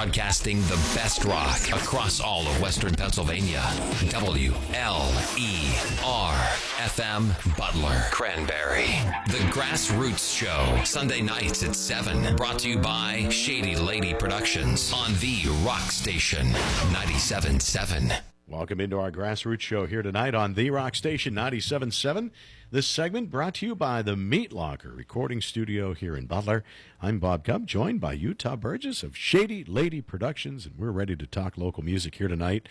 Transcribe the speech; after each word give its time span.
Broadcasting 0.00 0.62
the 0.62 0.80
best 0.94 1.26
rock 1.26 1.60
across 1.68 2.20
all 2.20 2.48
of 2.48 2.58
Western 2.58 2.94
Pennsylvania. 2.94 3.62
W 4.08 4.54
L 4.72 5.12
E 5.36 5.74
R 6.02 6.32
FM 6.78 7.34
Butler 7.58 8.06
Cranberry. 8.10 8.86
The 9.26 9.44
Grassroots 9.52 10.34
Show. 10.34 10.82
Sunday 10.84 11.20
nights 11.20 11.62
at 11.62 11.76
7. 11.76 12.34
Brought 12.36 12.60
to 12.60 12.70
you 12.70 12.78
by 12.78 13.28
Shady 13.28 13.76
Lady 13.76 14.14
Productions 14.14 14.90
on 14.90 15.12
the 15.18 15.42
Rock 15.66 15.90
Station 15.90 16.46
97.7. 16.46 18.29
Welcome 18.70 18.84
into 18.84 19.00
our 19.00 19.10
grassroots 19.10 19.62
show 19.62 19.86
here 19.86 20.00
tonight 20.00 20.32
on 20.32 20.54
The 20.54 20.70
Rock 20.70 20.94
Station 20.94 21.34
97.7. 21.34 22.30
This 22.70 22.86
segment 22.86 23.28
brought 23.28 23.54
to 23.54 23.66
you 23.66 23.74
by 23.74 24.00
the 24.00 24.14
Meat 24.14 24.52
Locker 24.52 24.92
Recording 24.92 25.40
Studio 25.40 25.92
here 25.92 26.16
in 26.16 26.26
Butler. 26.26 26.62
I'm 27.02 27.18
Bob 27.18 27.42
Cub, 27.42 27.66
joined 27.66 28.00
by 28.00 28.12
Utah 28.12 28.54
Burgess 28.54 29.02
of 29.02 29.16
Shady 29.16 29.64
Lady 29.64 30.00
Productions, 30.00 30.66
and 30.66 30.76
we're 30.78 30.92
ready 30.92 31.16
to 31.16 31.26
talk 31.26 31.58
local 31.58 31.82
music 31.82 32.14
here 32.14 32.28
tonight. 32.28 32.68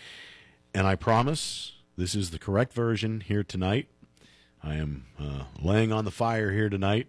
And 0.72 0.86
I 0.86 0.94
promise 0.94 1.72
this 1.98 2.14
is 2.14 2.30
the 2.30 2.38
correct 2.38 2.72
version 2.72 3.20
here 3.20 3.44
tonight. 3.44 3.86
I 4.64 4.76
am 4.76 5.04
uh, 5.18 5.42
laying 5.60 5.92
on 5.92 6.06
the 6.06 6.10
fire 6.10 6.50
here 6.52 6.70
tonight. 6.70 7.08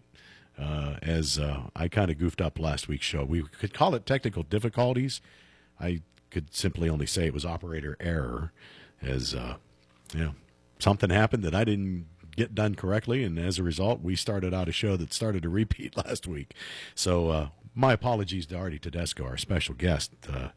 Uh, 0.60 0.98
as 1.02 1.40
uh, 1.40 1.70
I 1.74 1.88
kind 1.88 2.12
of 2.12 2.18
goofed 2.18 2.42
up 2.42 2.60
last 2.60 2.90
week's 2.90 3.06
show. 3.06 3.24
We 3.24 3.44
could 3.44 3.74
call 3.74 3.96
it 3.96 4.06
technical 4.06 4.44
difficulties. 4.44 5.22
I 5.80 6.02
could 6.32 6.56
simply 6.56 6.90
only 6.90 7.06
say 7.06 7.26
it 7.26 7.34
was 7.34 7.46
operator 7.46 7.96
error, 8.00 8.52
as 9.02 9.34
uh, 9.34 9.56
know, 10.14 10.36
something 10.80 11.10
happened 11.10 11.44
that 11.44 11.56
I 11.56 11.64
didn't 11.64 12.08
get 12.36 12.56
done 12.56 12.76
correctly, 12.76 13.24
and 13.24 13.38
as 13.38 13.60
a 13.60 13.64
result, 13.64 14.02
we 14.02 14.16
started 14.16 14.54
out 14.54 14.70
a 14.70 14.72
show 14.72 14.98
that 14.98 15.14
started 15.14 15.44
to 15.44 15.50
repeat 15.50 15.98
last 16.06 16.28
week. 16.28 16.54
So 16.96 17.30
uh, 17.30 17.48
my 17.76 17.94
apologies 17.94 18.46
to 18.48 18.58
Artie 18.58 18.80
Tedesco, 18.80 19.26
our 19.26 19.38
special 19.38 19.76
guest. 19.76 20.14
Uh, 20.32 20.50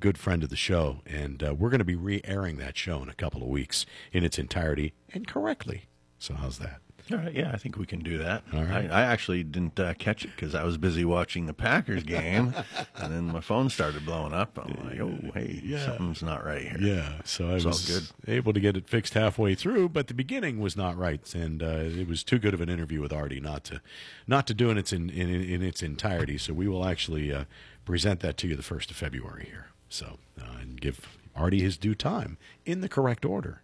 good 0.00 0.18
friend 0.18 0.44
of 0.44 0.48
the 0.50 0.56
show, 0.56 1.00
and 1.06 1.42
uh, 1.42 1.54
we're 1.54 1.70
going 1.70 1.80
to 1.80 1.84
be 1.84 1.96
re-airing 1.96 2.56
that 2.58 2.76
show 2.76 3.02
in 3.02 3.08
a 3.08 3.14
couple 3.14 3.42
of 3.42 3.48
weeks 3.48 3.84
in 4.12 4.22
its 4.24 4.38
entirety 4.38 4.94
and 5.12 5.26
correctly. 5.26 5.86
So 6.18 6.34
how's 6.34 6.58
that? 6.58 6.80
All 7.10 7.16
right, 7.18 7.32
yeah, 7.32 7.50
I 7.52 7.56
think 7.56 7.78
we 7.78 7.86
can 7.86 8.00
do 8.00 8.18
that. 8.18 8.42
All 8.52 8.64
right. 8.64 8.90
I, 8.90 9.00
I 9.00 9.02
actually 9.02 9.42
didn't 9.42 9.80
uh, 9.80 9.94
catch 9.94 10.24
it 10.24 10.30
because 10.36 10.54
I 10.54 10.62
was 10.64 10.76
busy 10.76 11.04
watching 11.04 11.46
the 11.46 11.54
Packers 11.54 12.02
game, 12.02 12.52
and 12.96 13.12
then 13.12 13.24
my 13.26 13.40
phone 13.40 13.70
started 13.70 14.04
blowing 14.04 14.34
up. 14.34 14.58
I'm 14.58 14.86
like, 14.86 15.00
oh, 15.00 15.30
hey, 15.32 15.60
Yeah. 15.64 15.86
something's 15.86 16.22
not 16.22 16.44
right 16.44 16.62
here. 16.62 16.76
Yeah, 16.80 17.12
so 17.24 17.48
I 17.50 17.54
It's 17.54 17.64
was 17.64 17.86
good. 18.24 18.30
able 18.30 18.52
to 18.52 18.60
get 18.60 18.76
it 18.76 18.88
fixed 18.88 19.14
halfway 19.14 19.54
through, 19.54 19.88
but 19.90 20.08
the 20.08 20.14
beginning 20.14 20.60
was 20.60 20.76
not 20.76 20.98
right, 20.98 21.34
and 21.34 21.62
uh, 21.62 21.66
it 21.84 22.06
was 22.08 22.22
too 22.22 22.38
good 22.38 22.52
of 22.54 22.60
an 22.60 22.68
interview 22.68 23.00
with 23.00 23.12
Artie 23.12 23.40
not 23.40 23.64
to 23.64 23.80
not 24.26 24.46
to 24.48 24.54
do 24.54 24.68
in 24.70 24.76
its 24.76 24.92
in, 24.92 25.08
in, 25.08 25.30
in 25.30 25.62
its 25.62 25.82
entirety. 25.82 26.36
So 26.36 26.52
we 26.52 26.68
will 26.68 26.84
actually 26.86 27.32
uh, 27.32 27.44
present 27.86 28.20
that 28.20 28.36
to 28.38 28.48
you 28.48 28.54
the 28.56 28.62
first 28.62 28.90
of 28.90 28.96
February 28.96 29.46
here. 29.46 29.68
So 29.88 30.18
uh, 30.38 30.58
and 30.60 30.78
give 30.80 31.00
Artie 31.34 31.62
his 31.62 31.78
due 31.78 31.94
time 31.94 32.36
in 32.66 32.80
the 32.82 32.88
correct 32.88 33.24
order, 33.24 33.62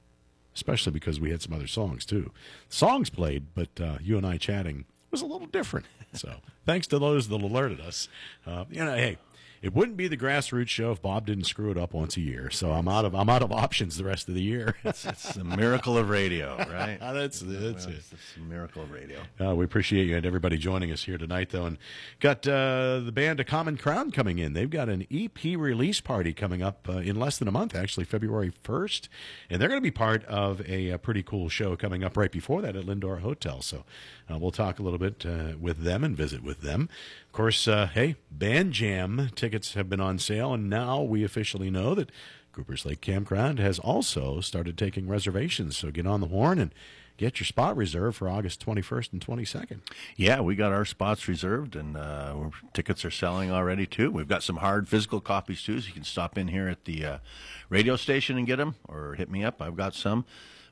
especially 0.54 0.92
because 0.92 1.20
we 1.20 1.30
had 1.30 1.42
some 1.42 1.52
other 1.52 1.66
songs 1.66 2.04
too. 2.04 2.30
Songs 2.68 3.10
played, 3.10 3.46
but 3.54 3.68
uh, 3.80 3.98
you 4.00 4.16
and 4.16 4.26
I 4.26 4.36
chatting 4.36 4.84
was 5.10 5.22
a 5.22 5.26
little 5.26 5.46
different. 5.46 5.86
So 6.14 6.32
thanks 6.64 6.86
to 6.88 7.00
those 7.00 7.26
that 7.26 7.42
alerted 7.42 7.80
us. 7.80 8.06
Uh, 8.46 8.66
you 8.70 8.84
know, 8.84 8.94
hey. 8.94 9.18
It 9.64 9.72
wouldn't 9.72 9.96
be 9.96 10.08
the 10.08 10.16
grassroots 10.18 10.68
show 10.68 10.92
if 10.92 11.00
Bob 11.00 11.24
didn't 11.24 11.44
screw 11.44 11.70
it 11.70 11.78
up 11.78 11.94
once 11.94 12.18
a 12.18 12.20
year. 12.20 12.50
So 12.50 12.72
I'm 12.72 12.86
out 12.86 13.06
of 13.06 13.14
I'm 13.14 13.30
out 13.30 13.42
of 13.42 13.50
options 13.50 13.96
the 13.96 14.04
rest 14.04 14.28
of 14.28 14.34
the 14.34 14.42
year. 14.42 14.76
It's, 14.84 15.06
it's 15.06 15.32
the 15.32 15.44
miracle 15.44 15.96
of 15.96 16.10
radio, 16.10 16.56
right? 16.70 16.98
that's 17.00 17.40
that's 17.40 17.86
it. 17.86 17.94
It's, 17.94 18.12
it's 18.12 18.34
the 18.34 18.42
miracle 18.42 18.82
of 18.82 18.90
radio. 18.90 19.20
Uh, 19.40 19.54
we 19.54 19.64
appreciate 19.64 20.06
you 20.06 20.16
and 20.16 20.26
everybody 20.26 20.58
joining 20.58 20.92
us 20.92 21.04
here 21.04 21.16
tonight, 21.16 21.48
though, 21.50 21.64
and 21.64 21.78
got 22.20 22.46
uh, 22.46 23.00
the 23.00 23.10
band 23.10 23.40
A 23.40 23.44
Common 23.44 23.78
Crown 23.78 24.10
coming 24.10 24.38
in. 24.38 24.52
They've 24.52 24.68
got 24.68 24.90
an 24.90 25.06
EP 25.10 25.42
release 25.42 26.02
party 26.02 26.34
coming 26.34 26.62
up 26.62 26.86
uh, 26.86 26.98
in 26.98 27.16
less 27.16 27.38
than 27.38 27.48
a 27.48 27.52
month, 27.52 27.74
actually 27.74 28.04
February 28.04 28.52
first, 28.62 29.08
and 29.48 29.60
they're 29.60 29.70
going 29.70 29.80
to 29.80 29.82
be 29.82 29.90
part 29.90 30.24
of 30.26 30.60
a, 30.68 30.92
uh 30.92 30.98
pretty 30.98 31.22
cool 31.22 31.48
show 31.48 31.74
coming 31.74 32.04
up 32.04 32.18
right 32.18 32.30
before 32.30 32.60
that 32.60 32.76
at 32.76 32.84
Lindor 32.84 33.20
Hotel. 33.20 33.62
So 33.62 33.84
uh, 34.30 34.38
we'll 34.38 34.50
talk 34.50 34.78
a 34.78 34.82
little 34.82 34.98
bit 34.98 35.24
uh, 35.24 35.56
with 35.58 35.82
them 35.82 36.04
and 36.04 36.14
visit 36.14 36.42
with 36.42 36.60
them. 36.60 36.90
Of 37.34 37.38
course, 37.38 37.66
uh, 37.66 37.88
hey, 37.92 38.14
Band 38.30 38.74
Jam 38.74 39.28
tickets 39.34 39.74
have 39.74 39.88
been 39.88 39.98
on 39.98 40.20
sale, 40.20 40.54
and 40.54 40.70
now 40.70 41.02
we 41.02 41.24
officially 41.24 41.68
know 41.68 41.92
that 41.96 42.12
Cooper's 42.52 42.86
Lake 42.86 43.00
Campground 43.00 43.58
has 43.58 43.80
also 43.80 44.40
started 44.40 44.78
taking 44.78 45.08
reservations. 45.08 45.76
So 45.76 45.90
get 45.90 46.06
on 46.06 46.20
the 46.20 46.28
horn 46.28 46.60
and 46.60 46.72
get 47.16 47.40
your 47.40 47.44
spot 47.46 47.76
reserved 47.76 48.18
for 48.18 48.28
August 48.28 48.64
21st 48.64 49.14
and 49.14 49.20
22nd. 49.20 49.80
Yeah, 50.14 50.42
we 50.42 50.54
got 50.54 50.70
our 50.70 50.84
spots 50.84 51.26
reserved, 51.26 51.74
and 51.74 51.96
uh, 51.96 52.50
tickets 52.72 53.04
are 53.04 53.10
selling 53.10 53.50
already 53.50 53.84
too. 53.84 54.12
We've 54.12 54.28
got 54.28 54.44
some 54.44 54.58
hard 54.58 54.88
physical 54.88 55.20
copies 55.20 55.60
too, 55.60 55.80
so 55.80 55.88
you 55.88 55.92
can 55.92 56.04
stop 56.04 56.38
in 56.38 56.46
here 56.46 56.68
at 56.68 56.84
the 56.84 57.04
uh, 57.04 57.18
radio 57.68 57.96
station 57.96 58.38
and 58.38 58.46
get 58.46 58.58
them, 58.58 58.76
or 58.86 59.14
hit 59.14 59.28
me 59.28 59.42
up. 59.42 59.60
I've 59.60 59.76
got 59.76 59.96
some. 59.96 60.24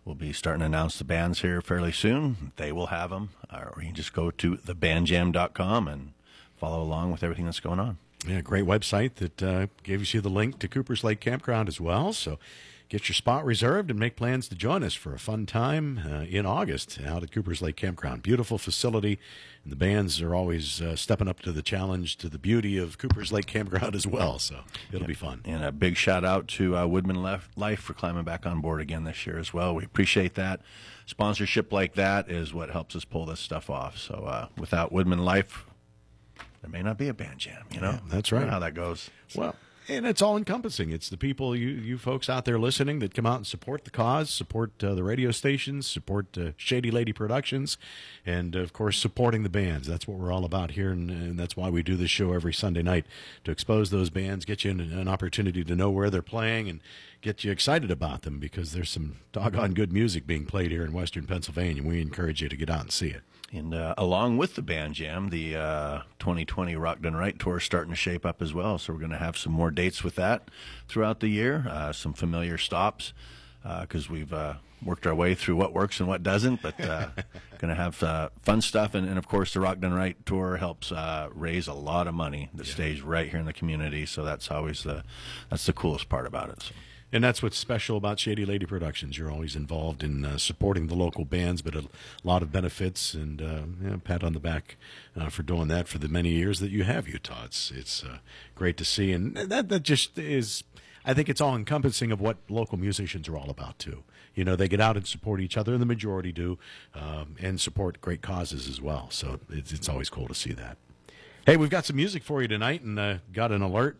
We'll 0.04 0.14
be 0.14 0.32
starting 0.32 0.60
to 0.60 0.66
announce 0.66 0.96
the 0.96 1.04
bands 1.04 1.42
here 1.42 1.60
fairly 1.60 1.90
soon. 1.90 2.52
They 2.54 2.70
will 2.70 2.86
have 2.86 3.10
them, 3.10 3.30
or 3.52 3.74
you 3.78 3.86
can 3.86 3.96
just 3.96 4.12
go 4.12 4.30
to 4.30 4.56
thebandjam.com 4.58 5.88
and 5.88 6.11
follow 6.62 6.80
along 6.80 7.10
with 7.10 7.24
everything 7.24 7.44
that's 7.44 7.58
going 7.58 7.80
on. 7.80 7.98
Yeah, 8.24 8.40
great 8.40 8.64
website 8.64 9.16
that 9.16 9.42
uh, 9.42 9.66
gives 9.82 10.14
you 10.14 10.20
the 10.20 10.28
link 10.28 10.60
to 10.60 10.68
Cooper's 10.68 11.02
Lake 11.02 11.18
Campground 11.18 11.68
as 11.68 11.80
well. 11.80 12.12
So 12.12 12.38
get 12.88 13.08
your 13.08 13.16
spot 13.16 13.44
reserved 13.44 13.90
and 13.90 13.98
make 13.98 14.14
plans 14.14 14.46
to 14.46 14.54
join 14.54 14.84
us 14.84 14.94
for 14.94 15.12
a 15.12 15.18
fun 15.18 15.44
time 15.44 16.00
uh, 16.08 16.20
in 16.20 16.46
August 16.46 17.00
out 17.04 17.24
at 17.24 17.32
Cooper's 17.32 17.60
Lake 17.62 17.74
Campground. 17.74 18.22
Beautiful 18.22 18.58
facility, 18.58 19.18
and 19.64 19.72
the 19.72 19.76
bands 19.76 20.22
are 20.22 20.36
always 20.36 20.80
uh, 20.80 20.94
stepping 20.94 21.26
up 21.26 21.40
to 21.40 21.50
the 21.50 21.62
challenge 21.62 22.16
to 22.18 22.28
the 22.28 22.38
beauty 22.38 22.78
of 22.78 22.96
Cooper's 22.96 23.32
Lake 23.32 23.46
Campground 23.46 23.96
as 23.96 24.06
well. 24.06 24.38
So 24.38 24.60
it'll 24.92 25.08
be 25.08 25.14
fun. 25.14 25.40
And 25.44 25.64
a 25.64 25.72
big 25.72 25.96
shout 25.96 26.24
out 26.24 26.46
to 26.48 26.76
uh, 26.76 26.86
Woodman 26.86 27.24
Lef- 27.24 27.48
Life 27.56 27.80
for 27.80 27.92
climbing 27.92 28.22
back 28.22 28.46
on 28.46 28.60
board 28.60 28.80
again 28.80 29.02
this 29.02 29.26
year 29.26 29.36
as 29.40 29.52
well. 29.52 29.74
We 29.74 29.84
appreciate 29.84 30.34
that. 30.34 30.60
Sponsorship 31.06 31.72
like 31.72 31.94
that 31.94 32.30
is 32.30 32.54
what 32.54 32.70
helps 32.70 32.94
us 32.94 33.04
pull 33.04 33.26
this 33.26 33.40
stuff 33.40 33.68
off. 33.68 33.98
So 33.98 34.14
uh, 34.14 34.46
without 34.56 34.92
Woodmen 34.92 35.24
Life, 35.24 35.64
there 36.62 36.70
may 36.70 36.82
not 36.82 36.96
be 36.96 37.08
a 37.08 37.14
band 37.14 37.38
jam. 37.38 37.64
You 37.70 37.80
know, 37.80 37.90
Yeah, 37.90 37.98
that's 38.08 38.30
You 38.30 38.38
know 38.38 38.44
right. 38.44 38.50
how 38.52 38.58
that 38.60 38.74
goes. 38.74 39.10
Well, 39.34 39.54
and 39.88 40.06
it's 40.06 40.22
all 40.22 40.36
encompassing. 40.36 40.90
It's 40.92 41.08
the 41.08 41.16
people, 41.16 41.56
you 41.56 41.68
you 41.70 41.98
folks 41.98 42.30
out 42.30 42.44
there 42.44 42.56
listening, 42.58 43.00
that 43.00 43.14
come 43.14 43.26
out 43.26 43.38
and 43.38 43.46
support 43.46 43.84
the 43.84 43.90
cause, 43.90 44.30
support 44.30 44.70
uh, 44.82 44.94
the 44.94 45.02
radio 45.02 45.32
stations, 45.32 45.88
support 45.88 46.38
uh, 46.38 46.52
Shady 46.56 46.92
Lady 46.92 47.12
Productions, 47.12 47.76
and 48.24 48.54
of 48.54 48.72
course 48.72 48.96
supporting 48.96 49.42
the 49.42 49.48
bands. 49.48 49.88
That's 49.88 50.06
what 50.06 50.18
we're 50.18 50.30
all 50.32 50.44
about 50.44 50.70
here, 50.72 50.92
and, 50.92 51.10
and 51.10 51.36
that's 51.38 51.56
why 51.56 51.68
we 51.68 51.82
do 51.82 51.96
this 51.96 52.10
show 52.10 52.32
every 52.32 52.52
Sunday 52.54 52.82
night 52.82 53.06
to 53.42 53.50
expose 53.50 53.90
those 53.90 54.08
bands, 54.08 54.44
get 54.44 54.64
you 54.64 54.70
an, 54.70 54.80
an 54.80 55.08
opportunity 55.08 55.64
to 55.64 55.74
know 55.74 55.90
where 55.90 56.10
they're 56.10 56.22
playing, 56.22 56.68
and 56.68 56.80
get 57.22 57.44
you 57.44 57.52
excited 57.52 57.90
about 57.90 58.22
them 58.22 58.38
because 58.38 58.72
there's 58.72 58.90
some 58.90 59.16
doggone 59.32 59.72
good 59.72 59.92
music 59.92 60.26
being 60.26 60.44
played 60.44 60.72
here 60.72 60.84
in 60.84 60.92
Western 60.92 61.26
Pennsylvania. 61.26 61.82
We 61.82 62.02
encourage 62.02 62.42
you 62.42 62.48
to 62.48 62.56
get 62.56 62.68
out 62.68 62.80
and 62.82 62.92
see 62.92 63.08
it. 63.08 63.22
And 63.52 63.74
uh, 63.74 63.94
along 63.96 64.38
with 64.38 64.54
the 64.56 64.62
band 64.62 64.94
jam, 64.94 65.30
the 65.30 65.56
uh, 65.56 66.02
2020 66.18 66.74
Rock 66.74 67.00
Done 67.00 67.14
Right 67.14 67.38
tour 67.38 67.58
is 67.58 67.64
starting 67.64 67.92
to 67.92 67.96
shape 67.96 68.26
up 68.26 68.42
as 68.42 68.52
well. 68.52 68.76
So 68.78 68.92
we're 68.92 68.98
going 68.98 69.12
to 69.12 69.18
have 69.18 69.36
some 69.36 69.52
more 69.52 69.70
dates 69.70 70.02
with 70.02 70.16
that 70.16 70.50
throughout 70.88 71.20
the 71.20 71.28
year, 71.28 71.66
uh, 71.68 71.92
some 71.92 72.12
familiar 72.12 72.58
stops 72.58 73.12
because 73.62 74.10
we've 74.10 74.32
uh, 74.32 74.54
worked 74.84 75.06
our 75.06 75.14
way 75.14 75.34
through 75.34 75.56
what 75.56 75.72
works 75.72 76.00
and 76.00 76.08
what 76.08 76.22
doesn't. 76.22 76.62
But 76.62 76.80
uh, 76.80 77.08
going 77.58 77.68
to 77.68 77.80
have 77.80 78.02
uh, 78.02 78.30
fun 78.40 78.62
stuff, 78.62 78.94
and, 78.94 79.08
and 79.08 79.18
of 79.18 79.28
course, 79.28 79.54
the 79.54 79.60
Rock 79.60 79.78
Done 79.78 79.94
Right 79.94 80.16
tour 80.26 80.56
helps 80.56 80.90
uh, 80.90 81.28
raise 81.32 81.68
a 81.68 81.74
lot 81.74 82.08
of 82.08 82.14
money 82.14 82.48
that 82.54 82.66
stays 82.66 83.02
right 83.02 83.28
here 83.28 83.38
in 83.38 83.46
the 83.46 83.52
community. 83.52 84.06
So 84.06 84.24
that's 84.24 84.50
always 84.50 84.82
the 84.82 85.04
that's 85.50 85.66
the 85.66 85.72
coolest 85.72 86.08
part 86.08 86.26
about 86.26 86.50
it. 86.50 86.62
So. 86.62 86.74
And 87.12 87.22
that's 87.22 87.42
what's 87.42 87.58
special 87.58 87.98
about 87.98 88.18
Shady 88.18 88.46
Lady 88.46 88.64
Productions. 88.64 89.18
You're 89.18 89.30
always 89.30 89.54
involved 89.54 90.02
in 90.02 90.24
uh, 90.24 90.38
supporting 90.38 90.86
the 90.86 90.94
local 90.94 91.26
bands, 91.26 91.60
but 91.60 91.74
a 91.74 91.84
lot 92.24 92.40
of 92.40 92.50
benefits 92.50 93.12
and 93.12 93.42
uh, 93.42 93.62
yeah, 93.84 93.96
pat 94.02 94.24
on 94.24 94.32
the 94.32 94.40
back 94.40 94.76
uh, 95.14 95.28
for 95.28 95.42
doing 95.42 95.68
that 95.68 95.88
for 95.88 95.98
the 95.98 96.08
many 96.08 96.30
years 96.30 96.58
that 96.60 96.70
you 96.70 96.84
have 96.84 97.06
Utah. 97.06 97.44
It's 97.44 97.70
it's 97.70 98.02
uh, 98.02 98.18
great 98.54 98.78
to 98.78 98.84
see, 98.84 99.12
and 99.12 99.36
that 99.36 99.68
that 99.68 99.82
just 99.82 100.18
is. 100.18 100.64
I 101.04 101.12
think 101.12 101.28
it's 101.28 101.40
all 101.40 101.54
encompassing 101.54 102.12
of 102.12 102.20
what 102.20 102.38
local 102.48 102.78
musicians 102.78 103.28
are 103.28 103.36
all 103.36 103.50
about 103.50 103.78
too. 103.78 104.04
You 104.34 104.44
know, 104.44 104.56
they 104.56 104.68
get 104.68 104.80
out 104.80 104.96
and 104.96 105.06
support 105.06 105.40
each 105.42 105.58
other, 105.58 105.72
and 105.72 105.82
the 105.82 105.86
majority 105.86 106.32
do, 106.32 106.58
um, 106.94 107.34
and 107.40 107.60
support 107.60 108.00
great 108.00 108.22
causes 108.22 108.68
as 108.68 108.80
well. 108.80 109.08
So 109.10 109.38
it's 109.50 109.70
it's 109.70 109.88
always 109.88 110.08
cool 110.08 110.28
to 110.28 110.34
see 110.34 110.52
that. 110.52 110.78
Hey, 111.44 111.58
we've 111.58 111.68
got 111.68 111.84
some 111.84 111.96
music 111.96 112.22
for 112.22 112.40
you 112.40 112.48
tonight, 112.48 112.80
and 112.80 112.98
uh, 112.98 113.16
got 113.34 113.52
an 113.52 113.60
alert 113.60 113.98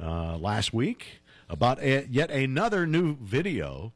uh, 0.00 0.36
last 0.36 0.72
week 0.72 1.21
about 1.52 1.80
a, 1.80 2.06
yet 2.08 2.30
another 2.30 2.86
new 2.86 3.16
video 3.16 3.92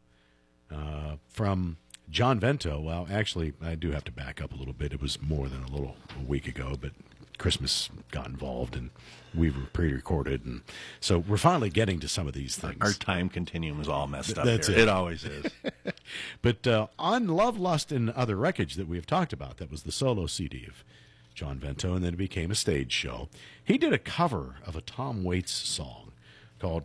uh, 0.70 1.16
from 1.28 1.78
John 2.10 2.38
Vento. 2.38 2.78
Well, 2.78 3.08
actually, 3.10 3.54
I 3.62 3.74
do 3.74 3.90
have 3.92 4.04
to 4.04 4.12
back 4.12 4.40
up 4.42 4.52
a 4.52 4.56
little 4.56 4.74
bit. 4.74 4.92
It 4.92 5.00
was 5.00 5.20
more 5.20 5.48
than 5.48 5.64
a 5.64 5.70
little 5.70 5.96
a 6.20 6.24
week 6.24 6.46
ago, 6.46 6.76
but 6.78 6.92
Christmas 7.38 7.88
got 8.10 8.26
involved, 8.26 8.76
and 8.76 8.90
we 9.34 9.50
were 9.50 9.66
pre-recorded, 9.72 10.44
and 10.44 10.62
so 11.00 11.18
we're 11.18 11.36
finally 11.36 11.68
getting 11.70 11.98
to 12.00 12.08
some 12.08 12.26
of 12.26 12.34
these 12.34 12.56
things. 12.56 12.76
Our 12.80 12.92
time 12.92 13.28
continuum 13.28 13.80
is 13.80 13.88
all 13.88 14.06
messed 14.06 14.38
up. 14.38 14.44
That's 14.44 14.68
here. 14.68 14.78
it. 14.78 14.82
It 14.82 14.88
always 14.88 15.24
is. 15.24 15.46
But 16.40 16.64
uh, 16.68 16.86
on 17.00 17.26
Love, 17.26 17.58
Lust, 17.58 17.90
and 17.90 18.10
Other 18.10 18.36
Wreckage 18.36 18.76
that 18.76 18.86
we 18.86 18.96
have 18.96 19.06
talked 19.06 19.32
about, 19.32 19.56
that 19.56 19.72
was 19.72 19.82
the 19.82 19.90
solo 19.90 20.26
CD 20.26 20.64
of 20.68 20.84
John 21.34 21.58
Vento, 21.58 21.94
and 21.94 22.04
then 22.04 22.14
it 22.14 22.16
became 22.16 22.52
a 22.52 22.54
stage 22.54 22.92
show. 22.92 23.28
He 23.64 23.76
did 23.76 23.92
a 23.92 23.98
cover 23.98 24.54
of 24.64 24.76
a 24.76 24.80
Tom 24.80 25.24
Waits 25.24 25.50
song 25.50 26.12
called 26.60 26.84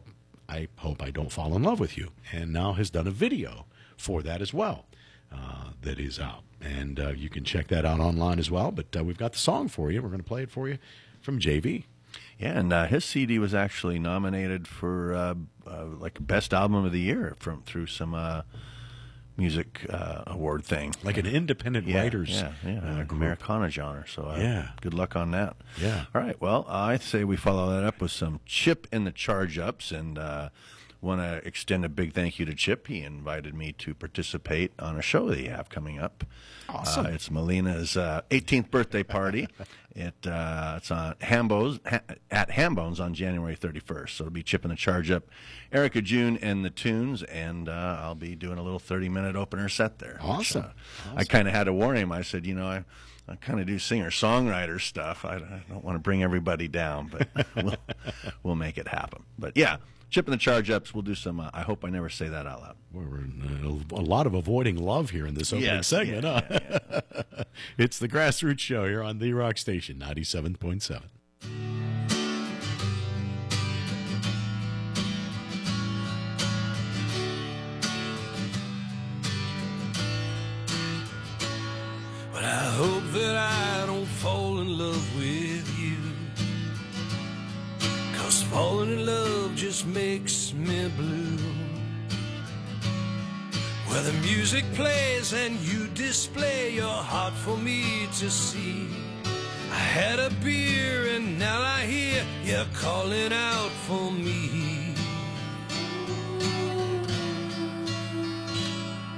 I 0.51 0.68
Hope 0.80 1.01
I 1.01 1.12
Don't 1.12 1.31
Fall 1.31 1.56
in 1.56 1.63
Love 1.63 1.80
with 1.80 1.98
You, 1.98 2.09
and 2.33 2.51
now 2.51 2.74
has 2.74 2.89
done 2.89 3.07
a 3.07 3.12
video 3.12 3.65
for 3.95 4.21
that 4.21 4.42
as 4.42 4.53
well 4.53 4.86
uh, 5.31 5.69
that 5.81 5.98
is 5.98 6.19
out. 6.19 6.44
And 6.59 7.00
uh, 7.00 7.09
you 7.12 7.30
can 7.30 7.45
check 7.45 7.69
that 7.69 7.86
out 7.86 8.01
online 8.01 8.38
as 8.38 8.51
well. 8.51 8.69
But 8.69 8.95
uh, 8.98 9.03
we've 9.06 9.18
got 9.18 9.31
the 9.31 9.39
song 9.39 9.69
for 9.69 9.92
you. 9.92 10.01
We're 10.01 10.09
going 10.09 10.19
to 10.19 10.27
play 10.27 10.44
it 10.44 10.51
for 10.51 10.68
you 10.68 10.77
from 11.21 11.39
JV. 11.39 11.86
Yeah, 12.38 12.59
and 12.59 12.74
uh, 12.74 12.88
his 12.88 13.06
CD 13.06 13.39
was 13.39 13.53
actually 13.53 13.98
nominated 13.98 14.68
for 14.68 15.13
uh, 15.13 15.36
uh, 15.65 15.86
like 15.86 16.25
best 16.27 16.54
album 16.54 16.83
of 16.83 16.92
the 16.92 17.00
year 17.00 17.36
from 17.39 17.62
through 17.62 17.88
some 17.88 18.13
music 19.38 19.86
uh, 19.89 20.24
award 20.28 20.63
thing, 20.63 20.94
like 21.04 21.18
an 21.18 21.25
independent 21.25 21.88
yeah, 21.88 22.01
writers, 22.01 22.30
yeah, 22.30 22.51
yeah, 22.66 22.80
uh, 22.80 23.06
Americana 23.10 23.69
genre. 23.69 24.06
So 24.07 24.24
uh, 24.24 24.38
yeah, 24.38 24.69
good 24.81 24.94
luck 24.94 25.16
on 25.16 25.31
that. 25.31 25.56
Yeah. 25.80 26.06
All 26.13 26.22
right. 26.22 26.39
Well, 26.39 26.66
I 26.68 26.98
say 26.98 27.24
we 27.24 27.38
follow 27.38 27.69
that 27.72 27.83
up 27.83 28.01
with 28.01 28.12
some 28.12 28.39
Chip 28.45 28.88
and 28.92 29.07
the 29.07 29.12
Charge 29.12 29.57
Ups 29.57 29.92
and 29.92 30.18
want 31.01 31.19
to 31.19 31.45
extend 31.48 31.83
a 31.83 31.89
big 31.89 32.13
thank 32.13 32.38
you 32.39 32.45
to 32.45 32.53
Chip. 32.53 32.88
He 32.88 33.01
invited 33.01 33.56
me 33.56 33.74
to 33.74 33.94
participate 33.95 34.71
on 34.77 34.98
a 34.98 35.01
show 35.01 35.27
that 35.30 35.39
you 35.39 35.50
have 35.50 35.69
coming 35.69 36.00
up. 36.00 36.24
Awesome. 36.69 37.07
Uh, 37.07 37.09
it's 37.09 37.30
Melina's 37.30 37.98
uh, 37.98 38.21
18th 38.30 38.69
birthday 38.69 39.03
party. 39.03 39.48
it 39.95 40.15
uh, 40.25 40.75
it's 40.77 40.92
on 40.92 41.15
Hambo's 41.21 41.80
ha- 41.88 42.01
at 42.30 42.51
Hambones 42.51 43.00
on 43.00 43.13
January 43.13 43.56
31st. 43.56 44.09
So 44.09 44.24
it'll 44.24 44.31
be 44.31 44.44
Chip 44.44 44.63
and 44.63 44.71
the 44.71 44.77
Charge 44.77 45.09
Up, 45.12 45.24
Erica 45.71 46.01
June 46.01 46.38
and 46.38 46.63
the 46.63 46.69
Tunes, 46.69 47.24
and 47.24 47.68
uh, 47.68 48.00
I'll 48.01 48.15
be 48.15 48.36
doing 48.36 48.57
a 48.57 48.63
little 48.63 48.80
30 48.80 49.09
minute 49.09 49.36
opener 49.36 49.69
set 49.69 50.00
there. 50.00 50.19
Awesome. 50.21 50.62
Which, 50.62 50.69
uh, 50.69 50.74
awesome. 51.07 51.18
I 51.18 51.24
kind 51.24 51.47
of 51.47 51.54
had 51.54 51.65
to 51.65 51.74
warn 51.74 51.97
him. 51.97 52.12
I 52.12 52.21
said, 52.21 52.45
you 52.45 52.56
know, 52.56 52.68
I. 52.68 52.86
I 53.27 53.36
kind 53.36 53.62
of 53.62 53.68
do 53.68 53.80
singer 53.80 54.09
songwriter 54.09 54.81
stuff. 54.81 55.24
I, 55.24 55.36
I, 55.36 55.62
don't 55.69 55.86
want 55.86 55.95
to 55.95 56.00
bring 56.00 56.21
everybody 56.21 56.68
down, 56.68 57.07
but 57.07 57.47
we'll, 57.56 57.75
we'll 58.44 58.56
make 58.56 58.77
it 58.77 58.89
happen. 58.89 59.24
But 59.39 59.56
yeah, 59.56 59.77
Chip 60.11 60.27
and 60.27 60.33
the 60.33 60.37
Charge 60.37 60.69
Ups. 60.69 60.93
We'll 60.93 61.01
do 61.01 61.15
some. 61.15 61.39
Uh, 61.39 61.49
I 61.53 61.61
hope 61.61 61.83
I 61.85 61.89
never 61.89 62.09
say 62.09 62.27
that 62.27 62.45
out 62.45 62.61
loud. 62.61 62.75
We're 62.91 63.19
in 63.19 63.87
a, 63.91 63.95
a 63.95 64.03
lot 64.03 64.27
of 64.27 64.33
avoiding 64.33 64.77
love 64.77 65.09
here 65.09 65.25
in 65.25 65.33
this 65.33 65.53
opening 65.53 65.69
yes, 65.69 65.87
segment. 65.87 66.23
Yeah, 66.23 66.41
huh? 66.41 66.59
yeah, 66.69 66.79
yeah. 66.91 67.43
it's 67.77 67.97
the 67.97 68.09
Grassroots 68.09 68.59
Show 68.59 68.85
here 68.85 69.01
on 69.01 69.19
the 69.19 69.31
Rock 69.33 69.57
Station, 69.57 69.97
ninety-seven 69.97 70.57
point 70.57 70.83
seven. 70.83 71.09
Me 90.68 90.89
blue. 90.89 91.37
Where 93.87 94.03
the 94.03 94.13
music 94.21 94.65
plays 94.73 95.33
and 95.33 95.59
you 95.59 95.87
display 95.87 96.73
your 96.73 96.87
heart 97.11 97.33
for 97.33 97.57
me 97.57 98.07
to 98.19 98.30
see. 98.30 98.87
I 99.71 99.83
had 99.99 100.19
a 100.19 100.30
beer 100.44 101.15
and 101.15 101.39
now 101.39 101.61
I 101.61 101.85
hear 101.85 102.23
you're 102.44 102.65
calling 102.73 103.33
out 103.33 103.71
for 103.87 104.11
me. 104.11 104.95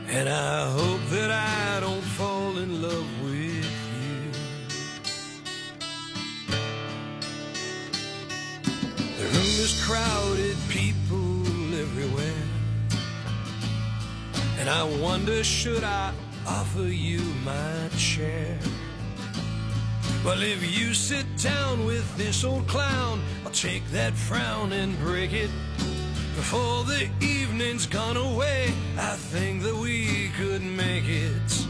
And 0.07 0.29
I 0.29 0.69
hope 0.69 1.01
that 1.09 1.31
I 1.31 1.79
don't 1.79 2.07
fall 2.17 2.57
in 2.57 2.81
love 2.81 3.09
with 3.23 3.65
you. 3.99 4.31
The 9.17 9.25
room 9.33 9.53
is 9.67 9.73
crowded, 9.85 10.22
And 14.63 14.71
I 14.71 14.83
wonder, 14.85 15.43
should 15.43 15.83
I 15.83 16.13
offer 16.47 16.83
you 16.83 17.19
my 17.43 17.89
chair? 17.97 18.57
Well, 20.23 20.41
if 20.41 20.63
you 20.79 20.93
sit 20.93 21.25
down 21.35 21.83
with 21.83 22.15
this 22.15 22.45
old 22.45 22.65
clown, 22.65 23.21
I'll 23.43 23.51
take 23.51 23.85
that 23.87 24.13
frown 24.13 24.71
and 24.71 24.97
break 24.99 25.33
it. 25.33 25.49
Before 26.37 26.85
the 26.85 27.09
evening's 27.19 27.85
gone 27.85 28.15
away, 28.15 28.71
I 28.97 29.17
think 29.17 29.63
that 29.63 29.75
we 29.75 30.31
could 30.37 30.61
make 30.61 31.09
it. 31.09 31.67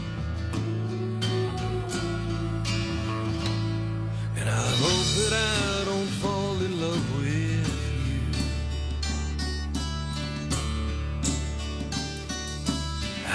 And 4.38 4.48
I 4.48 4.66
hope 4.84 5.08
that 5.18 5.32
I 5.32 5.84
don't 5.84 5.93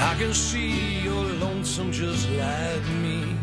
I 0.09 0.15
can 0.15 0.33
see 0.33 1.01
you're 1.03 1.33
lonesome 1.45 1.91
just 1.91 2.27
like 2.31 2.83
me. 3.03 3.37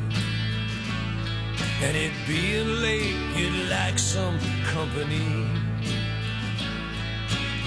And 1.80 1.96
it 1.96 2.12
being 2.26 2.82
late, 2.82 3.14
you'd 3.36 3.70
like 3.70 3.96
some 4.00 4.36
company. 4.64 5.46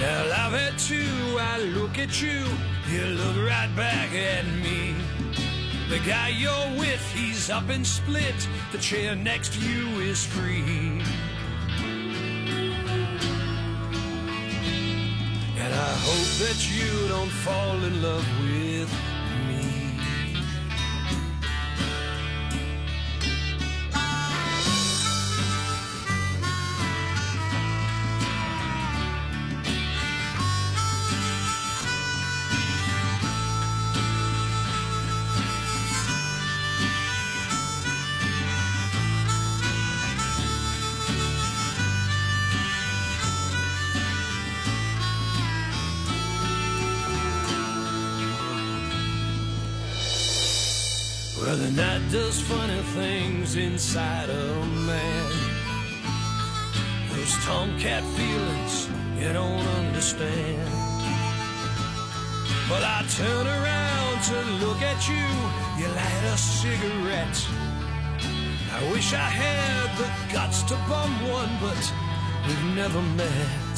Now 0.01 0.20
I've 0.41 0.51
had 0.51 0.77
two, 0.77 1.38
I 1.39 1.60
look 1.77 1.98
at 1.98 2.22
you, 2.22 2.44
you 2.91 3.06
look 3.06 3.38
right 3.48 3.74
back 3.74 4.13
at 4.13 4.46
me. 4.62 4.94
The 5.88 6.00
guy 6.00 6.29
you're 6.38 6.70
with, 6.77 7.03
he's 7.13 7.50
up 7.50 7.70
and 7.70 7.88
split, 7.88 8.50
the 8.74 8.79
chair 8.79 9.15
next 9.15 9.53
to 9.53 9.60
you 9.62 9.88
is 10.01 10.25
free. 10.25 11.01
And 15.62 15.74
I 15.74 15.94
hope 16.08 16.32
that 16.48 16.60
you 16.72 17.08
don't 17.10 17.34
fall 17.46 17.84
in 17.84 18.01
love 18.01 18.25
with 18.42 19.18
does 52.12 52.42
funny 52.42 52.82
things 52.98 53.56
inside 53.56 54.30
a 54.30 54.66
man. 54.66 55.32
Those 57.12 57.36
tomcat 57.46 58.04
feelings 58.18 58.89
you 59.20 59.32
don't 59.32 59.68
understand. 59.80 60.72
But 62.68 62.84
I 62.84 63.06
turn 63.16 63.46
around 63.46 64.24
to 64.30 64.38
look 64.66 64.82
at 64.82 65.08
you. 65.08 65.28
You 65.78 65.88
light 65.94 66.24
a 66.34 66.38
cigarette. 66.38 67.39
I 68.74 68.92
wish 68.92 69.13
I 69.13 69.30
had 69.42 69.98
the 70.00 70.10
guts 70.34 70.63
to 70.63 70.75
bum 70.89 71.12
one, 71.30 71.51
but 71.62 71.94
we've 72.48 72.75
never 72.75 73.01
met. 73.01 73.78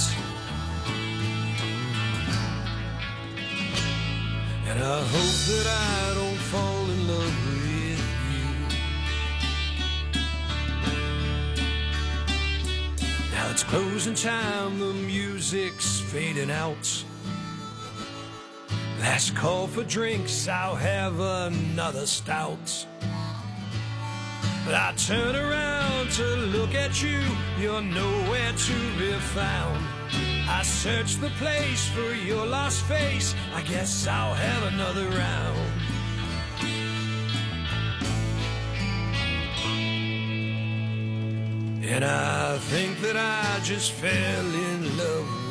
And 4.67 4.79
I 4.81 4.99
hope 5.13 5.39
that 5.51 5.67
I 5.67 6.13
don't 6.15 6.30
it's 13.61 13.69
closing 13.69 14.15
time, 14.15 14.79
the 14.79 14.93
music's 14.93 15.99
fading 15.99 16.49
out. 16.49 17.05
Last 18.99 19.35
call 19.35 19.67
for 19.67 19.83
drinks, 19.83 20.47
I'll 20.47 20.75
have 20.75 21.19
another 21.19 22.07
stout. 22.07 22.87
But 24.65 24.73
I 24.73 24.93
turn 24.97 25.35
around 25.35 26.09
to 26.11 26.23
look 26.57 26.73
at 26.73 27.03
you, 27.03 27.21
you're 27.59 27.83
nowhere 27.83 28.51
to 28.51 28.73
be 28.97 29.11
found. 29.35 29.85
I 30.49 30.63
search 30.63 31.17
the 31.17 31.29
place 31.37 31.87
for 31.89 32.15
your 32.15 32.47
lost 32.47 32.83
face. 32.85 33.35
I 33.53 33.61
guess 33.61 34.07
I'll 34.07 34.33
have 34.33 34.73
another 34.73 35.07
round. 35.09 35.70
And 41.93 42.05
I 42.05 42.57
think 42.57 43.01
that 43.01 43.17
I 43.17 43.59
just 43.63 43.91
fell 43.91 44.45
in 44.45 44.97
love 44.97 45.50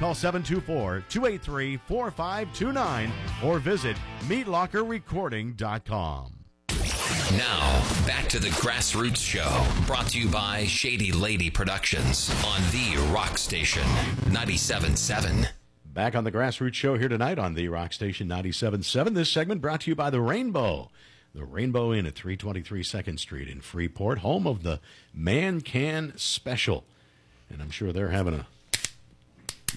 Call 0.00 0.14
724 0.14 1.04
283 1.08 1.76
4529 1.76 3.12
or 3.44 3.58
visit 3.58 3.96
meatlockerrecording.com. 4.26 6.30
Now, 7.38 7.82
back 8.06 8.28
to 8.28 8.38
the 8.38 8.48
Grassroots 8.48 9.16
Show, 9.16 9.66
brought 9.86 10.08
to 10.08 10.20
you 10.20 10.28
by 10.28 10.66
Shady 10.66 11.10
Lady 11.10 11.48
Productions 11.48 12.30
on 12.44 12.60
the 12.70 12.96
Rock 13.12 13.38
Station 13.38 13.82
97.7. 14.26 15.48
Back 15.86 16.14
on 16.14 16.24
the 16.24 16.32
Grassroots 16.32 16.74
Show 16.74 16.98
here 16.98 17.08
tonight 17.08 17.38
on 17.38 17.54
the 17.54 17.68
Rock 17.68 17.92
Station 17.92 18.28
97.7. 18.28 19.14
This 19.14 19.30
segment 19.30 19.62
brought 19.62 19.82
to 19.82 19.90
you 19.90 19.94
by 19.94 20.10
the 20.10 20.20
Rainbow. 20.20 20.90
The 21.34 21.44
Rainbow 21.44 21.92
Inn 21.92 22.06
at 22.06 22.14
323 22.14 22.82
2nd 22.82 23.18
Street 23.18 23.48
in 23.48 23.60
Freeport, 23.60 24.18
home 24.18 24.46
of 24.46 24.62
the 24.62 24.80
Man 25.12 25.60
Can 25.60 26.12
Special. 26.16 26.84
And 27.48 27.62
I'm 27.62 27.70
sure 27.70 27.92
they're 27.92 28.10
having 28.10 28.34
a. 28.34 28.46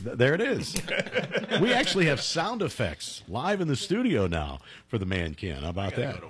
Th- 0.04 0.18
There 0.18 0.34
it 0.34 0.42
is. 0.42 0.76
we 1.62 1.74
actually 1.74 2.06
have 2.06 2.22
sound 2.22 2.62
effects 2.62 3.24
live 3.28 3.62
in 3.62 3.68
the 3.68 3.76
studio 3.76 4.28
now 4.28 4.60
for 4.88 4.98
the 4.98 5.06
Man 5.06 5.34
Can. 5.34 5.64
How 5.64 5.70
about 5.70 5.96
that? 5.96 6.22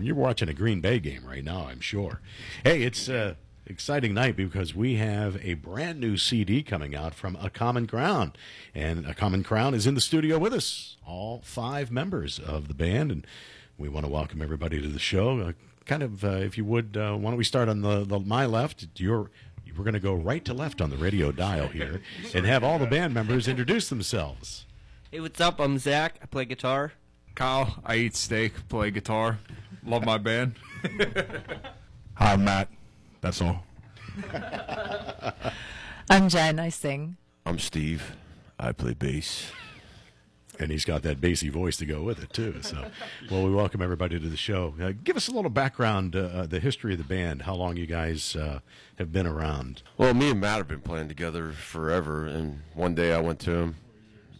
You're 0.00 0.14
watching 0.14 0.48
a 0.48 0.54
Green 0.54 0.80
Bay 0.80 0.98
game 0.98 1.24
right 1.26 1.44
now, 1.44 1.66
I'm 1.68 1.80
sure. 1.80 2.20
Hey, 2.64 2.82
it's 2.82 3.08
a 3.08 3.36
exciting 3.68 4.14
night 4.14 4.36
because 4.36 4.74
we 4.74 4.94
have 4.96 5.44
a 5.44 5.54
brand 5.54 5.98
new 6.00 6.16
CD 6.16 6.62
coming 6.62 6.94
out 6.94 7.14
from 7.14 7.36
A 7.40 7.50
Common 7.50 7.86
Crown, 7.86 8.32
and 8.74 9.04
A 9.06 9.14
Common 9.14 9.42
Crown 9.42 9.74
is 9.74 9.86
in 9.86 9.94
the 9.94 10.00
studio 10.00 10.38
with 10.38 10.52
us, 10.54 10.96
all 11.06 11.40
five 11.44 11.90
members 11.90 12.38
of 12.38 12.68
the 12.68 12.74
band, 12.74 13.10
and 13.10 13.26
we 13.78 13.88
want 13.88 14.06
to 14.06 14.10
welcome 14.12 14.40
everybody 14.40 14.80
to 14.80 14.88
the 14.88 14.98
show. 15.00 15.40
Uh, 15.40 15.52
kind 15.84 16.02
of, 16.02 16.24
uh, 16.24 16.28
if 16.28 16.56
you 16.56 16.64
would, 16.64 16.96
uh, 16.96 17.14
why 17.16 17.30
don't 17.30 17.36
we 17.38 17.44
start 17.44 17.68
on 17.68 17.80
the, 17.82 18.04
the 18.04 18.18
my 18.20 18.46
left? 18.46 18.86
Your 18.96 19.30
we're 19.76 19.84
going 19.84 19.94
to 19.94 20.00
go 20.00 20.14
right 20.14 20.44
to 20.44 20.54
left 20.54 20.80
on 20.80 20.90
the 20.90 20.96
radio 20.96 21.32
dial 21.32 21.68
here 21.68 22.00
and 22.34 22.46
have 22.46 22.64
all 22.64 22.78
the 22.78 22.86
band 22.86 23.14
members 23.14 23.48
introduce 23.48 23.88
themselves. 23.88 24.66
Hey, 25.10 25.20
what's 25.20 25.40
up? 25.40 25.60
I'm 25.60 25.78
Zach. 25.78 26.18
I 26.22 26.26
play 26.26 26.44
guitar. 26.44 26.92
Kyle, 27.34 27.80
I 27.84 27.96
eat 27.96 28.16
steak, 28.16 28.66
play 28.68 28.90
guitar, 28.90 29.38
love 29.84 30.04
my 30.04 30.16
band. 30.16 30.54
Hi, 32.14 32.32
I'm 32.32 32.44
Matt. 32.44 32.68
That's 33.20 33.42
all. 33.42 33.62
I'm 36.08 36.28
Jen. 36.30 36.58
I 36.58 36.70
sing. 36.70 37.18
I'm 37.44 37.58
Steve. 37.58 38.16
I 38.58 38.72
play 38.72 38.94
bass. 38.94 39.52
And 40.58 40.70
he's 40.70 40.84
got 40.84 41.02
that 41.02 41.20
bassy 41.20 41.48
voice 41.48 41.76
to 41.78 41.86
go 41.86 42.02
with 42.02 42.22
it 42.22 42.32
too. 42.32 42.62
So, 42.62 42.86
well, 43.30 43.44
we 43.44 43.54
welcome 43.54 43.82
everybody 43.82 44.18
to 44.18 44.28
the 44.28 44.36
show. 44.36 44.74
Uh, 44.80 44.92
give 45.04 45.16
us 45.16 45.28
a 45.28 45.32
little 45.32 45.50
background, 45.50 46.16
uh, 46.16 46.20
uh, 46.20 46.46
the 46.46 46.60
history 46.60 46.92
of 46.92 46.98
the 46.98 47.04
band, 47.04 47.42
how 47.42 47.54
long 47.54 47.76
you 47.76 47.86
guys 47.86 48.34
uh, 48.36 48.60
have 48.98 49.12
been 49.12 49.26
around. 49.26 49.82
Well, 49.98 50.14
me 50.14 50.30
and 50.30 50.40
Matt 50.40 50.58
have 50.58 50.68
been 50.68 50.80
playing 50.80 51.08
together 51.08 51.52
forever, 51.52 52.26
and 52.26 52.62
one 52.74 52.94
day 52.94 53.12
I 53.12 53.20
went 53.20 53.38
to 53.40 53.50
him 53.52 53.76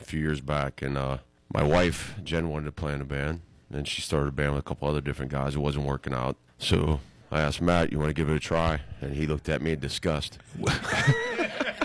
a 0.00 0.05
few 0.05 0.20
years 0.20 0.40
back, 0.40 0.81
and 0.81 0.96
uh, 0.96 1.18
my 1.52 1.62
wife 1.62 2.14
Jen 2.24 2.48
wanted 2.48 2.66
to 2.66 2.72
play 2.72 2.94
in 2.94 3.00
a 3.00 3.05
band, 3.05 3.42
and 3.70 3.87
she 3.87 4.00
started 4.00 4.29
a 4.29 4.33
band 4.33 4.52
with 4.55 4.61
a 4.61 4.68
couple 4.68 4.88
other 4.88 5.00
different 5.02 5.31
guys. 5.31 5.55
It 5.55 5.59
wasn't 5.59 5.85
working 5.85 6.14
out, 6.14 6.37
so 6.59 7.00
I 7.31 7.40
asked 7.42 7.61
Matt, 7.61 7.92
"You 7.92 7.98
want 7.98 8.09
to 8.09 8.14
give 8.14 8.31
it 8.31 8.37
a 8.37 8.40
try?" 8.40 8.81
And 9.00 9.14
he 9.14 9.26
looked 9.26 9.48
at 9.48 9.61
me 9.61 9.72
in 9.72 9.81
disgust. 9.81 10.38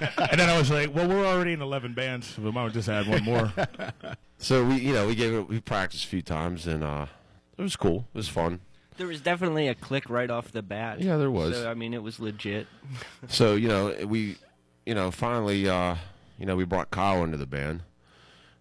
And 0.02 0.40
then 0.40 0.50
I 0.50 0.58
was 0.58 0.72
like, 0.72 0.94
well, 0.94 1.08
we're 1.08 1.26
already 1.26 1.54
in 1.54 1.62
11 1.62 1.94
bands, 1.94 2.28
so 2.28 2.42
we 2.42 2.52
might 2.52 2.72
just 2.74 2.90
add 2.90 3.08
one 3.08 3.24
more. 3.24 3.54
So 4.42 4.66
we, 4.66 4.78
you 4.78 4.94
know, 4.94 5.06
we 5.06 5.14
gave 5.14 5.36
it. 5.36 5.48
We 5.48 5.60
practiced 5.60 6.06
a 6.06 6.08
few 6.08 6.24
times, 6.24 6.66
and 6.66 6.84
uh, 6.84 7.06
it 7.60 7.62
was 7.62 7.76
cool. 7.76 8.08
It 8.12 8.18
was 8.18 8.28
fun. 8.28 8.60
There 8.98 9.06
was 9.06 9.22
definitely 9.22 9.68
a 9.68 9.76
click 9.76 10.10
right 10.10 10.32
off 10.32 10.52
the 10.52 10.64
bat. 10.64 11.00
Yeah, 11.00 11.18
there 11.18 11.30
was. 11.30 11.58
So 11.58 11.70
I 11.70 11.76
mean, 11.76 11.94
it 11.94 12.02
was 12.02 12.20
legit. 12.20 12.66
So 13.28 13.54
you 13.54 13.68
know, 13.68 13.96
we, 14.08 14.38
you 14.84 14.96
know, 14.96 15.12
finally, 15.12 15.70
uh, 15.70 15.96
you 16.40 16.48
know, 16.48 16.56
we 16.56 16.66
brought 16.66 16.90
Kyle 16.90 17.24
into 17.24 17.38
the 17.38 17.46
band, 17.46 17.84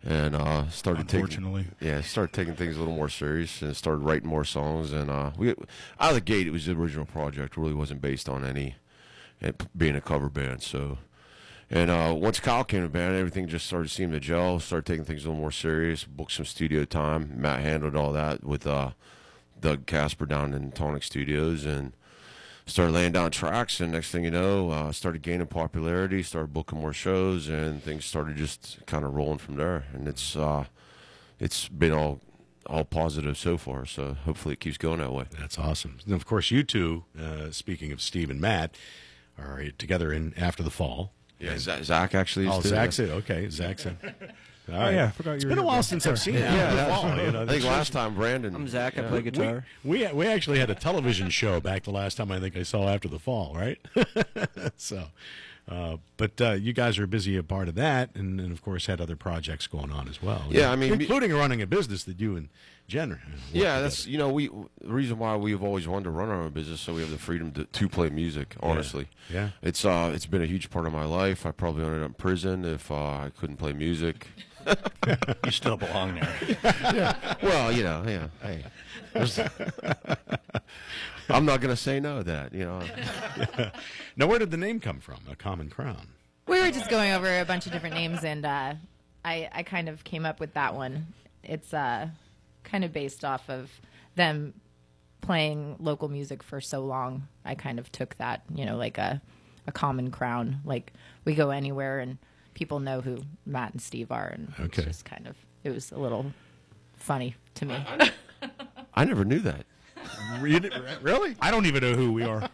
and 0.05 0.35
uh, 0.35 0.68
started 0.68 1.09
taking. 1.09 1.66
Yeah, 1.81 2.03
started 2.03 2.35
taking 2.35 2.57
things 2.57 2.76
a 2.76 2.79
little 2.79 2.94
more 2.94 3.09
serious 3.09 3.62
and 3.62 3.74
started 3.74 4.00
writing 4.03 4.29
more 4.29 4.44
songs. 4.44 4.92
And 4.92 5.11
uh, 5.11 5.31
we, 5.38 5.50
out 5.50 6.11
of 6.11 6.14
the 6.14 6.20
gate, 6.20 6.46
it 6.46 6.50
was 6.50 6.66
the 6.66 6.72
original 6.72 7.07
project. 7.07 7.57
It 7.57 7.61
really 7.61 7.72
wasn't 7.72 8.03
based 8.03 8.29
on 8.29 8.44
any 8.44 8.74
it 9.40 9.66
being 9.74 9.96
a 9.96 10.03
cover 10.03 10.29
band. 10.29 10.62
So, 10.62 10.98
and 11.70 11.88
uh, 11.88 12.12
once 12.16 12.40
Kyle 12.40 12.64
came 12.64 12.83
to 12.83 12.88
band, 12.88 13.14
everything 13.14 13.46
just 13.46 13.66
started 13.66 13.90
seeming 13.90 14.12
to 14.12 14.20
gel. 14.20 14.59
Started 14.59 14.87
taking 14.87 15.04
things 15.04 15.24
a 15.24 15.28
little 15.28 15.40
more 15.40 15.52
serious. 15.52 16.02
Booked 16.02 16.33
some 16.33 16.44
studio 16.44 16.85
time. 16.85 17.40
Matt 17.40 17.61
handled 17.61 17.94
all 17.94 18.12
that 18.12 18.42
with 18.42 18.66
uh, 18.66 18.90
Doug 19.61 19.87
Casper 19.87 20.26
down 20.26 20.52
in 20.52 20.72
Tonic 20.72 21.04
Studios 21.04 21.64
and 21.64 21.92
started 22.66 22.92
laying 22.92 23.12
down 23.12 23.30
tracks. 23.30 23.80
And 23.80 23.92
next 23.92 24.11
thing 24.11 24.24
you 24.24 24.33
know, 24.33 24.70
uh, 24.70 24.90
started 24.90 25.22
gaining 25.22 25.46
popularity. 25.46 26.24
Started 26.24 26.52
booking 26.52 26.80
more 26.80 26.92
shows, 26.92 27.48
and 27.48 27.80
things 27.80 28.04
started 28.04 28.37
just 28.37 28.80
kind 28.87 29.04
of 29.04 29.14
rolling 29.14 29.38
from 29.38 29.54
there. 29.54 29.85
And 29.92 30.09
it's 30.09 30.35
uh, 30.35 30.64
it's 31.38 31.68
been 31.68 31.92
all 31.92 32.20
all 32.66 32.85
positive 32.85 33.38
so 33.38 33.56
far. 33.56 33.87
So 33.87 34.14
hopefully 34.24 34.54
it 34.54 34.61
keeps 34.61 34.76
going 34.76 34.98
that 34.98 35.12
way. 35.12 35.26
That's 35.38 35.56
awesome. 35.56 35.98
And 36.04 36.14
of 36.14 36.26
course, 36.26 36.50
you 36.50 36.64
two, 36.64 37.04
uh, 37.16 37.52
speaking 37.52 37.92
of 37.92 38.00
Steve 38.00 38.28
and 38.28 38.40
Matt, 38.40 38.76
are 39.38 39.62
together 39.78 40.12
in 40.12 40.35
After 40.37 40.64
the 40.64 40.70
Fall. 40.70 41.12
Yeah, 41.40 41.59
Zach, 41.59 41.83
Zach 41.85 42.14
actually. 42.14 42.46
Oh, 42.46 42.57
used 42.57 42.62
to- 42.62 42.68
Zach's 42.68 42.98
it. 42.98 43.11
Okay, 43.11 43.48
Zach's 43.48 43.87
it. 43.87 43.96
All 44.72 44.79
right. 44.79 44.94
yeah, 44.94 45.07
I 45.07 45.11
forgot 45.11 45.31
you 45.31 45.37
It's 45.37 45.44
were 45.46 45.48
been 45.50 45.59
a 45.59 45.64
while 45.64 45.83
since 45.83 46.07
I've 46.07 46.18
seen 46.20 46.35
you. 46.35 46.40
Yeah, 46.40 46.53
in 46.53 46.70
the 46.70 46.76
that's- 46.76 47.00
fall, 47.00 47.11
you 47.11 47.16
know, 47.33 47.42
I 47.42 47.46
think 47.46 47.62
that's- 47.62 47.64
last 47.64 47.92
time 47.92 48.14
Brandon. 48.14 48.55
I'm 48.55 48.68
Zach. 48.68 48.96
I 48.98 49.03
yeah. 49.03 49.09
play 49.09 49.22
guitar. 49.22 49.64
We 49.83 50.07
we 50.12 50.26
actually 50.26 50.59
had 50.61 50.70
a 50.70 50.74
television 50.76 51.29
show 51.31 51.61
back 51.61 51.83
the 51.85 51.90
last 51.90 52.16
time 52.16 52.31
I 52.31 52.38
think 52.38 52.57
I 52.57 52.62
saw 52.62 52.88
after 52.88 53.09
the 53.09 53.18
fall, 53.18 53.55
right? 53.57 53.79
so, 54.76 55.07
uh, 55.68 55.96
but 56.16 56.40
uh, 56.40 56.53
you 56.53 56.73
guys 56.73 56.99
are 56.99 57.07
busy 57.07 57.37
a 57.37 57.42
part 57.42 57.68
of 57.68 57.75
that, 57.77 58.11
and, 58.14 58.40
and 58.40 58.53
of 58.53 58.62
course 58.62 58.87
had 58.87 59.01
other 59.01 59.16
projects 59.16 59.66
going 59.66 59.90
on 59.92 60.09
as 60.09 60.23
well. 60.23 60.42
Yeah, 60.51 60.70
I 60.70 60.77
mean, 60.77 60.92
including 60.92 61.33
running 61.33 61.62
a 61.62 61.66
business 61.66 62.05
that 62.05 62.20
you 62.20 62.37
and 62.37 62.49
Jen. 62.88 63.11
work 63.11 63.18
Yeah, 63.53 63.81
that's 63.81 64.07
you 64.07 64.18
know 64.18 64.29
we 64.31 64.49
the 64.49 64.88
reason 64.88 65.18
why 65.18 65.37
we've 65.37 65.62
always 65.62 65.87
wanted 65.87 66.05
to 66.05 66.11
run 66.11 66.29
our 66.29 66.42
own 66.42 66.51
business 66.51 66.81
so 66.81 66.94
we 66.94 67.01
have 67.03 67.11
the 67.11 67.18
freedom 67.18 67.53
to, 67.53 67.64
to 67.64 67.88
play 67.88 68.11
music. 68.11 68.57
Honestly, 68.61 69.07
Yeah. 69.33 69.51
it's 69.62 69.85
uh 69.85 70.11
it's 70.14 70.27
been 70.27 70.42
a 70.42 70.46
huge 70.46 70.70
part 70.70 70.87
of 70.87 70.92
my 70.92 71.05
life. 71.05 71.46
I 71.46 71.53
probably 71.53 71.85
ended 71.85 72.03
up 72.03 72.09
in 72.09 72.14
prison 72.14 72.64
if 72.64 72.90
uh, 72.90 72.94
I 72.96 73.31
couldn't 73.38 73.57
play 73.59 73.73
music. 73.73 74.27
You 75.44 75.51
still 75.51 75.79
belong 75.79 76.16
there. 76.16 76.37
yeah. 76.94 77.35
Well, 77.42 77.73
you 77.73 77.83
know, 77.83 78.05
yeah. 78.07 78.29
Hey, 78.42 78.64
there's- 79.14 79.40
I'm 81.30 81.44
not 81.44 81.60
gonna 81.60 81.76
say 81.76 82.00
no 82.00 82.18
to 82.18 82.24
that. 82.24 82.52
You 82.52 82.64
know, 82.64 82.82
Now, 84.16 84.26
where 84.26 84.38
did 84.38 84.50
the 84.50 84.56
name 84.56 84.80
come 84.80 85.00
from? 85.00 85.18
A 85.30 85.36
common 85.36 85.70
crown. 85.70 86.08
We 86.46 86.60
were 86.60 86.70
just 86.70 86.90
going 86.90 87.12
over 87.12 87.40
a 87.40 87.44
bunch 87.44 87.66
of 87.66 87.72
different 87.72 87.94
names, 87.94 88.24
and 88.24 88.44
uh, 88.44 88.74
I, 89.24 89.48
I 89.52 89.62
kind 89.62 89.88
of 89.88 90.02
came 90.04 90.26
up 90.26 90.40
with 90.40 90.54
that 90.54 90.74
one. 90.74 91.06
It's 91.44 91.72
uh, 91.72 92.08
kind 92.64 92.84
of 92.84 92.92
based 92.92 93.24
off 93.24 93.48
of 93.48 93.70
them 94.16 94.54
playing 95.20 95.76
local 95.78 96.08
music 96.08 96.42
for 96.42 96.60
so 96.60 96.80
long. 96.84 97.28
I 97.44 97.54
kind 97.54 97.78
of 97.78 97.92
took 97.92 98.16
that, 98.16 98.42
you 98.54 98.64
know, 98.66 98.76
like 98.76 98.98
a, 98.98 99.22
a 99.66 99.72
common 99.72 100.10
crown. 100.10 100.60
Like 100.64 100.92
we 101.24 101.34
go 101.34 101.50
anywhere, 101.50 102.00
and 102.00 102.18
people 102.54 102.80
know 102.80 103.00
who 103.00 103.18
Matt 103.46 103.72
and 103.72 103.80
Steve 103.80 104.10
are, 104.10 104.26
and 104.26 104.52
Okay. 104.58 104.82
it's 104.82 104.86
just 104.86 105.04
kind 105.04 105.26
of 105.28 105.36
it 105.62 105.70
was 105.70 105.92
a 105.92 105.98
little 105.98 106.32
funny 106.96 107.36
to 107.54 107.66
me. 107.66 107.84
I 108.94 109.04
never 109.04 109.24
knew 109.24 109.38
that. 109.40 109.66
Really? 110.40 111.36
I 111.40 111.50
don't 111.50 111.66
even 111.66 111.82
know 111.82 111.94
who 111.94 112.12
we 112.12 112.24
are. 112.24 112.48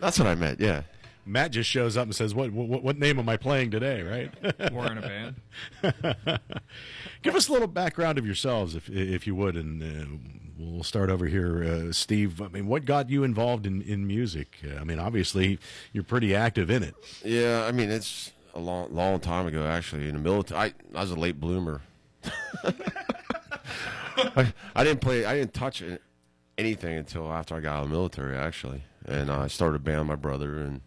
That's 0.00 0.18
what 0.18 0.28
I 0.28 0.34
meant. 0.34 0.60
Yeah. 0.60 0.82
Matt 1.26 1.52
just 1.52 1.70
shows 1.70 1.96
up 1.96 2.04
and 2.04 2.14
says, 2.14 2.34
"What 2.34 2.52
what, 2.52 2.82
what 2.82 2.98
name 2.98 3.18
am 3.18 3.28
I 3.30 3.38
playing 3.38 3.70
today?" 3.70 4.02
Right? 4.02 4.70
We're 4.72 4.92
in 4.92 4.98
a 4.98 5.00
band. 5.00 6.40
Give 7.22 7.34
us 7.34 7.48
a 7.48 7.52
little 7.52 7.66
background 7.68 8.18
of 8.18 8.26
yourselves, 8.26 8.74
if 8.74 8.90
if 8.90 9.26
you 9.26 9.34
would, 9.34 9.56
and 9.56 9.82
uh, 9.82 10.06
we'll 10.58 10.82
start 10.82 11.08
over 11.08 11.24
here, 11.26 11.64
uh, 11.64 11.92
Steve. 11.92 12.42
I 12.42 12.48
mean, 12.48 12.66
what 12.66 12.84
got 12.84 13.08
you 13.08 13.24
involved 13.24 13.66
in 13.66 13.80
in 13.80 14.06
music? 14.06 14.58
Uh, 14.64 14.78
I 14.78 14.84
mean, 14.84 14.98
obviously, 14.98 15.58
you're 15.94 16.04
pretty 16.04 16.34
active 16.34 16.68
in 16.70 16.82
it. 16.82 16.94
Yeah, 17.24 17.64
I 17.66 17.72
mean 17.72 17.90
it's 17.90 18.32
a 18.54 18.60
long, 18.60 18.94
long 18.94 19.18
time 19.18 19.46
ago. 19.46 19.64
Actually, 19.66 20.08
in 20.08 20.14
the 20.16 20.20
military, 20.20 20.60
I, 20.60 20.74
I 20.94 21.00
was 21.00 21.10
a 21.10 21.16
late 21.16 21.40
bloomer. 21.40 21.80
I, 24.16 24.52
I 24.76 24.84
didn't 24.84 25.00
play. 25.00 25.24
I 25.24 25.36
didn't 25.38 25.54
touch 25.54 25.80
it- 25.82 26.02
anything 26.58 26.96
until 26.96 27.32
after 27.32 27.54
I 27.54 27.60
got 27.60 27.76
out 27.76 27.82
of 27.84 27.88
the 27.90 27.94
military. 27.94 28.36
Actually, 28.36 28.84
and 29.06 29.30
I 29.30 29.46
started 29.48 29.76
a 29.76 29.80
band 29.80 30.00
with 30.00 30.08
my 30.08 30.16
brother, 30.16 30.58
and 30.58 30.80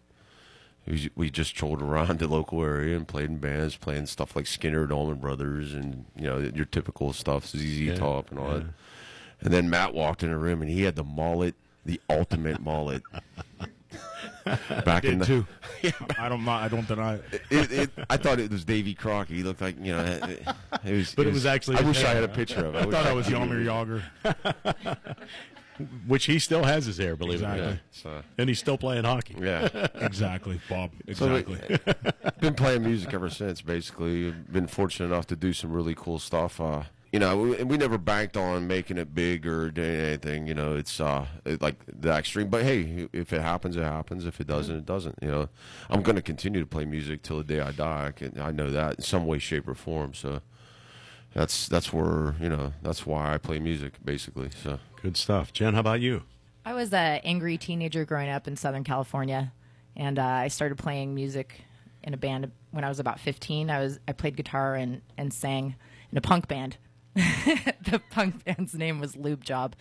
we, 0.86 1.10
we 1.14 1.30
just 1.30 1.54
trolled 1.54 1.82
around 1.82 2.18
the 2.18 2.28
local 2.28 2.62
area 2.62 2.96
and 2.96 3.06
played 3.06 3.30
in 3.30 3.38
bands, 3.38 3.76
playing 3.76 4.06
stuff 4.06 4.34
like 4.34 4.46
Skynyrd, 4.46 4.84
and 4.84 4.92
Allman 4.92 5.18
Brothers, 5.18 5.74
and 5.74 6.06
you 6.16 6.24
know 6.24 6.38
your 6.38 6.64
typical 6.64 7.12
stuff, 7.12 7.46
ZZ 7.46 7.98
Top, 7.98 8.30
and 8.30 8.38
all 8.38 8.50
that. 8.54 8.66
And 9.40 9.52
then 9.52 9.70
Matt 9.70 9.94
walked 9.94 10.22
in 10.22 10.30
the 10.30 10.36
room, 10.36 10.62
and 10.62 10.70
he 10.70 10.82
had 10.82 10.96
the 10.96 11.04
mullet, 11.04 11.54
the 11.84 12.00
ultimate 12.10 12.60
mullet. 12.60 13.02
Back 14.84 15.04
in 15.04 15.18
the, 15.18 15.26
too. 15.26 15.46
I 16.18 16.28
don't. 16.28 16.46
I 16.48 16.68
don't 16.68 16.88
deny 16.88 17.14
it. 17.16 17.42
it, 17.50 17.72
it, 17.72 17.90
I 18.08 18.16
thought 18.16 18.40
it 18.40 18.50
was 18.50 18.64
Davy 18.64 18.94
Crockett. 18.94 19.36
He 19.36 19.42
looked 19.42 19.60
like 19.60 19.76
you 19.78 19.92
know. 19.92 20.04
It, 20.84 20.92
was, 20.92 21.14
But 21.14 21.26
it 21.26 21.34
was 21.34 21.44
actually 21.44 21.76
I 21.76 21.82
wish 21.82 22.02
I 22.02 22.14
had 22.14 22.24
a 22.24 22.28
picture 22.28 22.64
of 22.64 22.74
it. 22.74 22.78
I 22.78 22.86
wish 22.86 22.94
thought 22.94 23.06
I 23.06 23.12
was 23.12 23.26
Jaromir 23.26 23.64
Jagr. 23.64 25.06
Which 26.06 26.26
he 26.26 26.38
still 26.38 26.64
has 26.64 26.86
his 26.86 26.98
hair, 26.98 27.16
believe 27.16 27.34
Exactly. 27.42 27.60
it 27.60 27.62
or 27.62 27.66
Yeah, 27.66 27.70
not, 27.74 27.80
so, 27.90 28.22
and 28.38 28.48
he's 28.48 28.58
still 28.58 28.78
playing 28.78 29.04
hockey. 29.04 29.36
yeah. 29.40 29.68
Exactly, 29.94 30.60
Bob. 30.68 30.90
So, 31.14 31.34
Exactly. 31.34 31.78
been 32.40 32.54
playing 32.54 32.82
music 32.82 33.12
ever 33.14 33.30
since. 33.30 33.60
Basically, 33.62 34.30
been 34.30 34.66
fortunate 34.66 35.06
enough 35.06 35.26
to 35.28 35.36
do 35.36 35.52
some 35.52 35.72
really 35.72 35.94
cool 35.94 36.18
stuff. 36.18 36.60
Uh, 36.60 36.82
you 37.12 37.18
know, 37.18 37.36
we, 37.38 37.62
we 37.64 37.76
never 37.78 37.96
banked 37.98 38.36
on 38.36 38.66
making 38.66 38.98
it 38.98 39.14
big 39.14 39.46
or 39.46 39.70
doing 39.70 39.94
anything. 39.96 40.46
You 40.46 40.54
know, 40.54 40.76
it's 40.76 41.00
uh 41.00 41.26
it, 41.44 41.62
like 41.62 41.76
the 41.86 42.10
extreme. 42.10 42.48
But 42.48 42.64
hey, 42.64 43.08
if 43.12 43.32
it 43.32 43.40
happens, 43.40 43.76
it 43.76 43.82
happens. 43.82 44.26
If 44.26 44.40
it 44.40 44.46
doesn't, 44.46 44.76
it 44.76 44.86
doesn't. 44.86 45.16
You 45.22 45.28
know, 45.28 45.48
I'm 45.88 46.02
going 46.02 46.16
to 46.16 46.22
continue 46.22 46.60
to 46.60 46.66
play 46.66 46.84
music 46.84 47.22
till 47.22 47.38
the 47.38 47.44
day 47.44 47.60
I 47.60 47.72
die. 47.72 48.06
I, 48.08 48.10
can, 48.12 48.38
I 48.40 48.50
know 48.50 48.70
that 48.70 48.96
in 48.96 49.02
some 49.02 49.26
way, 49.26 49.38
shape, 49.38 49.66
or 49.68 49.74
form. 49.74 50.12
So 50.14 50.42
that's 51.38 51.68
that's 51.68 51.92
where 51.92 52.34
you 52.40 52.48
know 52.48 52.72
that's 52.82 53.06
why 53.06 53.32
I 53.34 53.38
play 53.38 53.60
music 53.60 53.94
basically. 54.04 54.50
So. 54.62 54.78
Good 55.00 55.16
stuff, 55.16 55.52
Jen. 55.52 55.74
How 55.74 55.80
about 55.80 56.00
you? 56.00 56.24
I 56.64 56.74
was 56.74 56.92
an 56.92 57.20
angry 57.22 57.56
teenager 57.56 58.04
growing 58.04 58.28
up 58.28 58.48
in 58.48 58.56
Southern 58.56 58.82
California, 58.82 59.52
and 59.96 60.18
uh, 60.18 60.24
I 60.24 60.48
started 60.48 60.76
playing 60.76 61.14
music 61.14 61.62
in 62.02 62.14
a 62.14 62.16
band 62.16 62.50
when 62.72 62.82
I 62.82 62.88
was 62.88 62.98
about 62.98 63.20
15. 63.20 63.70
I 63.70 63.78
was 63.78 64.00
I 64.08 64.12
played 64.12 64.36
guitar 64.36 64.74
and, 64.74 65.00
and 65.16 65.32
sang 65.32 65.76
in 66.10 66.18
a 66.18 66.20
punk 66.20 66.48
band. 66.48 66.76
the 67.14 68.02
punk 68.10 68.44
band's 68.44 68.74
name 68.74 68.98
was 68.98 69.16
Lube 69.16 69.44
Job. 69.44 69.76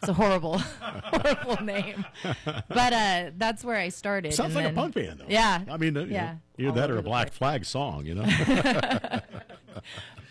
It's 0.00 0.08
a 0.08 0.14
horrible, 0.14 0.58
horrible 0.80 1.62
name, 1.62 2.06
but 2.44 2.92
uh, 2.92 3.30
that's 3.36 3.62
where 3.62 3.76
I 3.76 3.90
started. 3.90 4.32
Sounds 4.32 4.56
and 4.56 4.64
like 4.64 4.72
a 4.72 4.74
punk 4.74 4.94
band, 4.94 5.20
though. 5.20 5.26
Yeah, 5.28 5.62
I 5.70 5.76
mean, 5.76 5.96
uh, 5.96 6.00
you 6.00 6.06
know, 6.06 6.12
yeah, 6.14 6.34
either 6.58 6.72
that 6.72 6.90
or 6.90 6.98
a 6.98 7.02
Black 7.02 7.28
place. 7.28 7.38
Flag 7.38 7.64
song, 7.66 8.06
you 8.06 8.14
know. 8.14 8.24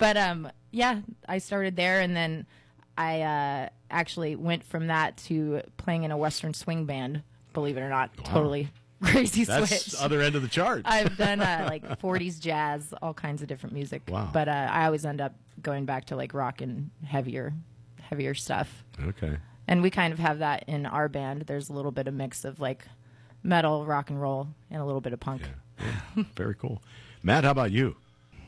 But 0.02 0.18
um, 0.18 0.52
yeah, 0.72 1.02
I 1.30 1.38
started 1.38 1.76
there, 1.76 2.02
and 2.02 2.16
then 2.16 2.48
I 2.98 3.22
uh, 3.22 3.70
actually 3.92 4.36
went 4.36 4.64
from 4.64 4.88
that 4.88 5.16
to 5.28 5.62
playing 5.78 6.04
in 6.06 6.10
a 6.12 6.18
Western 6.18 6.56
swing 6.56 6.86
band. 6.86 7.22
Believe 7.54 7.78
it 7.78 7.82
or 7.82 7.90
not, 7.90 8.10
totally 8.24 8.70
crazy 9.04 9.44
That's 9.44 9.70
switch. 9.70 9.86
the 9.98 10.04
other 10.04 10.22
end 10.22 10.36
of 10.36 10.42
the 10.42 10.48
chart. 10.48 10.82
I've 10.86 11.18
done 11.18 11.40
uh, 11.40 11.68
like 11.70 11.84
40s 12.02 12.40
jazz, 12.40 12.96
all 13.02 13.14
kinds 13.14 13.44
of 13.44 13.48
different 13.48 13.76
music. 13.76 14.02
Wow. 14.10 14.30
But 14.34 14.48
uh, 14.48 14.70
I 14.72 14.86
always 14.86 15.06
end 15.06 15.22
up 15.22 15.36
going 15.62 15.86
back 15.86 16.06
to 16.06 16.16
like 16.16 16.34
rock 16.34 16.62
and 16.62 16.90
heavier, 17.06 17.54
heavier 18.02 18.34
stuff. 18.34 18.84
okay. 19.04 19.38
And 19.68 19.84
we 19.84 19.92
kind 19.92 20.12
of 20.12 20.18
have 20.20 20.40
that 20.40 20.64
in 20.68 20.88
our 20.88 21.10
band. 21.10 21.44
There's 21.44 21.70
a 21.70 21.74
little 21.74 21.92
bit 21.92 22.08
of 22.08 22.16
mix 22.16 22.44
of 22.44 22.60
like 22.60 22.86
metal, 23.44 23.86
rock 23.86 24.10
and 24.10 24.20
roll, 24.20 24.48
and 24.72 24.82
a 24.82 24.86
little 24.86 25.00
bit 25.02 25.14
of 25.14 25.20
punk. 25.20 25.44
Yeah. 25.80 26.24
Very 26.36 26.56
cool. 26.56 26.82
Matt, 27.22 27.44
how 27.44 27.52
about 27.52 27.72
you? 27.72 27.96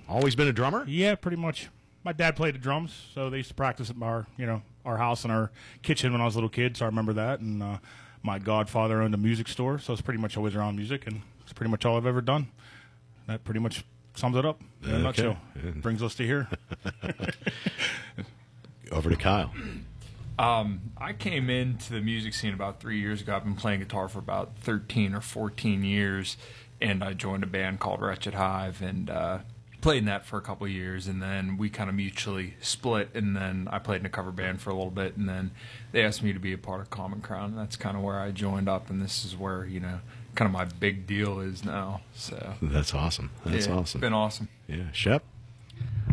Always 0.08 0.36
been 0.36 0.48
a 0.48 0.54
drummer? 0.54 0.84
Yeah, 0.88 1.16
pretty 1.16 1.38
much. 1.38 1.70
My 2.04 2.12
dad 2.14 2.36
played 2.36 2.56
the 2.56 2.60
drums, 2.60 3.08
so 3.14 3.30
they 3.30 3.38
used 3.38 3.50
to 3.50 3.56
practice 3.56 3.90
at 3.90 3.96
our, 4.02 4.28
you 4.38 4.46
know, 4.46 4.62
our 4.86 4.98
house 4.98 5.24
and 5.24 5.32
our 5.32 5.52
kitchen 5.82 6.12
when 6.12 6.20
I 6.22 6.26
was 6.26 6.36
a 6.36 6.38
little 6.38 6.50
kid. 6.50 6.76
So 6.78 6.86
I 6.86 6.90
remember 6.90 7.14
that. 7.14 7.40
And 7.40 7.64
uh, 7.64 7.78
my 8.22 8.40
godfather 8.40 9.02
owned 9.02 9.14
a 9.14 9.18
music 9.18 9.48
store, 9.48 9.80
so 9.80 9.94
it's 9.94 10.02
pretty 10.02 10.20
much 10.20 10.36
always 10.36 10.56
around 10.56 10.76
music, 10.76 11.08
and 11.08 11.22
it's 11.42 11.54
pretty 11.54 11.72
much 11.72 11.86
all 11.86 11.96
I've 11.98 12.06
ever 12.06 12.22
done. 12.22 12.48
That 13.28 13.44
pretty 13.46 13.62
much 13.62 13.86
sums 14.16 14.36
it 14.36 14.46
up 14.46 14.62
in 14.84 14.90
a 14.90 14.94
Okay. 14.96 15.04
nutshell. 15.04 15.38
Brings 15.78 16.04
us 16.04 16.14
to 16.16 16.26
here. 16.26 16.50
Over 18.92 19.10
to 19.10 19.16
Kyle. 19.16 19.52
Um, 20.38 20.92
I 20.98 21.14
came 21.14 21.50
into 21.50 21.94
the 21.94 22.02
music 22.02 22.34
scene 22.34 22.54
about 22.54 22.80
three 22.80 23.00
years 23.00 23.22
ago. 23.22 23.36
I've 23.36 23.44
been 23.44 23.56
playing 23.56 23.80
guitar 23.80 24.08
for 24.08 24.20
about 24.20 24.58
13 24.60 25.14
or 25.16 25.22
14 25.22 25.84
years, 25.84 26.38
and 26.82 27.04
I 27.04 27.14
joined 27.14 27.44
a 27.44 27.48
band 27.48 27.80
called 27.80 28.02
Wretched 28.02 28.34
Hive 28.34 28.82
and 28.82 29.10
uh, 29.10 29.38
played 29.84 30.00
in 30.00 30.06
that 30.06 30.26
for 30.26 30.38
a 30.38 30.42
couple 30.42 30.66
of 30.66 30.72
years. 30.72 31.08
And 31.08 31.22
then 31.22 31.58
we 31.58 31.70
kind 31.70 31.90
of 31.90 31.96
mutually 31.96 32.56
split, 32.62 33.10
and 33.14 33.36
then 33.36 33.68
I 33.70 33.78
played 33.78 34.00
in 34.00 34.06
a 34.06 34.10
cover 34.10 34.32
band 34.32 34.62
for 34.62 34.72
a 34.72 34.74
little 34.74 34.90
bit, 34.90 35.16
and 35.18 35.30
then 35.30 35.52
they 35.92 36.04
asked 36.04 36.24
me 36.24 36.34
to 36.34 36.40
be 36.40 36.54
a 36.54 36.58
part 36.58 36.82
of 36.82 36.90
Common 36.90 37.22
Crown. 37.22 37.52
And 37.52 37.58
that's 37.60 37.76
kind 37.76 37.96
of 37.96 38.02
where 38.02 38.20
I 38.20 38.32
joined 38.32 38.68
up, 38.68 38.90
and 38.90 39.02
this 39.02 39.24
is 39.24 39.36
where, 39.36 39.66
you 39.66 39.80
know, 39.80 40.00
kind 40.34 40.48
of 40.48 40.54
my 40.54 40.66
big 40.66 41.06
deal 41.06 41.40
is 41.40 41.64
now. 41.64 42.02
So, 42.16 42.54
That's 42.62 42.94
awesome. 42.94 43.30
That's 43.46 43.68
yeah, 43.68 43.74
awesome. 43.74 44.02
Been 44.02 44.14
awesome. 44.14 44.48
Yeah. 44.68 44.92
Shep? 44.92 45.24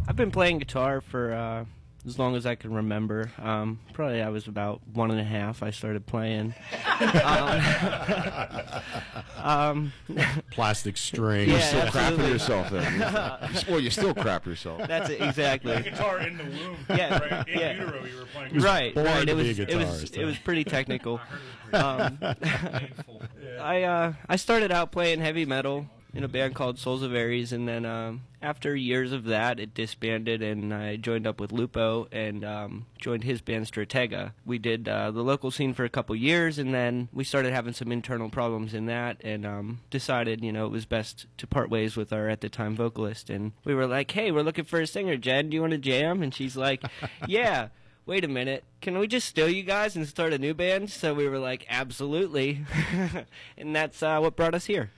I've 0.07 0.17
been 0.17 0.31
playing 0.31 0.59
guitar 0.59 1.01
for 1.01 1.33
uh, 1.33 1.65
as 2.07 2.19
long 2.19 2.35
as 2.35 2.47
I 2.47 2.55
can 2.55 2.73
remember. 2.73 3.31
Um, 3.39 3.79
probably 3.93 4.23
I 4.23 4.31
was 4.31 4.49
about 4.49 4.81
one 4.93 5.11
and 5.11 5.21
a 5.21 5.25
half. 5.25 5.63
I 5.63 5.71
started 5.71 6.07
playing. 6.07 6.55
um, 9.37 9.93
Plastic 10.51 10.97
string. 10.97 11.51
Yeah. 11.51 11.61
Still 11.61 11.81
crapping 11.83 11.97
absolutely. 11.97 12.31
yourself 12.33 12.71
then. 12.71 13.01
well, 13.69 13.81
you 13.81 13.91
still 13.91 14.15
crap 14.15 14.47
yourself. 14.47 14.87
that's 14.87 15.11
it, 15.11 15.21
exactly. 15.21 15.81
Guitar 15.83 16.21
in 16.21 16.39
the 16.39 16.45
womb. 16.45 16.77
Yeah, 16.89 17.19
Right, 17.19 17.49
in 17.49 17.59
yeah. 17.61 17.73
utero, 17.73 18.05
you 18.05 18.17
were 18.19 18.25
playing. 18.27 18.59
Right, 18.59 18.95
born 18.95 19.07
right. 19.07 19.27
to 19.27 19.33
It 19.33 19.37
be 19.37 19.43
a 19.43 19.47
was, 19.49 19.59
it 19.59 19.75
was, 19.77 20.11
it 20.13 20.25
was 20.25 20.39
pretty 20.39 20.65
technical. 20.65 21.21
Um, 21.73 22.19
I 23.61 23.83
uh, 23.85 24.13
I 24.29 24.37
started 24.37 24.73
out 24.73 24.91
playing 24.91 25.21
heavy 25.21 25.45
metal, 25.45 25.87
in 26.13 26.25
a 26.25 26.29
band 26.29 26.55
called 26.55 26.79
Souls 26.79 27.03
of 27.03 27.15
Aries, 27.15 27.53
and 27.53 27.69
then 27.69 27.85
um, 27.85 28.23
after 28.43 28.75
years 28.75 29.13
of 29.13 29.25
that, 29.25 29.61
it 29.61 29.75
disbanded, 29.75 30.43
and 30.43 30.73
I 30.75 30.97
joined 30.97 31.27
up 31.27 31.41
with 31.41 31.53
Lupo 31.53 32.09
and 32.11 32.45
um, 32.45 32.87
joined 32.99 33.25
his 33.25 33.41
band 33.41 33.67
Stratega. 33.67 34.33
We 34.45 34.59
did 34.59 34.89
uh, 34.89 35.11
the 35.11 35.23
local 35.23 35.51
scene 35.51 35.75
for 35.75 35.85
a 35.85 35.89
couple 35.91 36.17
years, 36.17 36.59
and 36.59 36.75
then 36.75 37.09
we 37.13 37.25
started 37.25 37.53
having 37.53 37.73
some 37.73 37.93
internal 37.93 38.29
problems 38.29 38.75
in 38.75 38.87
that, 38.87 39.19
and 39.23 39.47
um, 39.47 39.81
decided, 39.91 40.43
you 40.43 40.53
know, 40.53 40.67
it 40.67 40.73
was 40.73 40.87
best 40.87 41.27
to 41.39 41.47
part 41.47 41.71
ways 41.71 41.97
with 41.97 42.13
our 42.13 42.29
at 42.29 42.41
the 42.41 42.49
time 42.49 42.75
vocalist. 42.75 43.31
And 43.31 43.53
we 43.65 43.75
were 43.75 43.87
like, 43.87 44.11
"Hey, 44.11 44.31
we're 44.31 44.43
looking 44.43 44.65
for 44.65 44.81
a 44.81 44.87
singer, 44.87 45.17
Jen. 45.17 45.51
Do 45.51 45.55
you 45.55 45.61
want 45.61 45.73
to 45.73 45.79
jam?" 45.79 46.23
And 46.23 46.35
she's 46.35 46.57
like, 46.57 46.83
"Yeah." 47.27 47.69
Wait 48.07 48.25
a 48.25 48.29
minute, 48.29 48.65
can 48.81 48.99
we 48.99 49.07
just 49.07 49.29
steal 49.29 49.49
you 49.49 49.63
guys 49.63 49.95
and 49.95 50.09
start 50.09 50.33
a 50.33 50.39
new 50.39 50.53
band? 50.53 50.91
So 50.91 51.15
we 51.15 51.29
were 51.29 51.39
like, 51.39 51.65
absolutely. 51.69 52.65
and 53.57 53.77
that's 53.77 54.03
uh, 54.03 54.19
what 54.19 54.35
brought 54.35 54.55
us 54.55 54.65
here. 54.65 54.91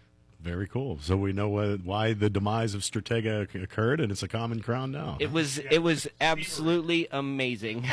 Very 0.43 0.67
cool. 0.67 0.99
So 1.01 1.17
we 1.17 1.33
know 1.33 1.49
what, 1.49 1.85
why 1.85 2.15
the 2.15 2.29
demise 2.29 2.75
of 2.75 2.81
Stratega 2.81 3.63
occurred, 3.63 4.01
and 4.01 4.11
it's 4.11 4.25
a 4.25 4.29
common 4.29 4.61
crown 4.61 4.91
now. 4.91 5.17
It 5.21 5.31
was 5.31 5.59
it 5.59 5.79
was 5.79 6.09
absolutely 6.21 7.07
amazing. 7.13 7.87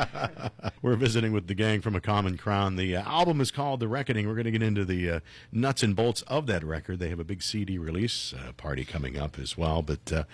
We're 0.82 0.96
visiting 0.96 1.32
with 1.32 1.46
the 1.46 1.54
gang 1.54 1.80
from 1.80 1.96
A 1.96 2.00
Common 2.00 2.36
Crown. 2.36 2.76
The 2.76 2.96
uh, 2.96 3.02
album 3.02 3.40
is 3.40 3.50
called 3.50 3.80
The 3.80 3.88
Reckoning. 3.88 4.28
We're 4.28 4.34
going 4.34 4.44
to 4.44 4.50
get 4.50 4.62
into 4.62 4.84
the 4.84 5.10
uh, 5.10 5.20
nuts 5.52 5.82
and 5.82 5.96
bolts 5.96 6.20
of 6.22 6.46
that 6.46 6.62
record. 6.64 6.98
They 6.98 7.08
have 7.08 7.20
a 7.20 7.24
big 7.24 7.42
CD 7.42 7.78
release 7.78 8.34
uh, 8.34 8.52
party 8.52 8.84
coming 8.84 9.18
up 9.18 9.38
as 9.38 9.56
well. 9.56 9.80
But 9.80 10.12
uh, 10.12 10.24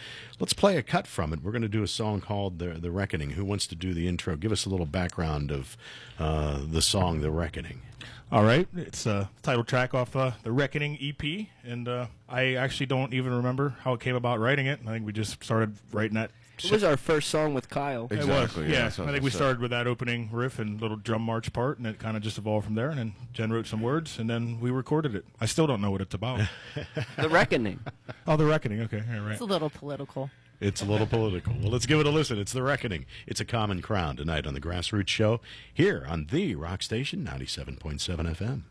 let's 0.41 0.53
play 0.53 0.77
a 0.77 0.83
cut 0.83 1.07
from 1.07 1.33
it. 1.33 1.45
We're 1.45 1.53
going 1.53 1.63
to 1.63 1.69
do 1.69 1.85
a 1.85 1.89
song 1.89 2.21
called 2.21 2.59
The, 2.59 2.71
the 2.71 2.91
Reckoning. 2.91 3.31
Who 3.31 3.45
wants 3.45 3.69
to 3.69 3.77
do 3.77 3.95
the 3.95 4.09
intro? 4.09 4.35
Give 4.35 4.51
us 4.51 4.67
a 4.67 4.69
little 4.69 4.87
background 4.87 5.53
of 5.53 5.77
uh, 6.19 6.61
the 6.69 6.83
song 6.83 7.21
The 7.21 7.31
Reckoning. 7.31 7.83
All 8.33 8.43
right, 8.43 8.67
it's 8.75 9.07
a 9.07 9.31
title 9.43 9.62
track 9.62 9.95
off 9.95 10.17
uh, 10.17 10.33
the 10.43 10.51
Reckoning 10.51 10.99
EP, 11.01 11.47
and 11.65 11.87
uh, 11.87 12.07
I 12.29 12.55
actually 12.55 12.87
don't 12.87 13.15
even 13.15 13.33
remember 13.33 13.77
how 13.83 13.95
it 13.95 14.01
came 14.01 14.17
about 14.17 14.41
writing 14.41 14.67
it. 14.67 14.81
I 14.85 14.91
think 14.91 15.07
we 15.07 15.12
just 15.12 15.43
started 15.45 15.77
writing 15.93 16.15
that. 16.15 16.33
It 16.59 16.73
was 16.73 16.83
our 16.83 16.97
first 16.97 17.29
song 17.31 17.55
with 17.55 17.69
Kyle. 17.69 18.09
Exactly. 18.11 18.65
It 18.65 18.69
was, 18.69 18.77
yeah, 18.77 18.79
yeah. 18.79 18.83
I 18.83 18.87
I 19.09 19.12
think 19.12 19.23
we 19.23 19.27
was 19.27 19.35
started 19.35 19.61
with 19.61 19.71
that 19.71 19.87
opening 19.87 20.29
riff 20.33 20.59
and 20.59 20.81
little 20.81 20.97
drum 20.97 21.23
march 21.23 21.53
part, 21.53 21.79
and 21.79 21.87
it 21.87 21.99
kind 22.01 22.17
of 22.17 22.23
just 22.23 22.37
evolved 22.39 22.65
from 22.67 22.75
there. 22.75 22.89
And 22.91 22.99
then 22.99 23.12
Jen 23.33 23.53
wrote 23.53 23.67
some 23.69 23.81
words, 23.81 24.19
and 24.19 24.29
then 24.29 24.59
we 24.59 24.71
recorded 24.71 25.15
it. 25.15 25.25
I 25.41 25.47
still 25.47 25.67
don't 25.69 25.81
know 25.81 25.91
what 25.93 26.01
it's 26.01 26.15
about. 26.15 26.41
The 27.19 27.29
Reckoning. 27.29 27.79
oh, 28.27 28.37
the 28.37 28.45
Reckoning. 28.47 28.81
Okay, 28.83 29.03
all 29.15 29.21
right. 29.21 29.33
It's 29.33 29.41
a 29.41 29.45
little 29.45 29.71
political. 29.71 30.31
It's 30.61 30.81
a 30.81 30.85
little 30.87 31.07
political. 31.07 31.53
Well, 31.61 31.71
let's 31.71 31.87
give 31.87 32.01
it 32.01 32.07
a 32.07 32.11
listen. 32.11 32.38
It's 32.38 32.53
The 32.53 32.62
Reckoning. 32.62 33.05
It's 33.27 33.40
a 33.40 33.45
common 33.45 33.83
crown 33.83 34.16
tonight 34.16 34.47
on 34.47 34.55
the 34.55 34.61
Grassroots 34.61 35.09
Show 35.09 35.40
here 35.73 36.07
on 36.09 36.29
the 36.31 36.55
Rock 36.55 36.83
Station 36.83 37.25
97.7 37.25 37.99
FM. 38.37 38.62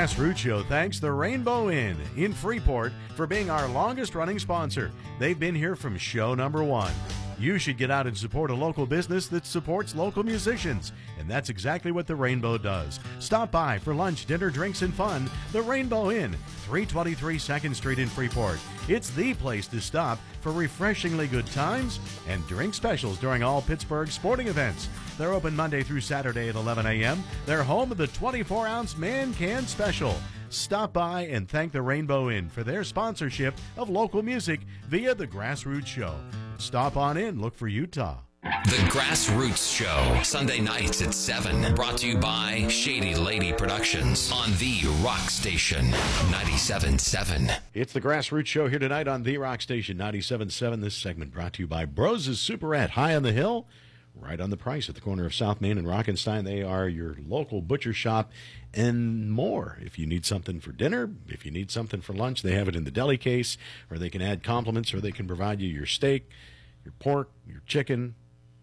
Grassroots 0.00 0.38
Show 0.38 0.62
thanks 0.62 0.98
the 0.98 1.12
Rainbow 1.12 1.68
Inn 1.68 1.94
in 2.16 2.32
Freeport 2.32 2.94
for 3.14 3.26
being 3.26 3.50
our 3.50 3.68
longest 3.68 4.14
running 4.14 4.38
sponsor. 4.38 4.90
They've 5.18 5.38
been 5.38 5.54
here 5.54 5.76
from 5.76 5.98
show 5.98 6.34
number 6.34 6.64
one. 6.64 6.94
You 7.38 7.58
should 7.58 7.76
get 7.76 7.90
out 7.90 8.06
and 8.06 8.16
support 8.16 8.50
a 8.50 8.54
local 8.54 8.86
business 8.86 9.26
that 9.26 9.44
supports 9.44 9.94
local 9.94 10.22
musicians, 10.22 10.92
and 11.20 11.30
that's 11.30 11.50
exactly 11.50 11.92
what 11.92 12.06
the 12.06 12.16
Rainbow 12.16 12.58
does. 12.58 12.98
Stop 13.18 13.52
by 13.52 13.78
for 13.78 13.94
lunch, 13.94 14.26
dinner, 14.26 14.50
drinks, 14.50 14.82
and 14.82 14.92
fun. 14.92 15.30
The 15.52 15.62
Rainbow 15.62 16.10
Inn, 16.10 16.36
323 16.64 17.36
2nd 17.38 17.74
Street 17.74 17.98
in 17.98 18.08
Freeport. 18.08 18.58
It's 18.88 19.10
the 19.10 19.34
place 19.34 19.68
to 19.68 19.80
stop 19.80 20.18
for 20.40 20.50
refreshingly 20.50 21.28
good 21.28 21.46
times 21.46 22.00
and 22.26 22.46
drink 22.48 22.74
specials 22.74 23.18
during 23.18 23.42
all 23.42 23.62
Pittsburgh 23.62 24.08
sporting 24.08 24.48
events. 24.48 24.88
They're 25.18 25.34
open 25.34 25.54
Monday 25.54 25.82
through 25.82 26.00
Saturday 26.00 26.48
at 26.48 26.54
11 26.54 26.86
a.m. 26.86 27.22
They're 27.44 27.62
home 27.62 27.92
of 27.92 27.98
the 27.98 28.06
24 28.08 28.66
ounce 28.66 28.96
man 28.96 29.34
can 29.34 29.66
special. 29.66 30.16
Stop 30.48 30.92
by 30.92 31.26
and 31.26 31.48
thank 31.48 31.70
the 31.70 31.82
Rainbow 31.82 32.30
Inn 32.30 32.48
for 32.48 32.64
their 32.64 32.82
sponsorship 32.82 33.54
of 33.76 33.88
local 33.88 34.22
music 34.22 34.60
via 34.88 35.14
the 35.14 35.26
Grassroots 35.26 35.86
Show. 35.86 36.14
Stop 36.58 36.96
on 36.96 37.16
in, 37.16 37.40
look 37.40 37.54
for 37.54 37.68
Utah. 37.68 38.18
The 38.42 38.86
Grassroots 38.88 39.76
Show, 39.76 40.22
Sunday 40.22 40.60
nights 40.60 41.02
at 41.02 41.12
7. 41.12 41.74
Brought 41.74 41.98
to 41.98 42.06
you 42.08 42.16
by 42.16 42.66
Shady 42.68 43.14
Lady 43.14 43.52
Productions 43.52 44.32
on 44.32 44.56
The 44.56 44.80
Rock 45.02 45.28
Station 45.28 45.90
97.7. 45.90 47.58
It's 47.74 47.92
the 47.92 48.00
Grassroots 48.00 48.46
Show 48.46 48.68
here 48.68 48.78
tonight 48.78 49.08
on 49.08 49.24
The 49.24 49.36
Rock 49.36 49.60
Station 49.60 49.98
97.7. 49.98 50.80
This 50.80 50.94
segment 50.94 51.32
brought 51.32 51.52
to 51.54 51.62
you 51.62 51.66
by 51.66 51.84
Bros' 51.84 52.28
Superette, 52.28 52.90
high 52.90 53.14
on 53.14 53.24
the 53.24 53.32
hill, 53.32 53.66
right 54.14 54.40
on 54.40 54.48
the 54.48 54.56
price 54.56 54.88
at 54.88 54.94
the 54.94 55.02
corner 55.02 55.26
of 55.26 55.34
South 55.34 55.60
Main 55.60 55.76
and 55.76 55.86
Rockenstein. 55.86 56.44
They 56.44 56.62
are 56.62 56.88
your 56.88 57.16
local 57.28 57.60
butcher 57.60 57.92
shop 57.92 58.32
and 58.72 59.30
more. 59.30 59.76
If 59.82 59.98
you 59.98 60.06
need 60.06 60.24
something 60.24 60.60
for 60.60 60.72
dinner, 60.72 61.10
if 61.28 61.44
you 61.44 61.50
need 61.50 61.70
something 61.70 62.00
for 62.00 62.14
lunch, 62.14 62.40
they 62.40 62.54
have 62.54 62.68
it 62.68 62.76
in 62.76 62.84
the 62.84 62.90
deli 62.90 63.18
case, 63.18 63.58
or 63.90 63.98
they 63.98 64.08
can 64.08 64.22
add 64.22 64.42
compliments, 64.42 64.94
or 64.94 65.00
they 65.02 65.12
can 65.12 65.26
provide 65.26 65.60
you 65.60 65.68
your 65.68 65.84
steak, 65.84 66.30
your 66.84 66.94
pork, 66.98 67.28
your 67.46 67.60
chicken, 67.66 68.14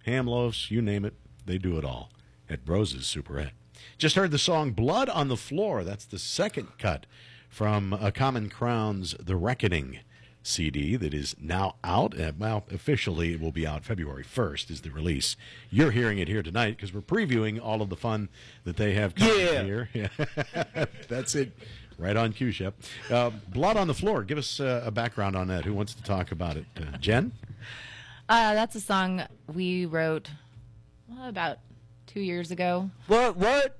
ham 0.07 0.25
loaves, 0.25 0.71
you 0.71 0.81
name 0.81 1.05
it. 1.05 1.13
They 1.45 1.57
do 1.57 1.77
it 1.77 1.85
all 1.85 2.09
at 2.49 2.65
Bros' 2.65 2.93
Superette. 2.95 3.51
Just 3.97 4.15
heard 4.15 4.31
the 4.31 4.39
song 4.39 4.71
Blood 4.71 5.09
on 5.09 5.27
the 5.27 5.37
Floor. 5.37 5.83
That's 5.83 6.05
the 6.05 6.17
second 6.19 6.69
cut 6.79 7.05
from 7.49 7.93
A 7.93 8.11
Common 8.11 8.49
Crown's 8.49 9.15
The 9.19 9.35
Reckoning 9.35 9.99
CD 10.43 10.95
that 10.95 11.13
is 11.13 11.35
now 11.39 11.75
out. 11.83 12.17
Uh, 12.19 12.31
well, 12.39 12.63
officially, 12.71 13.33
it 13.33 13.41
will 13.41 13.51
be 13.51 13.67
out 13.67 13.83
February 13.83 14.23
1st, 14.23 14.71
is 14.71 14.81
the 14.81 14.89
release. 14.91 15.35
You're 15.69 15.91
hearing 15.91 16.19
it 16.19 16.27
here 16.29 16.41
tonight 16.41 16.77
because 16.77 16.93
we're 16.93 17.01
previewing 17.01 17.61
all 17.61 17.81
of 17.81 17.89
the 17.89 17.97
fun 17.97 18.29
that 18.63 18.77
they 18.77 18.93
have 18.93 19.13
coming 19.15 19.39
Yeah. 19.39 19.63
here. 19.63 19.89
Yeah. 19.93 20.85
That's 21.09 21.35
it. 21.35 21.51
Right 21.97 22.15
on 22.15 22.31
cue, 22.31 22.51
Shep. 22.51 22.75
Uh, 23.09 23.31
Blood 23.49 23.75
on 23.75 23.87
the 23.87 23.93
Floor. 23.93 24.23
Give 24.23 24.37
us 24.37 24.59
uh, 24.59 24.83
a 24.85 24.91
background 24.91 25.35
on 25.35 25.47
that. 25.47 25.65
Who 25.65 25.73
wants 25.73 25.93
to 25.95 26.03
talk 26.03 26.31
about 26.31 26.55
it? 26.55 26.65
Uh, 26.77 26.95
Jen? 26.97 27.31
Uh, 28.30 28.53
that's 28.53 28.75
a 28.75 28.82
song 28.82 29.23
we 29.53 29.86
wrote 29.86 30.30
well, 31.07 31.30
about 31.30 31.59
two 32.07 32.19
years 32.19 32.51
ago. 32.51 32.89
What? 33.07 33.38
What? 33.38 33.78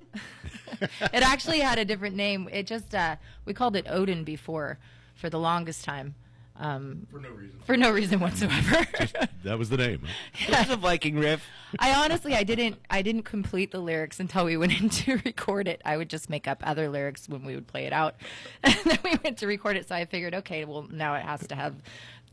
it 0.82 1.24
actually 1.24 1.60
had 1.60 1.78
a 1.80 1.86
different 1.86 2.16
name. 2.16 2.48
It 2.52 2.66
just 2.66 2.96
uh, 2.96 3.18
we 3.46 3.54
called 3.54 3.76
it 3.76 3.86
Odin 3.90 4.24
before 4.24 4.80
for 5.16 5.30
the 5.30 5.40
longest 5.40 5.84
time. 5.84 6.16
Um, 6.60 7.06
For 7.12 7.20
no 7.20 7.30
reason. 7.30 7.60
for 7.66 7.78
no 7.78 7.92
reason 7.92 8.20
whatsoever. 8.20 8.88
That 9.44 9.60
was 9.60 9.70
the 9.70 9.78
name. 9.78 10.02
huh? 10.34 10.48
That's 10.52 10.70
a 10.72 10.76
Viking 10.76 11.18
riff. 11.18 11.42
I 11.80 12.04
honestly 12.04 12.34
I 12.34 12.44
didn't 12.44 12.80
I 12.90 13.02
didn't 13.02 13.22
complete 13.24 13.72
the 13.72 13.80
lyrics 13.80 14.20
until 14.20 14.44
we 14.44 14.58
went 14.58 14.78
in 14.82 14.90
to 14.90 15.18
record 15.24 15.68
it. 15.70 15.82
I 15.86 15.96
would 15.96 16.10
just 16.10 16.30
make 16.30 16.48
up 16.48 16.62
other 16.66 16.90
lyrics 16.90 17.30
when 17.30 17.46
we 17.46 17.54
would 17.56 17.68
play 17.68 17.86
it 17.86 17.94
out. 17.94 18.16
And 18.64 18.76
then 18.86 18.98
we 19.04 19.16
went 19.24 19.38
to 19.38 19.48
record 19.48 19.78
it 19.78 19.88
so 19.88 19.96
I 19.96 20.06
figured 20.06 20.34
okay, 20.34 20.66
well 20.66 20.88
now 20.92 21.14
it 21.14 21.22
has 21.24 21.46
to 21.48 21.56
have 21.56 21.76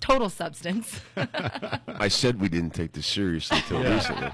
total 0.04 0.28
substance. 0.28 1.00
I 1.86 2.08
said 2.08 2.38
we 2.38 2.50
didn't 2.50 2.74
take 2.74 2.92
this 2.92 3.06
seriously 3.06 3.58
till 3.66 3.82
recently. 3.82 4.30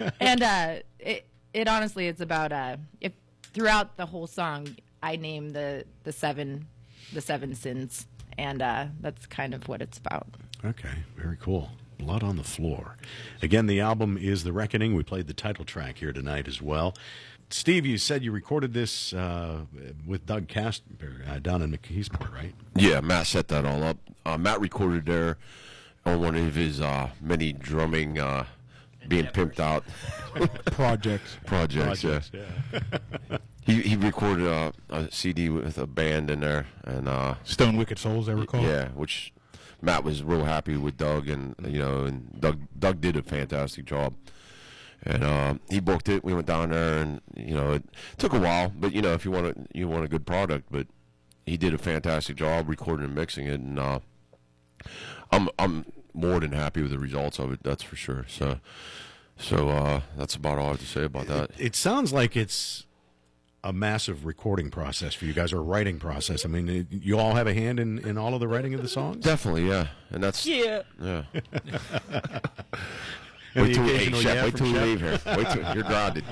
and 0.20 0.42
uh 0.42 0.74
it 0.98 1.26
it 1.54 1.66
honestly 1.66 2.08
it's 2.08 2.20
about 2.20 2.52
uh 2.52 2.76
if 3.00 3.12
throughout 3.54 3.96
the 3.96 4.04
whole 4.04 4.26
song 4.26 4.68
I 5.02 5.16
name 5.16 5.50
the 5.50 5.86
the 6.04 6.12
seven 6.12 6.66
the 7.14 7.22
seven 7.22 7.54
sins 7.54 8.06
and 8.36 8.60
uh 8.60 8.86
that's 9.00 9.24
kind 9.24 9.54
of 9.54 9.66
what 9.66 9.80
it's 9.80 9.96
about. 9.96 10.26
Okay, 10.62 10.92
very 11.16 11.38
cool. 11.40 11.70
Blood 11.98 12.22
on 12.22 12.36
the 12.36 12.44
Floor. 12.44 12.96
Again, 13.42 13.66
the 13.66 13.80
album 13.80 14.18
is 14.18 14.42
The 14.42 14.52
Reckoning. 14.52 14.94
We 14.96 15.04
played 15.04 15.28
the 15.28 15.34
title 15.34 15.64
track 15.64 15.98
here 15.98 16.12
tonight 16.12 16.48
as 16.48 16.60
well. 16.60 16.94
Steve, 17.52 17.84
you 17.84 17.98
said 17.98 18.24
you 18.24 18.32
recorded 18.32 18.72
this 18.72 19.12
uh, 19.12 19.60
with 20.06 20.24
Doug 20.26 20.48
Casper 20.48 21.22
uh, 21.28 21.38
down 21.38 21.60
in 21.62 21.70
McKeesport, 21.70 22.32
right? 22.32 22.54
Yeah, 22.74 23.00
Matt 23.00 23.26
set 23.26 23.48
that 23.48 23.64
all 23.66 23.82
up. 23.84 23.98
Uh, 24.24 24.38
Matt 24.38 24.60
recorded 24.60 25.04
there 25.04 25.36
on 26.06 26.20
one 26.20 26.34
of 26.34 26.54
his 26.54 26.80
uh, 26.80 27.10
many 27.20 27.52
drumming, 27.52 28.18
uh, 28.18 28.46
being 29.06 29.26
pimped 29.26 29.60
out 29.60 29.84
Projects. 30.66 31.36
projects. 31.44 32.02
Yeah. 32.02 32.20
yeah. 32.32 33.38
He 33.64 33.82
he 33.82 33.96
recorded 33.96 34.46
a, 34.46 34.72
a 34.88 35.10
CD 35.10 35.48
with 35.48 35.76
a 35.78 35.86
band 35.86 36.30
in 36.30 36.40
there, 36.40 36.66
and 36.84 37.06
uh, 37.08 37.34
Stone 37.44 37.76
Wicked 37.76 37.98
Souls, 37.98 38.26
they 38.26 38.34
recall. 38.34 38.62
yeah, 38.62 38.88
which 38.88 39.32
Matt 39.80 40.02
was 40.04 40.22
real 40.22 40.44
happy 40.44 40.76
with 40.76 40.96
Doug, 40.96 41.28
and 41.28 41.54
you 41.68 41.78
know, 41.78 42.04
and 42.04 42.40
Doug 42.40 42.60
Doug 42.78 43.00
did 43.00 43.16
a 43.16 43.22
fantastic 43.22 43.84
job. 43.84 44.14
And 45.04 45.24
uh, 45.24 45.54
he 45.68 45.80
booked 45.80 46.08
it. 46.08 46.22
We 46.22 46.32
went 46.32 46.46
down 46.46 46.70
there, 46.70 46.98
and 46.98 47.20
you 47.36 47.54
know, 47.54 47.72
it 47.72 47.82
took 48.18 48.32
a 48.32 48.38
while, 48.38 48.72
but 48.74 48.92
you 48.92 49.02
know, 49.02 49.12
if 49.14 49.24
you 49.24 49.30
want 49.32 49.46
a, 49.46 49.54
you 49.74 49.88
want 49.88 50.04
a 50.04 50.08
good 50.08 50.24
product, 50.26 50.66
but 50.70 50.86
he 51.44 51.56
did 51.56 51.74
a 51.74 51.78
fantastic 51.78 52.36
job 52.36 52.68
recording 52.68 53.06
and 53.06 53.14
mixing 53.14 53.46
it, 53.46 53.60
and 53.60 53.78
uh, 53.78 53.98
I'm 55.32 55.48
I'm 55.58 55.86
more 56.14 56.38
than 56.40 56.52
happy 56.52 56.82
with 56.82 56.92
the 56.92 56.98
results 56.98 57.38
of 57.40 57.52
it. 57.52 57.64
That's 57.64 57.82
for 57.82 57.96
sure. 57.96 58.26
So, 58.28 58.60
so 59.36 59.70
uh, 59.70 60.00
that's 60.16 60.36
about 60.36 60.58
all 60.58 60.66
I 60.66 60.70
have 60.70 60.80
to 60.80 60.86
say 60.86 61.04
about 61.04 61.26
that. 61.26 61.50
It 61.58 61.74
sounds 61.74 62.12
like 62.12 62.36
it's 62.36 62.86
a 63.64 63.72
massive 63.72 64.24
recording 64.24 64.70
process 64.70 65.14
for 65.14 65.24
you 65.24 65.32
guys, 65.32 65.52
or 65.52 65.62
writing 65.62 65.98
process. 65.98 66.44
I 66.44 66.48
mean, 66.48 66.68
it, 66.68 66.86
you 66.90 67.18
all 67.18 67.34
have 67.34 67.46
a 67.46 67.54
hand 67.54 67.80
in, 67.80 67.98
in 67.98 68.18
all 68.18 68.34
of 68.34 68.40
the 68.40 68.48
writing 68.48 68.74
of 68.74 68.82
the 68.82 68.88
songs? 68.88 69.24
Definitely, 69.24 69.68
yeah, 69.68 69.88
and 70.10 70.22
that's 70.22 70.46
Yeah. 70.46 70.82
yeah. 71.00 71.22
And 73.54 73.66
Wait 73.66 73.68
the 73.68 73.74
till, 73.74 73.84
hey, 73.84 73.94
occasional 73.96 74.20
Shep, 74.20 74.34
yeah 74.34 74.44
wait 74.44 74.56
till 74.56 74.66
we 74.66 74.72
Shep? 74.72 74.84
leave 74.84 75.00
here. 75.00 75.20
Wait 75.36 75.50
till 75.50 75.74
you're 75.74 75.84
grounded. 75.84 76.24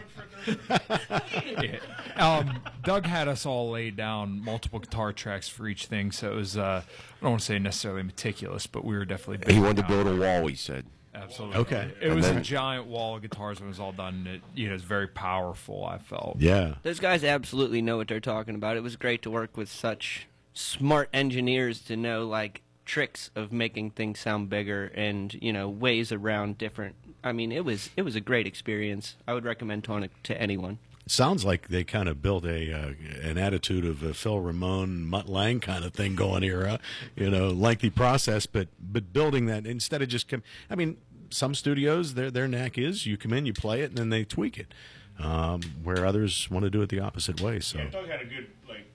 Yeah. 1.62 1.76
Um, 2.16 2.60
Doug 2.84 3.06
had 3.06 3.28
us 3.28 3.46
all 3.46 3.70
lay 3.70 3.90
down 3.90 4.44
multiple 4.44 4.78
guitar 4.78 5.10
tracks 5.10 5.48
for 5.48 5.66
each 5.66 5.86
thing, 5.86 6.12
so 6.12 6.32
it 6.32 6.34
was 6.34 6.58
uh, 6.58 6.82
I 6.84 7.22
don't 7.22 7.30
want 7.30 7.40
to 7.40 7.46
say 7.46 7.58
necessarily 7.58 8.02
meticulous, 8.02 8.66
but 8.66 8.84
we 8.84 8.94
were 8.94 9.06
definitely. 9.06 9.54
He 9.54 9.58
wanted 9.58 9.82
to 9.82 9.88
build 9.88 10.06
a 10.06 10.14
wall. 10.16 10.46
He 10.46 10.54
said. 10.54 10.84
Absolutely. 11.14 11.56
Okay. 11.58 11.90
It 11.98 12.08
And 12.08 12.16
was 12.16 12.28
a 12.28 12.40
giant 12.40 12.88
wall 12.88 13.16
of 13.16 13.22
guitars 13.22 13.58
when 13.58 13.68
it 13.68 13.70
was 13.70 13.80
all 13.80 13.92
done. 13.92 14.26
It 14.26 14.42
you 14.54 14.68
know, 14.68 14.74
it's 14.74 14.84
very 14.84 15.06
powerful. 15.08 15.86
I 15.86 15.96
felt. 15.96 16.36
Yeah. 16.40 16.74
Those 16.82 17.00
guys 17.00 17.24
absolutely 17.24 17.80
know 17.80 17.96
what 17.96 18.08
they're 18.08 18.20
talking 18.20 18.54
about. 18.54 18.76
It 18.76 18.82
was 18.82 18.96
great 18.96 19.22
to 19.22 19.30
work 19.30 19.56
with 19.56 19.70
such 19.70 20.26
smart 20.52 21.08
engineers 21.14 21.80
to 21.84 21.96
know 21.96 22.26
like 22.26 22.60
tricks 22.84 23.30
of 23.34 23.50
making 23.50 23.92
things 23.92 24.18
sound 24.20 24.50
bigger 24.50 24.86
and 24.94 25.32
you 25.40 25.54
know 25.54 25.70
ways 25.70 26.12
around 26.12 26.58
different. 26.58 26.96
I 27.22 27.32
mean, 27.32 27.52
it 27.52 27.64
was 27.64 27.90
it 27.96 28.02
was 28.02 28.16
a 28.16 28.20
great 28.20 28.46
experience. 28.46 29.16
I 29.26 29.34
would 29.34 29.44
recommend 29.44 29.84
Tonic 29.84 30.10
to 30.24 30.40
anyone. 30.40 30.78
sounds 31.06 31.44
like 31.44 31.68
they 31.68 31.84
kind 31.84 32.08
of 32.08 32.22
built 32.22 32.44
a 32.44 32.72
uh, 32.72 32.92
an 33.22 33.36
attitude 33.38 33.84
of 33.84 34.02
a 34.02 34.14
Phil 34.14 34.40
Ramone, 34.40 35.04
Mutt 35.06 35.28
Lange 35.28 35.60
kind 35.60 35.84
of 35.84 35.92
thing 35.92 36.14
going 36.14 36.42
here. 36.42 36.66
Uh, 36.66 36.78
you 37.16 37.30
know, 37.30 37.48
lengthy 37.48 37.90
process, 37.90 38.46
but 38.46 38.68
but 38.80 39.12
building 39.12 39.46
that 39.46 39.66
instead 39.66 40.02
of 40.02 40.08
just 40.08 40.28
come. 40.28 40.42
I 40.70 40.74
mean, 40.76 40.96
some 41.30 41.54
studios 41.54 42.14
their 42.14 42.30
their 42.30 42.48
knack 42.48 42.78
is 42.78 43.06
you 43.06 43.16
come 43.16 43.32
in, 43.32 43.46
you 43.46 43.52
play 43.52 43.82
it, 43.82 43.90
and 43.90 43.98
then 43.98 44.08
they 44.10 44.24
tweak 44.24 44.58
it. 44.58 44.72
Um, 45.18 45.60
where 45.84 46.06
others 46.06 46.50
want 46.50 46.64
to 46.64 46.70
do 46.70 46.80
it 46.80 46.88
the 46.88 47.00
opposite 47.00 47.42
way. 47.42 47.60
So 47.60 47.78
Doug 47.92 48.08
had 48.08 48.22
a 48.22 48.24
good 48.24 48.46
like. 48.66 48.86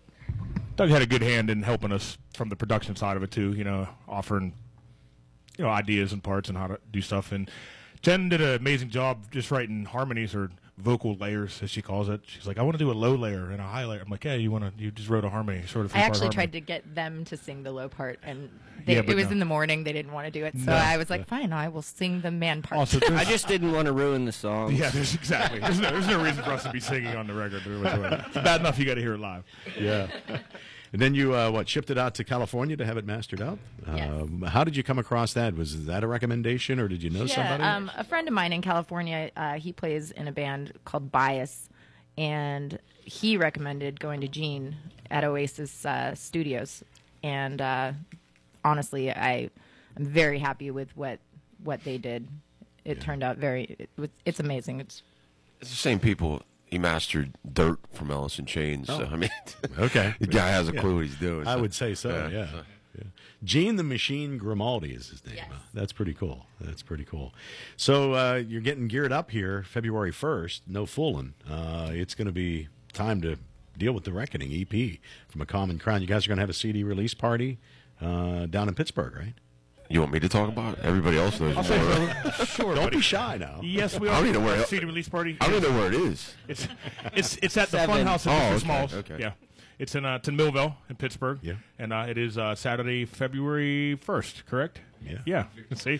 Doug 0.75 0.89
had 0.89 1.03
a 1.03 1.05
good 1.05 1.21
hand 1.21 1.51
in 1.51 1.61
helping 1.61 1.91
us 1.91 2.17
from 2.33 2.49
the 2.49 2.55
production 2.55 2.95
side 2.95 3.15
of 3.15 3.21
it 3.21 3.29
too. 3.29 3.53
You 3.53 3.63
know, 3.63 3.87
offering 4.07 4.53
you 5.57 5.65
know 5.65 5.69
ideas 5.69 6.13
and 6.13 6.23
parts 6.23 6.49
and 6.49 6.57
how 6.57 6.65
to 6.67 6.79
do 6.91 7.01
stuff. 7.01 7.31
And 7.31 7.49
Jen 8.05 8.29
did 8.29 8.39
an 8.39 8.53
amazing 8.53 8.89
job 8.91 9.31
just 9.31 9.49
writing 9.49 9.83
harmonies 9.83 10.35
or 10.35 10.51
vocal 10.77 11.15
layers, 11.15 11.59
as 11.63 11.71
she 11.71 11.81
calls 11.81 12.07
it. 12.07 12.21
She's 12.27 12.45
like, 12.45 12.59
I 12.59 12.61
want 12.61 12.75
to 12.75 12.77
do 12.77 12.91
a 12.91 12.93
low 12.93 13.15
layer 13.15 13.49
and 13.49 13.59
a 13.59 13.63
high 13.63 13.85
layer. 13.85 13.99
I'm 13.99 14.09
like, 14.11 14.23
yeah, 14.23 14.35
you 14.35 14.51
want 14.51 14.77
to? 14.77 14.83
You 14.83 14.91
just 14.91 15.09
wrote 15.09 15.25
a 15.25 15.29
harmony, 15.29 15.63
sort 15.65 15.85
of. 15.85 15.95
I 15.95 16.01
actually 16.01 16.29
tried 16.29 16.51
to 16.51 16.61
get 16.61 16.93
them 16.93 17.25
to 17.25 17.35
sing 17.35 17.63
the 17.63 17.71
low 17.71 17.89
part, 17.89 18.19
and 18.21 18.51
they, 18.85 18.93
Yeah, 18.93 19.01
it 19.07 19.15
was 19.15 19.25
no. 19.25 19.31
in 19.31 19.39
the 19.39 19.45
morning. 19.45 19.83
They 19.85 19.91
didn't 19.93 20.11
want 20.11 20.25
to 20.27 20.31
do 20.31 20.45
it, 20.45 20.53
so 20.59 20.65
No. 20.65 20.73
I 20.75 20.97
was 20.97 21.09
like, 21.09 21.25
"Fine, 21.27 21.51
I 21.51 21.67
will 21.69 21.81
sing 21.81 22.21
the 22.21 22.29
man 22.29 22.61
part." 22.61 22.77
Also, 22.77 22.99
I 23.15 23.23
just 23.23 23.47
didn't 23.47 23.71
want 23.71 23.87
to 23.87 23.91
ruin 23.91 24.25
the 24.25 24.31
song. 24.31 24.75
yeah, 24.75 24.91
there's 24.91 25.15
exactly. 25.15 25.59
There's 25.59 25.79
no, 25.79 25.89
there's 25.89 26.07
no 26.07 26.21
reason 26.21 26.43
for 26.43 26.51
us 26.51 26.61
to 26.63 26.71
be 26.71 26.79
singing 26.79 27.15
on 27.15 27.25
the 27.25 27.33
record. 27.33 27.63
It's 27.65 28.33
bad 28.35 28.59
enough 28.59 28.77
you 28.77 28.85
got 28.85 28.95
to 28.95 29.01
hear 29.01 29.15
it 29.15 29.19
live. 29.19 29.43
yeah. 29.79 30.07
And 30.95 31.01
then 31.01 31.13
you 31.13 31.35
uh, 31.35 31.51
what 31.51 31.67
shipped 31.67 31.89
it 31.89 31.97
out 31.97 32.15
to 32.15 32.23
California 32.23 32.77
to 32.77 32.85
have 32.85 32.95
it 32.95 33.05
mastered 33.05 33.41
out. 33.41 33.59
Yes. 33.93 34.09
Um, 34.09 34.43
how 34.43 34.63
did 34.63 34.77
you 34.77 34.81
come 34.81 34.97
across 34.97 35.33
that? 35.33 35.53
Was 35.53 35.87
that 35.87 36.05
a 36.05 36.07
recommendation, 36.07 36.79
or 36.79 36.87
did 36.87 37.03
you 37.03 37.09
know 37.09 37.25
somebody? 37.25 37.63
Um, 37.63 37.91
a 37.97 38.05
friend 38.05 38.25
of 38.29 38.33
mine 38.33 38.53
in 38.53 38.61
California, 38.61 39.29
uh, 39.35 39.55
he 39.55 39.73
plays 39.73 40.11
in 40.11 40.29
a 40.29 40.31
band 40.31 40.71
called 40.85 41.11
Bias, 41.11 41.67
and 42.17 42.79
he 43.03 43.35
recommended 43.35 43.99
going 43.99 44.21
to 44.21 44.29
Gene 44.29 44.77
at 45.11 45.25
Oasis 45.25 45.85
uh, 45.85 46.15
Studios, 46.15 46.81
and 47.21 47.59
uh, 47.61 47.91
honestly, 48.63 49.11
I 49.11 49.49
I'm 49.97 50.05
very 50.05 50.39
happy 50.39 50.71
with 50.71 50.95
what 50.95 51.19
what 51.61 51.83
they 51.83 51.97
did. 51.97 52.25
It 52.85 53.01
turned 53.01 53.21
out 53.21 53.35
very 53.35 53.75
it, 53.79 53.89
was- 53.97 54.09
it's 54.23 54.39
amazing. 54.39 54.79
It's 54.79 55.03
It's 55.59 55.71
the 55.71 55.75
same 55.75 55.99
people. 55.99 56.41
He 56.75 56.79
mastered 56.79 57.31
dirt 57.49 57.79
from 57.93 58.11
Alice 58.11 58.37
in 58.37 58.45
Chains. 58.45 58.87
So, 58.87 59.07
I 59.09 59.15
mean, 59.15 59.29
Okay. 59.79 60.13
the 60.19 60.27
guy 60.27 60.49
has 60.49 60.67
a 60.67 60.73
Yeah. 60.73 60.81
clue 60.81 60.95
what 60.95 61.05
he's 61.05 61.15
doing. 61.15 61.47
I 61.47 61.55
would 61.55 61.73
say 61.73 61.95
so. 61.95 62.09
Yeah. 62.29 62.47
yeah. 62.53 63.03
Gene 63.45 63.77
the 63.77 63.83
Machine 63.83 64.37
Grimaldi 64.37 64.89
is 64.91 65.07
his 65.07 65.25
name. 65.25 65.35
Yes. 65.37 65.45
Uh, 65.49 65.55
That's 65.73 65.93
pretty 65.93 66.13
cool. 66.13 66.47
That's 66.59 66.81
pretty 66.83 67.05
cool. 67.05 67.33
So 67.77 68.13
uh, 68.13 68.43
you're 68.45 68.59
getting 68.59 68.89
geared 68.89 69.13
up 69.13 69.31
here, 69.31 69.63
February 69.63 70.11
1st. 70.11 70.61
No 70.67 70.85
fooling. 70.85 71.33
Uh, 71.49 71.91
it's 71.93 72.13
going 72.13 72.25
to 72.27 72.33
be 72.33 72.67
time 72.91 73.21
to 73.21 73.37
deal 73.77 73.93
with 73.93 74.03
the 74.03 74.11
Reckoning 74.11 74.51
EP 74.51 74.97
from 75.29 75.39
a 75.39 75.45
Common 75.45 75.79
Crown. 75.79 76.01
You 76.01 76.07
guys 76.07 76.25
are 76.25 76.27
going 76.27 76.37
to 76.39 76.41
have 76.41 76.49
a 76.49 76.53
CD 76.53 76.83
release 76.83 77.13
party 77.13 77.57
uh, 78.01 78.47
down 78.47 78.67
in 78.67 78.73
Pittsburgh, 78.75 79.15
right? 79.15 79.33
You 79.89 79.99
want 79.99 80.11
me 80.13 80.19
to 80.19 80.27
talk 80.29 80.49
about 80.49 80.77
it? 80.77 80.83
Everybody 80.83 81.17
else 81.17 81.39
knows. 81.39 81.55
I'll 81.57 81.63
more. 81.63 82.13
say. 82.33 82.45
Sure, 82.45 82.73
Don't 82.75 82.85
buddy. 82.85 82.97
be 82.97 83.01
shy 83.01 83.37
now. 83.37 83.59
Yes, 83.61 83.99
we 83.99 84.07
are. 84.07 84.11
I 84.11 84.15
are. 84.15 84.19
don't 84.21 84.29
even 84.29 84.41
know 84.41 84.47
where- 84.47 84.65
CD 84.65 84.85
release 84.85 85.07
party. 85.09 85.37
I 85.39 85.47
don't 85.47 85.57
even 85.63 85.71
know 85.71 85.77
where 85.79 85.87
it 85.89 85.93
is. 85.95 86.33
It's 86.47 86.67
it's 87.13 87.37
it's 87.37 87.57
at 87.57 87.69
the 87.69 87.77
Seven. 87.79 88.05
Funhouse 88.07 88.25
in 88.25 88.31
Oh, 88.31 88.35
Mr. 88.35 88.49
okay, 88.49 88.59
Smalls. 88.59 88.93
okay. 88.95 89.17
Yeah, 89.19 89.31
it's 89.77 89.93
in 89.95 90.03
uh, 90.05 90.15
it's 90.15 90.27
in 90.27 90.37
Millvale 90.37 90.75
in 90.89 90.95
Pittsburgh. 90.95 91.39
Yeah. 91.43 91.53
and 91.77 91.93
uh, 91.93 92.05
it 92.09 92.17
is 92.17 92.37
uh, 92.37 92.55
Saturday, 92.55 93.05
February 93.05 93.95
first. 93.95 94.45
Correct? 94.47 94.81
Yeah. 95.05 95.19
Yeah. 95.25 95.45
See, 95.75 95.99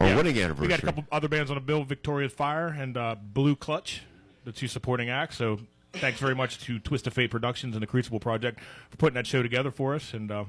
Our 0.00 0.06
Yeah. 0.08 0.16
wedding 0.16 0.56
We 0.58 0.68
got 0.68 0.78
a 0.78 0.82
couple 0.82 1.04
other 1.10 1.28
bands 1.28 1.50
on 1.50 1.56
the 1.56 1.60
bill: 1.60 1.82
Victoria's 1.84 2.32
Fire 2.32 2.68
and 2.68 2.96
uh, 2.96 3.16
Blue 3.20 3.56
Clutch, 3.56 4.02
the 4.44 4.52
two 4.52 4.68
supporting 4.68 5.10
acts. 5.10 5.36
So. 5.36 5.60
Thanks 5.98 6.18
very 6.18 6.34
much 6.34 6.58
to 6.64 6.80
Twist 6.80 7.06
of 7.06 7.12
Fate 7.12 7.30
Productions 7.30 7.76
and 7.76 7.80
the 7.80 7.86
Crucible 7.86 8.18
Project 8.18 8.58
for 8.90 8.96
putting 8.96 9.14
that 9.14 9.28
show 9.28 9.44
together 9.44 9.70
for 9.70 9.94
us. 9.94 10.12
And 10.12 10.28
uh, 10.28 10.44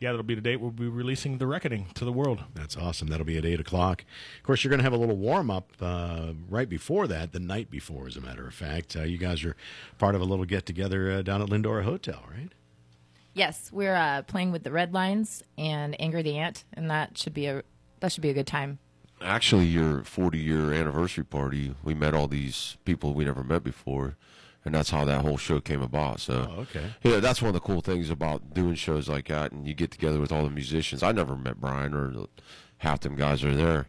yeah, 0.00 0.10
that'll 0.10 0.22
be 0.22 0.34
the 0.34 0.40
date 0.40 0.60
we'll 0.60 0.70
be 0.70 0.86
releasing 0.88 1.38
The 1.38 1.46
Reckoning 1.46 1.86
to 1.94 2.04
the 2.04 2.12
world. 2.12 2.44
That's 2.54 2.76
awesome. 2.76 3.08
That'll 3.08 3.26
be 3.26 3.36
at 3.38 3.44
8 3.44 3.60
o'clock. 3.60 4.04
Of 4.38 4.42
course, 4.44 4.62
you're 4.62 4.70
going 4.70 4.78
to 4.78 4.84
have 4.84 4.92
a 4.92 4.96
little 4.98 5.16
warm 5.16 5.50
up 5.50 5.72
uh, 5.80 6.32
right 6.48 6.68
before 6.68 7.06
that, 7.08 7.32
the 7.32 7.40
night 7.40 7.70
before, 7.70 8.06
as 8.06 8.16
a 8.16 8.20
matter 8.20 8.46
of 8.46 8.54
fact. 8.54 8.96
Uh, 8.96 9.02
you 9.02 9.18
guys 9.18 9.44
are 9.44 9.56
part 9.98 10.14
of 10.14 10.20
a 10.20 10.24
little 10.24 10.44
get 10.44 10.66
together 10.66 11.10
uh, 11.10 11.22
down 11.22 11.42
at 11.42 11.48
Lindora 11.48 11.84
Hotel, 11.84 12.22
right? 12.30 12.52
yes, 13.34 13.70
we're 13.72 13.94
uh, 13.94 14.22
playing 14.22 14.50
with 14.52 14.64
the 14.64 14.72
Red 14.72 14.92
Lines 14.92 15.42
and 15.56 15.98
Anger 16.00 16.22
the 16.22 16.36
Ant, 16.36 16.64
and 16.74 16.90
that 16.90 17.16
should 17.16 17.34
be 17.34 17.46
a 17.46 17.62
that 18.00 18.12
should 18.12 18.22
be 18.22 18.30
a 18.30 18.34
good 18.34 18.46
time. 18.46 18.78
Actually, 19.20 19.64
your 19.64 20.02
40 20.04 20.38
year 20.38 20.72
anniversary 20.72 21.24
party, 21.24 21.74
we 21.82 21.94
met 21.94 22.14
all 22.14 22.28
these 22.28 22.76
people 22.84 23.14
we 23.14 23.24
never 23.24 23.42
met 23.42 23.64
before, 23.64 24.16
and 24.64 24.74
that's 24.74 24.90
how 24.90 25.04
that 25.04 25.22
whole 25.22 25.36
show 25.36 25.60
came 25.60 25.82
about. 25.82 26.20
So, 26.20 26.48
Oh, 26.56 26.60
okay. 26.62 26.84
yeah, 27.02 27.20
that's 27.20 27.40
one 27.40 27.48
of 27.48 27.54
the 27.54 27.60
cool 27.60 27.80
things 27.80 28.10
about 28.10 28.52
doing 28.54 28.74
shows 28.74 29.08
like 29.08 29.28
that, 29.28 29.52
and 29.52 29.66
you 29.66 29.74
get 29.74 29.90
together 29.90 30.20
with 30.20 30.32
all 30.32 30.44
the 30.44 30.50
musicians. 30.50 31.02
I 31.02 31.12
never 31.12 31.36
met 31.36 31.60
Brian 31.60 31.94
or 31.94 32.26
half 32.78 33.00
them 33.00 33.16
guys 33.16 33.42
are 33.44 33.54
there, 33.54 33.88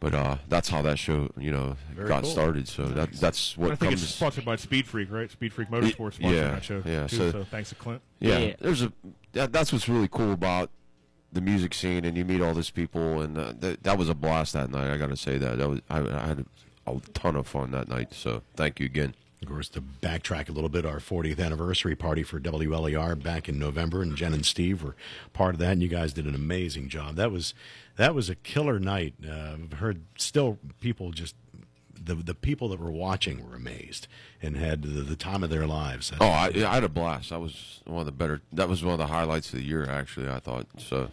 but 0.00 0.14
uh, 0.14 0.36
that's 0.48 0.68
how 0.68 0.80
that 0.82 0.98
show, 0.98 1.30
you 1.36 1.50
know, 1.50 1.76
Very 1.94 2.08
got 2.08 2.22
cool. 2.22 2.30
started. 2.32 2.68
So 2.68 2.84
that 2.86 3.12
that's 3.12 3.56
what 3.56 3.72
I 3.72 3.74
think 3.76 3.90
comes. 3.90 4.02
it's 4.02 4.14
sponsored 4.14 4.44
by 4.44 4.56
Speed 4.56 4.86
Freak, 4.86 5.10
right? 5.10 5.30
Speed 5.30 5.52
Freak 5.52 5.68
Motorsports 5.68 6.18
sponsoring 6.18 6.34
yeah, 6.34 6.50
that 6.52 6.64
show. 6.64 6.82
yeah, 6.84 7.06
too, 7.06 7.16
so- 7.16 7.30
so 7.32 7.44
thanks 7.44 7.68
to 7.70 7.74
Clint. 7.74 8.00
Yeah, 8.20 8.38
Yeah. 8.38 8.54
there's 8.60 8.82
a 8.82 8.92
that, 9.32 9.52
that's 9.52 9.72
what's 9.72 9.88
really 9.88 10.08
cool 10.08 10.32
about 10.32 10.70
the 11.32 11.40
music 11.42 11.74
scene, 11.74 12.06
and 12.06 12.16
you 12.16 12.24
meet 12.24 12.40
all 12.40 12.54
these 12.54 12.70
people, 12.70 13.20
and 13.20 13.36
uh, 13.36 13.52
th- 13.60 13.80
that 13.82 13.98
was 13.98 14.08
a 14.08 14.14
blast 14.14 14.54
that 14.54 14.70
night. 14.70 14.90
I 14.90 14.96
got 14.96 15.10
to 15.10 15.16
say 15.16 15.36
that 15.36 15.58
that 15.58 15.68
was 15.68 15.80
I, 15.90 15.98
I 15.98 16.26
had 16.26 16.46
a, 16.86 16.90
a 16.92 17.00
ton 17.12 17.36
of 17.36 17.46
fun 17.46 17.70
that 17.72 17.88
night. 17.88 18.14
So 18.14 18.42
thank 18.56 18.80
you 18.80 18.86
again. 18.86 19.14
Of 19.40 19.48
course, 19.48 19.68
to 19.70 19.80
backtrack 19.80 20.48
a 20.48 20.52
little 20.52 20.68
bit, 20.68 20.84
our 20.84 20.98
40th 20.98 21.38
anniversary 21.38 21.94
party 21.94 22.24
for 22.24 22.40
WLER 22.40 23.22
back 23.22 23.48
in 23.48 23.56
November, 23.58 24.02
and 24.02 24.16
Jen 24.16 24.34
and 24.34 24.44
Steve 24.44 24.82
were 24.82 24.96
part 25.32 25.54
of 25.54 25.60
that, 25.60 25.72
and 25.72 25.82
you 25.82 25.88
guys 25.88 26.12
did 26.12 26.26
an 26.26 26.34
amazing 26.34 26.88
job. 26.88 27.14
That 27.14 27.30
was 27.30 27.54
that 27.96 28.14
was 28.16 28.28
a 28.28 28.34
killer 28.34 28.80
night. 28.80 29.14
Uh, 29.24 29.54
I've 29.54 29.72
heard 29.74 30.02
still 30.16 30.58
people 30.80 31.12
just 31.12 31.36
the 32.00 32.16
the 32.16 32.34
people 32.34 32.68
that 32.70 32.80
were 32.80 32.90
watching 32.90 33.48
were 33.48 33.54
amazed 33.54 34.08
and 34.42 34.56
had 34.56 34.82
the, 34.82 35.02
the 35.02 35.16
time 35.16 35.44
of 35.44 35.50
their 35.50 35.66
lives. 35.68 36.10
Oh, 36.20 36.26
I, 36.26 36.46
I 36.48 36.74
had 36.74 36.84
a 36.84 36.88
blast. 36.88 37.30
That 37.30 37.40
was 37.40 37.80
one 37.86 38.00
of 38.00 38.06
the 38.06 38.12
better. 38.12 38.40
That 38.52 38.68
was 38.68 38.82
one 38.82 38.92
of 38.94 38.98
the 38.98 39.06
highlights 39.06 39.52
of 39.52 39.60
the 39.60 39.64
year. 39.64 39.88
Actually, 39.88 40.28
I 40.28 40.40
thought 40.40 40.66
so. 40.78 41.10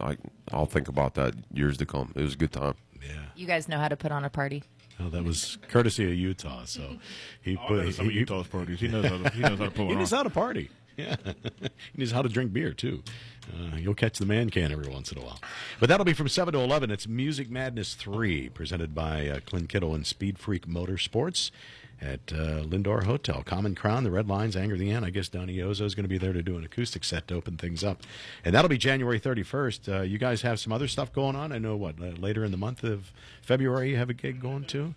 I 0.00 0.16
I'll 0.52 0.66
think 0.66 0.86
about 0.88 1.14
that 1.14 1.34
years 1.52 1.76
to 1.78 1.86
come. 1.86 2.12
It 2.14 2.22
was 2.22 2.34
a 2.34 2.36
good 2.38 2.52
time. 2.52 2.74
yeah. 3.04 3.14
You 3.34 3.46
guys 3.48 3.68
know 3.68 3.78
how 3.78 3.88
to 3.88 3.96
put 3.96 4.12
on 4.12 4.24
a 4.24 4.30
party. 4.30 4.62
Oh, 5.00 5.08
that 5.10 5.24
was 5.24 5.58
courtesy 5.68 6.04
of 6.04 6.14
Utah. 6.14 6.64
So 6.64 6.96
he 7.42 7.56
I've 7.60 7.66
put 7.68 7.94
some 7.94 8.10
he- 8.10 8.18
Utah's 8.20 8.46
parties. 8.46 8.80
He 8.80 8.88
knows 8.88 9.06
how 9.06 9.18
to, 9.18 9.30
he 9.30 9.40
knows 9.42 9.58
how 9.58 9.64
to 9.64 9.70
pull 9.72 9.88
He 9.88 9.94
knows 9.94 10.12
off. 10.12 10.18
how 10.18 10.22
to 10.24 10.30
party. 10.30 10.70
Yeah, 10.96 11.16
he 11.56 11.68
knows 11.96 12.12
how 12.12 12.22
to 12.22 12.28
drink 12.28 12.52
beer 12.52 12.72
too. 12.72 13.02
Uh, 13.52 13.74
you'll 13.78 13.96
catch 13.96 14.18
the 14.20 14.26
man 14.26 14.48
can 14.48 14.70
every 14.70 14.86
once 14.88 15.10
in 15.10 15.18
a 15.18 15.22
while. 15.22 15.40
But 15.80 15.88
that'll 15.88 16.04
be 16.04 16.12
from 16.12 16.28
seven 16.28 16.54
to 16.54 16.60
eleven. 16.60 16.92
It's 16.92 17.08
Music 17.08 17.50
Madness 17.50 17.94
three, 17.94 18.48
presented 18.48 18.94
by 18.94 19.26
uh, 19.26 19.40
Clint 19.44 19.68
Kittle 19.68 19.92
and 19.92 20.06
Speed 20.06 20.38
Freak 20.38 20.68
Motorsports 20.68 21.50
at 22.00 22.32
uh, 22.32 22.62
Lindor 22.64 23.04
Hotel. 23.04 23.42
Common 23.44 23.74
Crown, 23.74 24.04
the 24.04 24.10
Red 24.10 24.28
Lines, 24.28 24.56
Anger 24.56 24.76
the 24.76 24.90
Ant. 24.90 25.04
I 25.04 25.10
guess 25.10 25.28
Donny 25.28 25.56
Ozo 25.58 25.82
is 25.82 25.94
going 25.94 26.04
to 26.04 26.08
be 26.08 26.18
there 26.18 26.32
to 26.32 26.42
do 26.42 26.56
an 26.56 26.64
acoustic 26.64 27.04
set 27.04 27.28
to 27.28 27.34
open 27.34 27.56
things 27.56 27.82
up, 27.84 28.02
and 28.44 28.54
that'll 28.54 28.68
be 28.68 28.78
January 28.78 29.18
thirty 29.18 29.42
first. 29.42 29.88
Uh, 29.88 30.02
you 30.02 30.18
guys 30.18 30.42
have 30.42 30.58
some 30.60 30.72
other 30.72 30.88
stuff 30.88 31.12
going 31.12 31.36
on. 31.36 31.52
I 31.52 31.58
know 31.58 31.76
what 31.76 31.96
uh, 32.00 32.06
later 32.18 32.44
in 32.44 32.50
the 32.50 32.56
month 32.56 32.84
of 32.84 33.12
February 33.42 33.90
you 33.90 33.96
have 33.96 34.10
a 34.10 34.14
gig 34.14 34.40
going 34.40 34.64
too. 34.64 34.94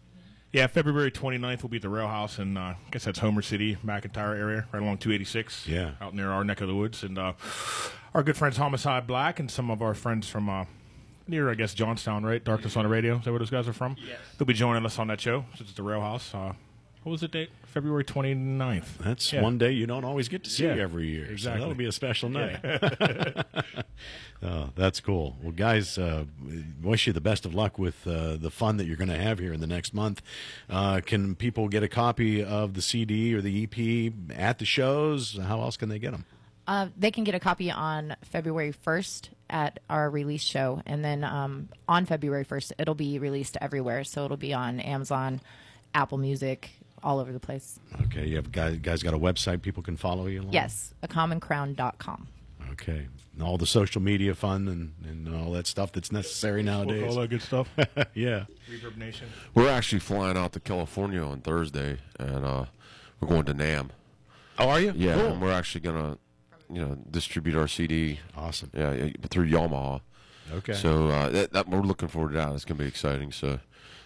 Yeah, 0.54 0.68
February 0.68 1.12
29th 1.12 1.62
will 1.62 1.70
be 1.70 1.76
at 1.76 1.82
the 1.84 1.90
Rail 1.90 2.08
House 2.08 2.40
in, 2.40 2.56
uh, 2.56 2.62
I 2.62 2.78
guess 2.90 3.04
that's 3.04 3.20
Homer 3.20 3.42
City, 3.42 3.76
McIntyre 3.86 4.36
area, 4.36 4.66
right 4.72 4.82
along 4.82 5.00
286. 5.00 5.68
Yeah. 5.68 5.92
Out 6.00 6.16
near 6.16 6.32
our 6.32 6.46
neck 6.46 6.62
of 6.62 6.70
the 6.70 6.74
woods. 6.74 7.04
And 7.04 7.18
uh, 7.20 7.34
our 8.14 8.24
good 8.24 8.38
friends 8.38 8.56
Homicide 8.56 9.06
Black 9.06 9.42
and 9.42 9.52
some 9.52 9.70
of 9.70 9.82
our 9.82 9.94
friends 9.94 10.30
from 10.30 10.50
uh, 10.50 10.64
near, 11.28 11.52
I 11.52 11.54
guess, 11.56 11.74
Johnstown, 11.74 12.26
right? 12.26 12.42
Darkness 12.44 12.78
on 12.78 12.84
the 12.84 12.90
Radio. 12.90 13.18
Is 13.18 13.26
that 13.26 13.32
where 13.32 13.40
those 13.40 13.50
guys 13.50 13.68
are 13.68 13.74
from? 13.74 13.98
Yes. 14.00 14.20
They'll 14.38 14.46
be 14.48 14.54
joining 14.54 14.86
us 14.86 14.98
on 14.98 15.08
that 15.08 15.20
show 15.20 15.44
since 15.58 15.70
it's 15.70 15.78
the 15.78 15.84
Rail 15.84 16.02
House. 16.02 16.34
Uh, 16.34 16.54
what 17.08 17.14
was 17.14 17.22
the 17.22 17.28
date? 17.30 17.50
February 17.64 18.04
29th. 18.04 18.98
That's 18.98 19.32
Yeah. 19.32 19.42
one 19.42 19.58
day 19.58 19.72
you 19.72 19.88
don't 19.88 20.04
always 20.04 20.28
get 20.28 20.44
to 20.44 20.50
see 20.50 20.66
Yeah, 20.66 20.74
every 20.74 21.08
year. 21.08 21.24
exactly. 21.24 21.62
So 21.62 21.70
that'll 21.70 21.78
be 21.78 21.86
a 21.86 21.92
special 21.94 22.28
night. 22.28 22.60
oh, 24.44 24.72
that's 24.76 25.00
cool. 25.00 25.38
Well, 25.42 25.54
guys, 25.54 25.98
uh, 25.98 26.26
wish 26.82 27.08
you 27.08 27.14
the 27.14 27.22
best 27.22 27.46
of 27.46 27.56
luck 27.56 27.80
with 27.80 28.06
uh, 28.06 28.36
the 28.36 28.52
fun 28.52 28.76
that 28.76 28.88
you're 28.88 28.98
going 28.98 29.08
to 29.08 29.18
have 29.18 29.40
here 29.40 29.54
in 29.54 29.62
the 29.62 29.68
next 29.68 29.94
month. 29.94 30.22
Uh, 30.70 31.00
can 31.00 31.34
people 31.36 31.70
get 31.70 31.82
a 31.82 31.88
copy 31.88 32.44
of 32.44 32.74
the 32.74 32.82
CD 32.82 33.34
or 33.34 33.42
the 33.42 33.64
EP 33.64 34.12
at 34.38 34.60
the 34.60 34.66
shows? 34.66 35.38
How 35.38 35.62
else 35.62 35.78
can 35.78 35.88
they 35.88 36.00
get 36.00 36.12
them? 36.12 36.26
Uh, 36.68 36.90
they 36.98 37.12
can 37.12 37.24
get 37.24 37.36
a 37.36 37.40
copy 37.40 37.72
on 37.72 38.18
February 38.22 38.74
1st 38.86 39.30
at 39.50 39.80
our 39.90 40.10
release 40.10 40.44
show. 40.44 40.82
And 40.86 41.06
then 41.06 41.24
um, 41.24 41.70
on 41.88 42.06
February 42.06 42.44
1st, 42.44 42.74
it'll 42.78 42.96
be 42.96 43.18
released 43.18 43.56
everywhere. 43.62 44.04
So 44.04 44.26
it'll 44.26 44.36
be 44.36 44.54
on 44.54 44.82
Amazon, 44.82 45.40
Apple 45.94 46.18
Music, 46.18 46.72
all 47.04 47.20
over 47.20 47.32
the 47.32 47.40
place. 47.40 47.80
Okay, 48.06 48.26
you 48.28 48.36
have 48.38 48.52
guys, 48.52 48.78
guys 48.78 49.04
got 49.04 49.14
a 49.14 49.20
website 49.20 49.62
people 49.62 49.84
can 49.84 49.98
follow 49.98 50.28
you 50.28 50.42
along? 50.42 50.54
Yes, 50.54 50.94
acommoncrown.com. 51.04 52.28
Okay. 52.72 53.08
And 53.34 53.44
all 53.44 53.58
the 53.58 53.66
social 53.68 54.02
media 54.02 54.34
fun 54.36 54.68
and, 54.68 54.94
and 55.08 55.34
all 55.36 55.52
that 55.54 55.68
stuff 55.68 55.92
that's 55.92 56.12
necessary 56.12 56.64
nowadays. 56.64 57.16
All 57.16 57.22
that 57.22 57.30
good 57.30 57.42
stuff. 57.42 57.70
yeah. 58.14 58.46
Reverb 58.72 58.98
Nation. 58.98 59.28
We're 59.54 59.70
actually 59.70 60.00
flying 60.00 60.38
out 60.38 60.54
to 60.54 60.60
California 60.60 61.22
on 61.22 61.42
Thursday, 61.42 61.98
and 62.20 62.44
uh, 62.46 62.66
we're 63.20 63.28
going 63.28 63.46
to 63.46 63.54
NAMM. 63.54 63.90
Oh, 64.60 64.70
are 64.70 64.80
you? 64.80 64.94
Yeah, 64.96 65.16
Cool. 65.16 65.26
and 65.28 65.42
we're 65.42 65.52
actually 65.52 65.82
gonna, 65.82 66.18
you 66.72 66.82
know, 66.82 66.98
distribute 67.12 67.56
our 67.56 67.68
CD. 67.68 68.20
Awesome. 68.36 68.72
Yeah, 68.74 68.94
yeah, 68.94 69.10
through 69.30 69.50
Yamaha. 69.50 70.02
Okay. 70.52 70.74
So 70.74 71.08
uh, 71.10 71.30
that, 71.30 71.54
that 71.54 71.70
we're 71.70 71.82
looking 71.82 72.08
forward 72.08 72.32
to 72.32 72.38
that. 72.38 72.54
It's 72.54 72.66
gonna 72.66 72.80
be 72.80 72.88
exciting. 72.88 73.32
So 73.32 73.60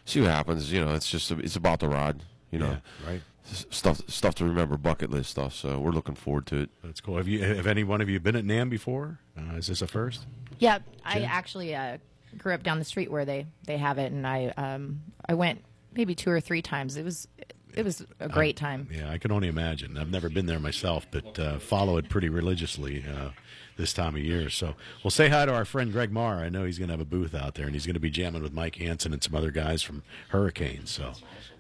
see 0.04 0.20
what 0.22 0.30
happens. 0.32 0.72
You 0.72 0.84
know, 0.84 0.94
it's 0.94 1.10
just 1.10 1.32
it's 1.32 1.56
about 1.56 1.80
the 1.80 1.88
ride. 1.88 2.24
You 2.52 2.60
know, 2.60 2.78
Yeah, 3.06 3.10
right. 3.10 3.22
Stuff 3.43 4.02
stuff 4.08 4.36
to 4.36 4.45
remember, 4.45 4.78
bucket 4.78 5.10
list 5.10 5.32
stuff. 5.32 5.54
So 5.56 5.80
we're 5.80 5.91
looking 5.91 6.16
forward 6.16 6.45
to 6.47 6.58
it. 6.62 6.70
That's 6.84 7.02
cool. 7.02 7.18
Have 7.18 7.28
you? 7.28 7.43
Have 7.43 7.66
any 7.68 7.84
one 7.84 7.99
of 7.99 8.08
you 8.10 8.20
been 8.20 8.36
at 8.36 8.45
NAMM 8.45 8.70
before? 8.70 9.20
Uh, 9.38 9.56
is 9.56 9.68
this 9.68 9.82
a 9.82 9.88
first? 9.88 10.26
Yeah, 10.60 10.80
I 11.04 11.22
actually 11.22 11.74
uh, 11.76 11.97
grew 12.38 12.54
up 12.54 12.64
down 12.64 12.78
the 12.80 12.86
street 12.86 13.12
where 13.12 13.26
they, 13.26 13.47
they 13.66 13.78
have 13.78 13.97
it. 13.97 14.12
And 14.12 14.28
I, 14.28 14.54
um, 14.58 15.02
I 15.26 15.34
went 15.34 15.64
maybe 15.93 16.14
two 16.16 16.30
or 16.30 16.39
three 16.39 16.62
times. 16.62 16.97
It 16.97 17.04
was, 17.04 17.28
it 17.74 17.84
was 17.84 18.06
a 18.20 18.30
great 18.30 18.58
time. 18.58 18.88
Yeah, 18.91 19.10
I 19.10 19.18
can 19.18 19.32
only 19.32 19.47
imagine. 19.47 19.97
I've 19.97 20.12
never 20.12 20.30
been 20.30 20.45
there 20.45 20.60
myself, 20.60 21.08
but 21.10 21.39
uh, 21.39 21.58
follow 21.60 21.97
it 21.97 22.10
pretty 22.10 22.30
religiously 22.30 23.04
uh, 23.12 23.30
this 23.78 23.91
time 23.91 24.16
of 24.16 24.22
year. 24.22 24.49
So 24.49 24.76
we'll 25.04 25.12
say 25.12 25.30
hi 25.30 25.45
to 25.45 25.54
our 25.54 25.66
friend 25.66 25.91
Greg 25.91 26.12
Marr. 26.12 26.38
I 26.38 26.49
know 26.49 26.64
he's 26.64 26.78
going 26.78 26.89
to 26.89 26.93
have 26.93 27.02
a 27.02 27.06
booth 27.06 27.34
out 27.34 27.56
there, 27.56 27.66
and 27.66 27.74
he's 27.74 27.86
going 27.88 27.95
to 27.95 27.99
be 27.99 28.12
jamming 28.12 28.43
with 28.43 28.54
Mike 28.54 28.76
Hansen 28.76 29.14
and 29.14 29.24
some 29.24 29.36
other 29.36 29.52
guys 29.52 29.82
from 29.82 30.04
Hurricane. 30.30 30.86
So, 30.86 31.14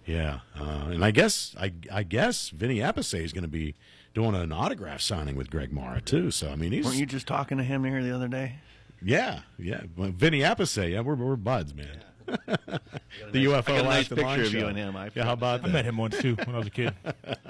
yeah, 0.05 0.39
uh, 0.59 0.87
and 0.91 1.03
I 1.05 1.11
guess 1.11 1.55
I, 1.59 1.73
I 1.91 2.03
guess 2.03 2.49
Vinny 2.49 2.77
Appice 2.77 3.19
is 3.23 3.33
going 3.33 3.43
to 3.43 3.47
be 3.49 3.75
doing 4.13 4.35
an 4.35 4.51
autograph 4.51 5.01
signing 5.01 5.35
with 5.35 5.49
Greg 5.49 5.71
Marr 5.71 5.99
too. 6.01 6.31
So 6.31 6.49
I 6.51 6.55
mean, 6.55 6.71
he's 6.71 6.85
Weren't 6.85 6.97
you 6.97 7.05
just 7.05 7.27
talking 7.27 7.57
to 7.57 7.63
him 7.63 7.83
here 7.83 8.03
the 8.03 8.13
other 8.15 8.27
day? 8.27 8.55
yeah, 9.03 9.41
yeah. 9.57 9.81
Well, 9.95 10.11
Vinny 10.11 10.39
Appice, 10.39 10.91
yeah, 10.91 10.99
we're 11.01 11.15
we're 11.15 11.35
buds, 11.35 11.73
man. 11.73 12.03
the 12.27 13.45
UFO 13.45 13.57
I 13.57 13.61
got 13.61 13.69
a 13.69 13.83
nice 13.83 13.85
Last 13.85 14.11
in 14.11 14.17
picture 14.17 14.41
of 14.43 14.53
you 14.53 14.67
and 14.67 14.77
him. 14.77 14.95
I 14.95 15.09
yeah, 15.13 15.23
how 15.25 15.33
about 15.33 15.61
that? 15.63 15.69
I 15.69 15.73
met 15.73 15.85
him 15.85 15.97
once 15.97 16.17
too 16.19 16.35
when 16.35 16.55
I 16.55 16.59
was 16.59 16.67
a 16.67 16.71
kid. 16.71 16.93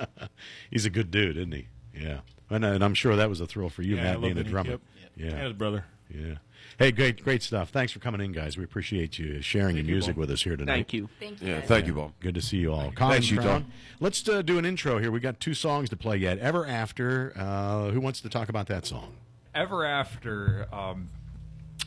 He's 0.72 0.86
a 0.86 0.89
good 0.89 1.12
dude, 1.12 1.38
isn't 1.38 1.52
he? 1.52 1.68
Yeah, 1.93 2.20
and, 2.49 2.64
and 2.66 2.84
I'm 2.84 2.93
sure 2.93 3.16
that 3.16 3.30
was 3.30 3.41
a 3.41 3.47
thrill 3.47 3.70
for 3.70 3.82
you, 3.84 3.95
Yeah, 3.97 4.04
Matt, 4.04 4.22
being 4.22 4.32
a 4.32 4.36
Vinny, 4.36 4.49
drummer. 4.49 4.70
yep. 4.72 4.82
Yeah, 5.18 5.28
And 5.32 5.39
his 5.43 5.54
brother. 5.54 5.86
yeah. 6.10 6.36
Hey, 6.82 6.92
great, 6.92 7.24
great 7.24 7.44
stuff. 7.44 7.70
Thanks 7.70 7.92
for 7.92 8.00
coming 8.00 8.22
in, 8.22 8.32
guys. 8.32 8.58
We 8.58 8.64
appreciate 8.64 9.20
you 9.20 9.40
sharing 9.44 9.76
your 9.76 9.86
you, 9.86 9.92
music 9.92 10.16
Bob. 10.16 10.22
with 10.22 10.32
us 10.32 10.42
here 10.42 10.58
tonight. 10.58 10.74
Thank 10.74 10.94
you. 10.94 11.10
Thank 11.20 11.40
you. 11.40 11.50
Yeah, 11.50 11.60
guys. 11.60 11.68
thank 11.68 11.86
you, 11.86 11.94
Bob. 11.94 12.14
Good 12.20 12.34
to 12.34 12.42
see 12.42 12.58
you 12.58 12.74
all. 12.74 12.92
Common 12.92 13.14
Thanks, 13.18 13.30
Utah. 13.30 13.44
Crown. 13.44 13.72
Let's 14.00 14.28
uh, 14.28 14.42
do 14.42 14.58
an 14.58 14.66
intro 14.66 14.98
here. 14.98 15.12
We 15.12 15.20
got 15.20 15.40
two 15.40 15.54
songs 15.54 15.92
to 15.92 15.96
play 15.96 16.18
yet. 16.18 16.40
Ever 16.40 16.66
After. 16.66 17.34
Uh, 17.38 17.92
who 17.92 18.02
wants 18.02 18.22
to 18.22 18.30
talk 18.30 18.50
about 18.50 18.66
that 18.70 18.88
song? 18.88 19.14
Ever 19.54 19.86
After, 19.86 20.66
um, 20.74 21.12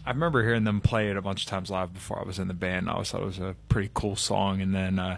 I 0.06 0.10
remember 0.10 0.44
hearing 0.44 0.62
them 0.62 0.80
play 0.80 1.10
it 1.10 1.16
a 1.16 1.22
bunch 1.22 1.42
of 1.42 1.50
times 1.50 1.72
live 1.72 1.92
before 1.92 2.20
I 2.20 2.22
was 2.22 2.38
in 2.38 2.46
the 2.46 2.54
band. 2.54 2.88
I 2.88 2.92
always 2.92 3.10
thought 3.10 3.22
it 3.22 3.26
was 3.26 3.40
a 3.40 3.56
pretty 3.68 3.90
cool 3.94 4.14
song. 4.14 4.60
And 4.60 4.72
then 4.72 5.00
uh, 5.00 5.16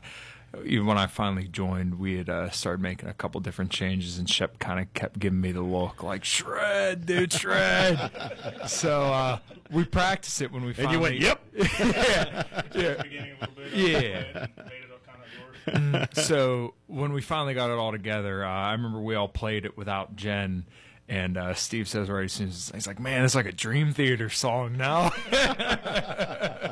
even 0.64 0.86
when 0.86 0.98
I 0.98 1.06
finally 1.06 1.48
joined, 1.48 1.98
we 1.98 2.16
had 2.18 2.28
uh, 2.28 2.50
started 2.50 2.80
making 2.80 3.08
a 3.08 3.14
couple 3.14 3.40
different 3.40 3.70
changes, 3.70 4.18
and 4.18 4.28
Shep 4.28 4.58
kind 4.58 4.80
of 4.80 4.92
kept 4.94 5.18
giving 5.18 5.40
me 5.40 5.52
the 5.52 5.60
look 5.62 6.02
like, 6.02 6.24
shred, 6.24 7.06
dude, 7.06 7.32
shred. 7.32 8.10
so 8.66 9.02
uh, 9.04 9.38
we 9.70 9.84
practiced 9.84 10.40
it 10.42 10.52
when 10.52 10.62
we 10.62 10.68
And 10.68 10.76
finally. 10.76 10.94
you 10.94 11.00
went, 11.00 11.16
yep. 11.20 11.40
yeah. 12.74 13.02
Yeah. 13.74 14.46
so 16.12 16.74
when 16.86 17.12
we 17.12 17.20
finally 17.22 17.54
got 17.54 17.70
it 17.70 17.78
all 17.78 17.92
together, 17.92 18.44
uh, 18.44 18.48
I 18.50 18.72
remember 18.72 19.00
we 19.00 19.14
all 19.14 19.28
played 19.28 19.64
it 19.64 19.76
without 19.76 20.16
Jen. 20.16 20.64
And 21.08 21.36
uh, 21.36 21.54
Steve 21.54 21.86
says 21.88 22.10
right 22.10 22.24
as 22.24 22.32
soon 22.32 22.48
as 22.48 22.72
he's 22.74 22.86
like, 22.86 22.98
"Man, 22.98 23.24
it's 23.24 23.36
like 23.36 23.46
a 23.46 23.52
Dream 23.52 23.92
Theater 23.92 24.28
song 24.28 24.76
now." 24.76 25.12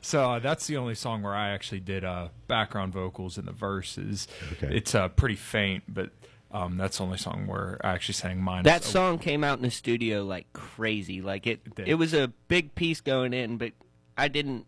so 0.00 0.32
uh, 0.32 0.38
that's 0.38 0.66
the 0.66 0.76
only 0.76 0.94
song 0.94 1.22
where 1.22 1.34
I 1.34 1.50
actually 1.50 1.80
did 1.80 2.04
uh, 2.04 2.28
background 2.46 2.92
vocals 2.92 3.38
in 3.38 3.46
the 3.46 3.52
verses. 3.52 4.28
Okay. 4.52 4.76
It's 4.76 4.94
uh, 4.94 5.08
pretty 5.08 5.34
faint, 5.34 5.84
but 5.88 6.10
um, 6.50 6.76
that's 6.76 6.98
the 6.98 7.04
only 7.04 7.18
song 7.18 7.46
where 7.46 7.78
I 7.84 7.90
actually 7.90 8.14
sang 8.14 8.40
mine. 8.40 8.64
That 8.64 8.84
So- 8.84 8.92
song 8.92 9.18
came 9.18 9.44
out 9.44 9.58
in 9.58 9.62
the 9.64 9.70
studio 9.70 10.24
like 10.24 10.52
crazy. 10.52 11.20
Like 11.20 11.46
it, 11.46 11.60
It 11.76 11.88
it 11.88 11.94
was 11.94 12.14
a 12.14 12.28
big 12.48 12.74
piece 12.74 13.00
going 13.00 13.32
in, 13.34 13.58
but 13.58 13.72
I 14.16 14.28
didn't. 14.28 14.66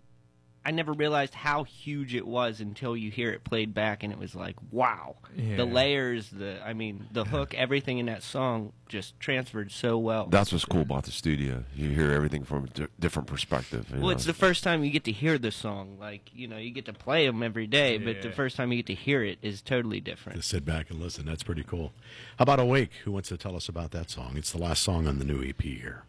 I 0.62 0.72
never 0.72 0.92
realized 0.92 1.32
how 1.32 1.64
huge 1.64 2.14
it 2.14 2.26
was 2.26 2.60
until 2.60 2.94
you 2.94 3.10
hear 3.10 3.30
it 3.30 3.44
played 3.44 3.72
back, 3.72 4.02
and 4.02 4.12
it 4.12 4.18
was 4.18 4.34
like, 4.34 4.56
wow. 4.70 5.16
Yeah. 5.34 5.56
The 5.56 5.64
layers, 5.64 6.28
the 6.28 6.60
I 6.62 6.74
mean, 6.74 7.08
the 7.12 7.24
hook, 7.24 7.54
everything 7.54 7.98
in 7.98 8.06
that 8.06 8.22
song 8.22 8.72
just 8.86 9.18
transferred 9.18 9.72
so 9.72 9.96
well. 9.96 10.26
That's 10.26 10.52
what's 10.52 10.66
cool 10.66 10.82
about 10.82 11.04
the 11.04 11.12
studio. 11.12 11.64
You 11.74 11.90
hear 11.90 12.10
everything 12.12 12.44
from 12.44 12.68
a 12.76 12.88
different 12.98 13.26
perspective. 13.26 13.90
well, 13.90 14.00
know? 14.00 14.08
it's 14.10 14.26
the 14.26 14.34
first 14.34 14.62
time 14.62 14.84
you 14.84 14.90
get 14.90 15.04
to 15.04 15.12
hear 15.12 15.38
the 15.38 15.50
song. 15.50 15.96
Like 15.98 16.30
you 16.34 16.46
know, 16.46 16.58
you 16.58 16.70
get 16.70 16.84
to 16.86 16.92
play 16.92 17.26
them 17.26 17.42
every 17.42 17.66
day, 17.66 17.96
but 17.96 18.20
the 18.20 18.30
first 18.30 18.56
time 18.56 18.70
you 18.70 18.78
get 18.78 18.86
to 18.86 18.94
hear 18.94 19.24
it 19.24 19.38
is 19.40 19.62
totally 19.62 20.00
different. 20.00 20.36
to 20.36 20.46
sit 20.46 20.66
back 20.66 20.90
and 20.90 21.00
listen. 21.00 21.24
That's 21.24 21.42
pretty 21.42 21.62
cool. 21.62 21.92
How 22.36 22.42
about 22.42 22.60
Awake? 22.60 22.90
Who 23.04 23.12
wants 23.12 23.30
to 23.30 23.38
tell 23.38 23.56
us 23.56 23.68
about 23.68 23.92
that 23.92 24.10
song? 24.10 24.34
It's 24.36 24.52
the 24.52 24.58
last 24.58 24.82
song 24.82 25.06
on 25.06 25.18
the 25.18 25.24
new 25.24 25.42
EP 25.42 25.62
here. 25.62 26.04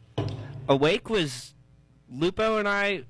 Awake 0.68 1.10
was 1.10 1.54
Lupo 2.10 2.58
and 2.58 2.68
I. 2.68 3.06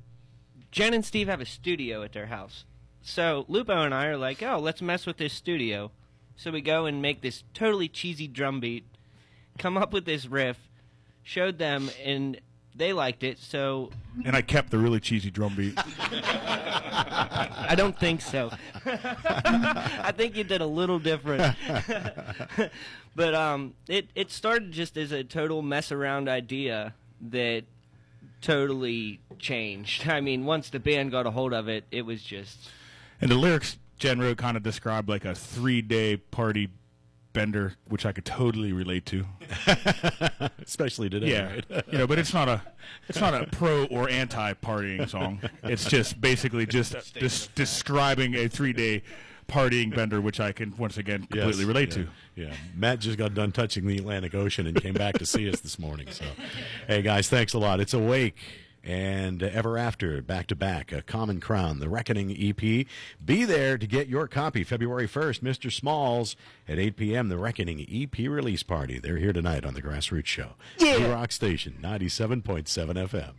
Jen 0.71 0.93
and 0.93 1.05
Steve 1.05 1.27
have 1.27 1.41
a 1.41 1.45
studio 1.45 2.01
at 2.03 2.13
their 2.13 2.27
house. 2.27 2.65
So 3.01 3.45
Lupo 3.47 3.83
and 3.83 3.93
I 3.93 4.07
are 4.07 4.17
like, 4.17 4.41
oh, 4.41 4.59
let's 4.59 4.81
mess 4.81 5.05
with 5.05 5.17
this 5.17 5.33
studio. 5.33 5.91
So 6.35 6.51
we 6.51 6.61
go 6.61 6.85
and 6.85 7.01
make 7.01 7.21
this 7.21 7.43
totally 7.53 7.87
cheesy 7.87 8.27
drum 8.27 8.59
beat, 8.59 8.85
come 9.57 9.77
up 9.77 9.91
with 9.91 10.05
this 10.05 10.25
riff, 10.25 10.57
showed 11.23 11.57
them, 11.57 11.89
and 12.03 12.39
they 12.75 12.93
liked 12.93 13.23
it. 13.23 13.37
So 13.37 13.91
And 14.23 14.35
I 14.35 14.41
kept 14.41 14.71
the 14.71 14.77
really 14.77 14.99
cheesy 14.99 15.29
drum 15.29 15.55
beat. 15.55 15.77
I 16.91 17.73
don't 17.75 17.97
think 17.99 18.21
so. 18.21 18.51
I 18.85 20.13
think 20.15 20.35
you 20.35 20.43
did 20.43 20.61
a 20.61 20.65
little 20.65 20.99
different. 20.99 21.55
but 23.15 23.35
um, 23.35 23.73
it 23.87 24.09
it 24.15 24.31
started 24.31 24.71
just 24.71 24.97
as 24.97 25.11
a 25.11 25.23
total 25.23 25.61
mess 25.61 25.91
around 25.91 26.29
idea 26.29 26.93
that 27.29 27.65
totally 28.41 29.19
changed. 29.39 30.07
I 30.07 30.21
mean, 30.21 30.45
once 30.45 30.69
the 30.69 30.79
band 30.79 31.11
got 31.11 31.25
a 31.25 31.31
hold 31.31 31.53
of 31.53 31.67
it, 31.67 31.85
it 31.91 32.03
was 32.03 32.21
just 32.21 32.69
And 33.19 33.31
the 33.31 33.35
lyrics 33.35 33.77
Jen 33.97 34.19
wrote 34.19 34.37
kind 34.37 34.57
of 34.57 34.63
described 34.63 35.07
like 35.09 35.25
a 35.25 35.35
three 35.35 35.81
day 35.81 36.17
party 36.17 36.69
bender, 37.33 37.75
which 37.87 38.05
I 38.05 38.11
could 38.11 38.25
totally 38.25 38.73
relate 38.73 39.05
to. 39.07 39.25
Especially 40.61 41.09
today. 41.09 41.31
Yeah, 41.31 41.53
right? 41.53 41.65
you 41.91 41.97
know, 41.97 42.07
but 42.07 42.19
it's 42.19 42.33
not 42.33 42.49
a 42.49 42.61
it's 43.07 43.19
not 43.19 43.33
a 43.33 43.45
pro 43.47 43.85
or 43.85 44.09
anti 44.09 44.53
partying 44.53 45.07
song. 45.09 45.41
It's 45.63 45.85
just 45.85 46.19
basically 46.19 46.65
just 46.65 47.13
des- 47.13 47.47
describing 47.55 48.35
a 48.35 48.47
three 48.47 48.73
day 48.73 49.03
partying 49.47 49.93
bender, 49.93 50.21
which 50.21 50.39
I 50.39 50.51
can 50.51 50.75
once 50.77 50.97
again 50.97 51.21
Yes, 51.21 51.43
completely 51.43 51.65
relate 51.65 51.95
yeah, 51.95 52.03
to. 52.03 52.09
Yeah. 52.35 52.53
Matt 52.75 52.99
just 52.99 53.17
got 53.17 53.33
done 53.33 53.51
touching 53.51 53.85
the 53.87 53.97
Atlantic 53.97 54.33
Ocean 54.35 54.67
and 54.67 54.81
came 54.81 54.93
back 54.93 55.17
to 55.19 55.25
see 55.25 55.49
us 55.49 55.59
this 55.59 55.77
morning. 55.77 56.07
So, 56.11 56.25
hey, 56.87 57.01
guys, 57.01 57.29
thanks 57.29 57.53
a 57.53 57.59
lot. 57.59 57.79
It's 57.79 57.93
Awake 57.93 58.35
and 58.83 59.43
Ever 59.43 59.77
After, 59.77 60.21
back 60.21 60.47
to 60.47 60.55
back, 60.55 60.91
a 60.91 61.01
Common 61.01 61.39
Crown, 61.39 61.79
the 61.79 61.89
Reckoning 61.89 62.31
EP. 62.31 62.87
Be 63.23 63.45
there 63.45 63.77
to 63.77 63.87
get 63.87 64.07
your 64.07 64.27
copy 64.27 64.63
February 64.63 65.07
1st, 65.07 65.41
Mr. 65.41 65.71
Smalls 65.71 66.35
at 66.67 66.79
8 66.79 66.95
p.m., 66.97 67.29
the 67.29 67.37
Reckoning 67.37 67.85
EP 67.91 68.17
release 68.27 68.63
party. 68.63 68.99
They're 68.99 69.17
here 69.17 69.33
tonight 69.33 69.65
on 69.65 69.73
the 69.73 69.81
Grassroots 69.81 70.25
Show. 70.25 70.53
Yeah. 70.79 71.11
Rock 71.11 71.31
Station, 71.31 71.77
97.7 71.81 72.63
FM. 72.63 73.33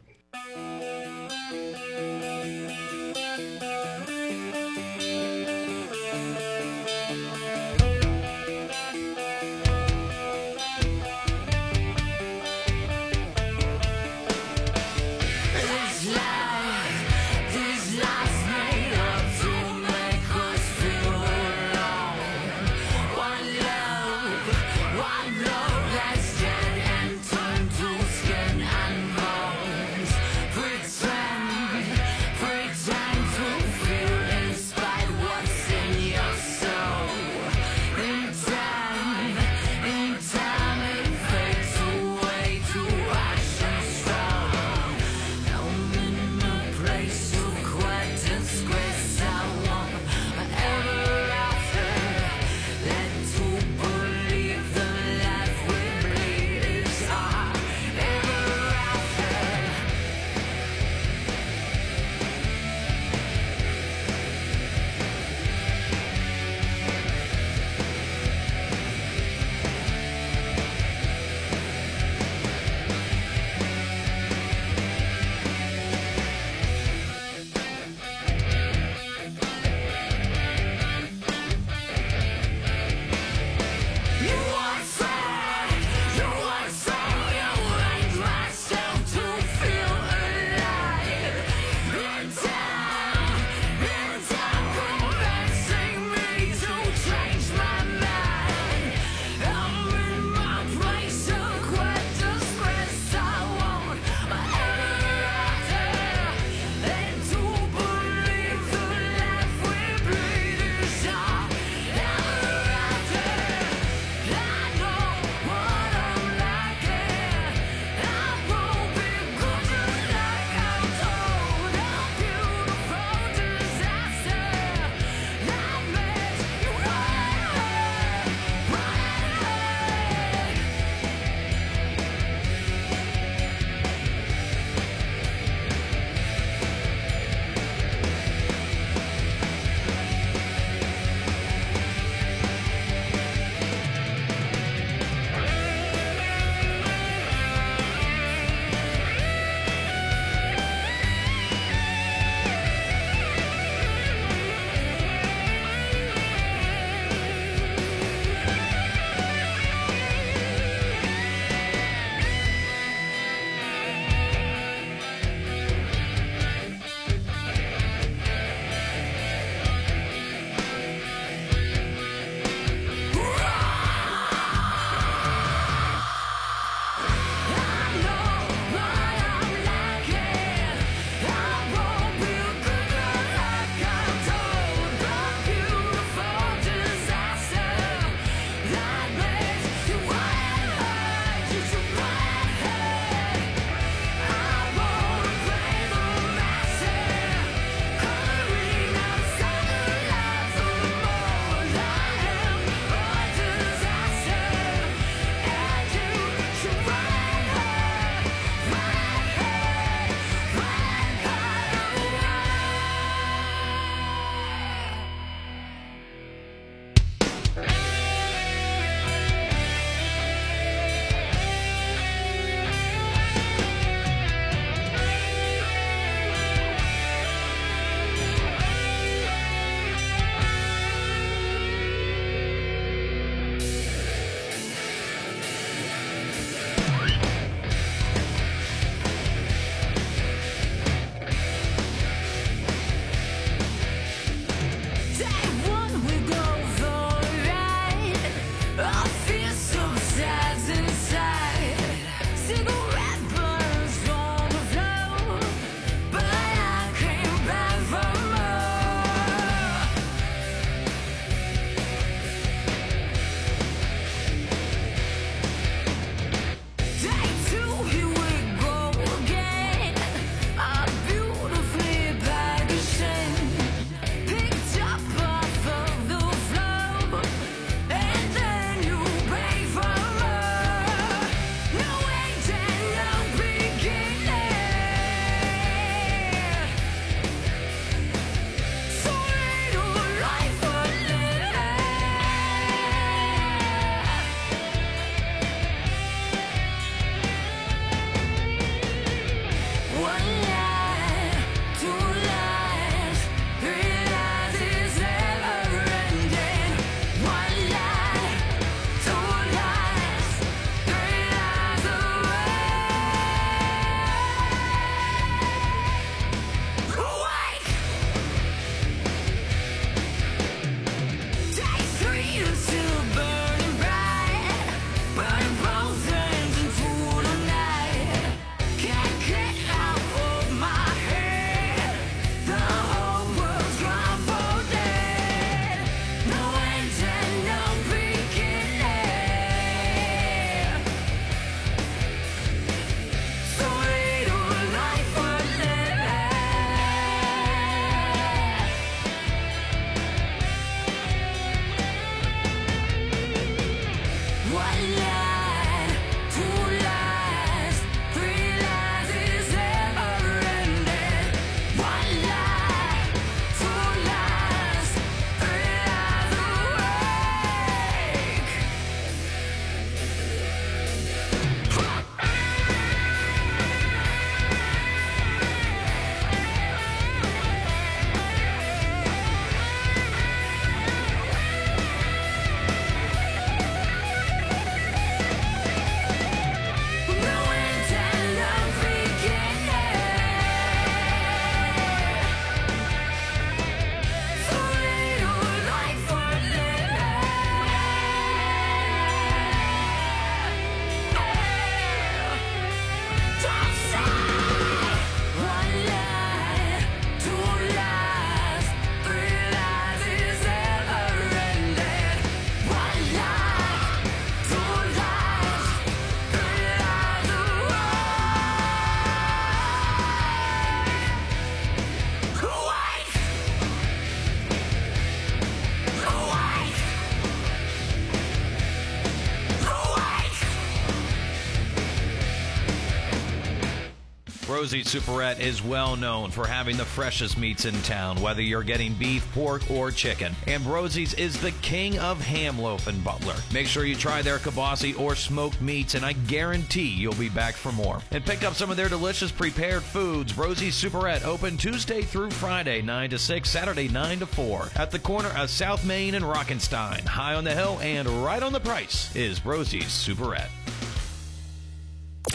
Rosie's 434.63 434.87
Superette 434.87 435.41
is 435.41 435.61
well 435.61 435.97
known 435.97 436.31
for 436.31 436.47
having 436.47 436.77
the 436.77 436.85
freshest 436.85 437.37
meats 437.37 437.65
in 437.65 437.75
town, 437.83 438.21
whether 438.23 438.41
you're 438.41 438.63
getting 438.63 438.95
beef, 438.95 439.29
pork, 439.35 439.69
or 439.69 439.91
chicken. 439.91 440.37
Ambrosie's 440.47 441.15
is 441.15 441.37
the 441.41 441.51
king 441.63 441.99
of 441.99 442.21
ham 442.21 442.61
loaf 442.61 442.87
and 442.87 443.03
Butler. 443.03 443.35
Make 443.53 443.67
sure 443.67 443.85
you 443.85 443.97
try 443.97 444.23
their 444.23 444.39
kibasi 444.39 444.97
or 444.97 445.17
smoked 445.17 445.61
meats, 445.61 445.97
and 445.97 446.05
I 446.05 446.13
guarantee 446.13 446.91
you'll 446.91 447.13
be 447.15 447.29
back 447.29 447.57
for 447.57 447.73
more. 447.73 447.99
And 448.13 448.25
pick 448.25 448.45
up 448.45 448.55
some 448.55 448.71
of 448.71 448.77
their 448.77 448.89
delicious 448.89 449.33
prepared 449.33 449.83
foods. 449.83 450.39
Rosie's 450.39 450.81
Superette 450.81 451.25
open 451.25 451.57
Tuesday 451.57 452.03
through 452.03 452.31
Friday, 452.31 452.83
9 452.83 453.11
to 453.11 453.19
6, 453.19 453.51
Saturday, 453.51 453.89
9 453.89 454.21
to 454.21 454.27
4. 454.27 454.69
At 454.77 454.93
the 454.93 455.01
corner 455.01 455.31
of 455.31 455.51
South 455.51 455.85
Main 455.85 456.15
and 456.15 456.25
Rockenstein. 456.25 457.05
High 457.05 457.35
on 457.35 457.43
the 457.43 457.51
hill 457.51 457.81
and 457.83 458.09
right 458.25 458.45
on 458.45 458.53
the 458.53 458.61
price 458.61 459.13
is 459.17 459.45
Rosie's 459.45 459.87
Superette. 459.87 460.51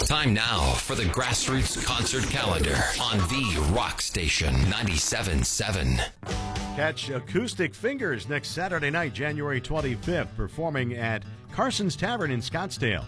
Time 0.06 0.34
now 0.34 0.74
for 0.74 0.96
the 0.96 1.04
Grassroots 1.04 1.84
Concert 1.84 2.24
Calendar 2.30 2.78
on 3.02 3.18
the 3.18 3.72
Rock 3.74 4.00
Station 4.00 4.54
97.7. 4.54 6.00
Catch 6.76 7.10
Acoustic 7.10 7.74
Fingers 7.74 8.30
next 8.30 8.50
Saturday 8.50 8.90
night, 8.90 9.14
January 9.14 9.60
25th, 9.60 10.34
performing 10.38 10.94
at 10.94 11.24
Carson's 11.52 11.96
Tavern 11.96 12.32
in 12.32 12.40
Scottdale. 12.40 13.04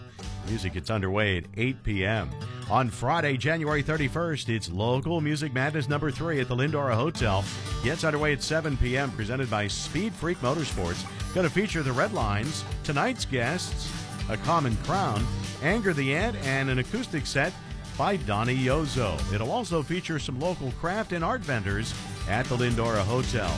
Music 0.48 0.72
gets 0.74 0.90
underway 0.90 1.38
at 1.38 1.44
8 1.56 1.82
p.m. 1.84 2.28
On 2.68 2.90
Friday, 2.90 3.36
January 3.36 3.82
31st, 3.82 4.48
it's 4.48 4.70
Local 4.70 5.20
Music 5.20 5.54
Madness 5.54 5.88
number 5.88 6.10
three 6.10 6.40
at 6.40 6.48
the 6.48 6.56
Lindora 6.56 6.94
Hotel. 6.94 7.44
Gets 7.84 8.04
underway 8.04 8.32
at 8.32 8.42
7 8.42 8.76
p.m., 8.76 9.10
presented 9.12 9.48
by 9.48 9.68
Speed 9.68 10.12
Freak 10.12 10.38
Motorsports. 10.38 11.04
Going 11.34 11.46
to 11.46 11.52
feature 11.52 11.82
the 11.82 11.92
Red 11.92 12.12
Lines, 12.12 12.64
tonight's 12.84 13.24
guests, 13.24 13.99
A 14.30 14.36
Common 14.36 14.76
Crown, 14.84 15.26
Anger 15.60 15.92
the 15.92 16.14
Ant, 16.14 16.36
and 16.44 16.70
an 16.70 16.78
acoustic 16.78 17.26
set 17.26 17.52
by 17.98 18.16
Donnie 18.16 18.56
Yozo. 18.56 19.20
It'll 19.34 19.50
also 19.50 19.82
feature 19.82 20.20
some 20.20 20.38
local 20.38 20.70
craft 20.80 21.12
and 21.12 21.24
art 21.24 21.40
vendors 21.40 21.92
at 22.28 22.46
the 22.46 22.56
Lindora 22.56 23.02
Hotel. 23.02 23.52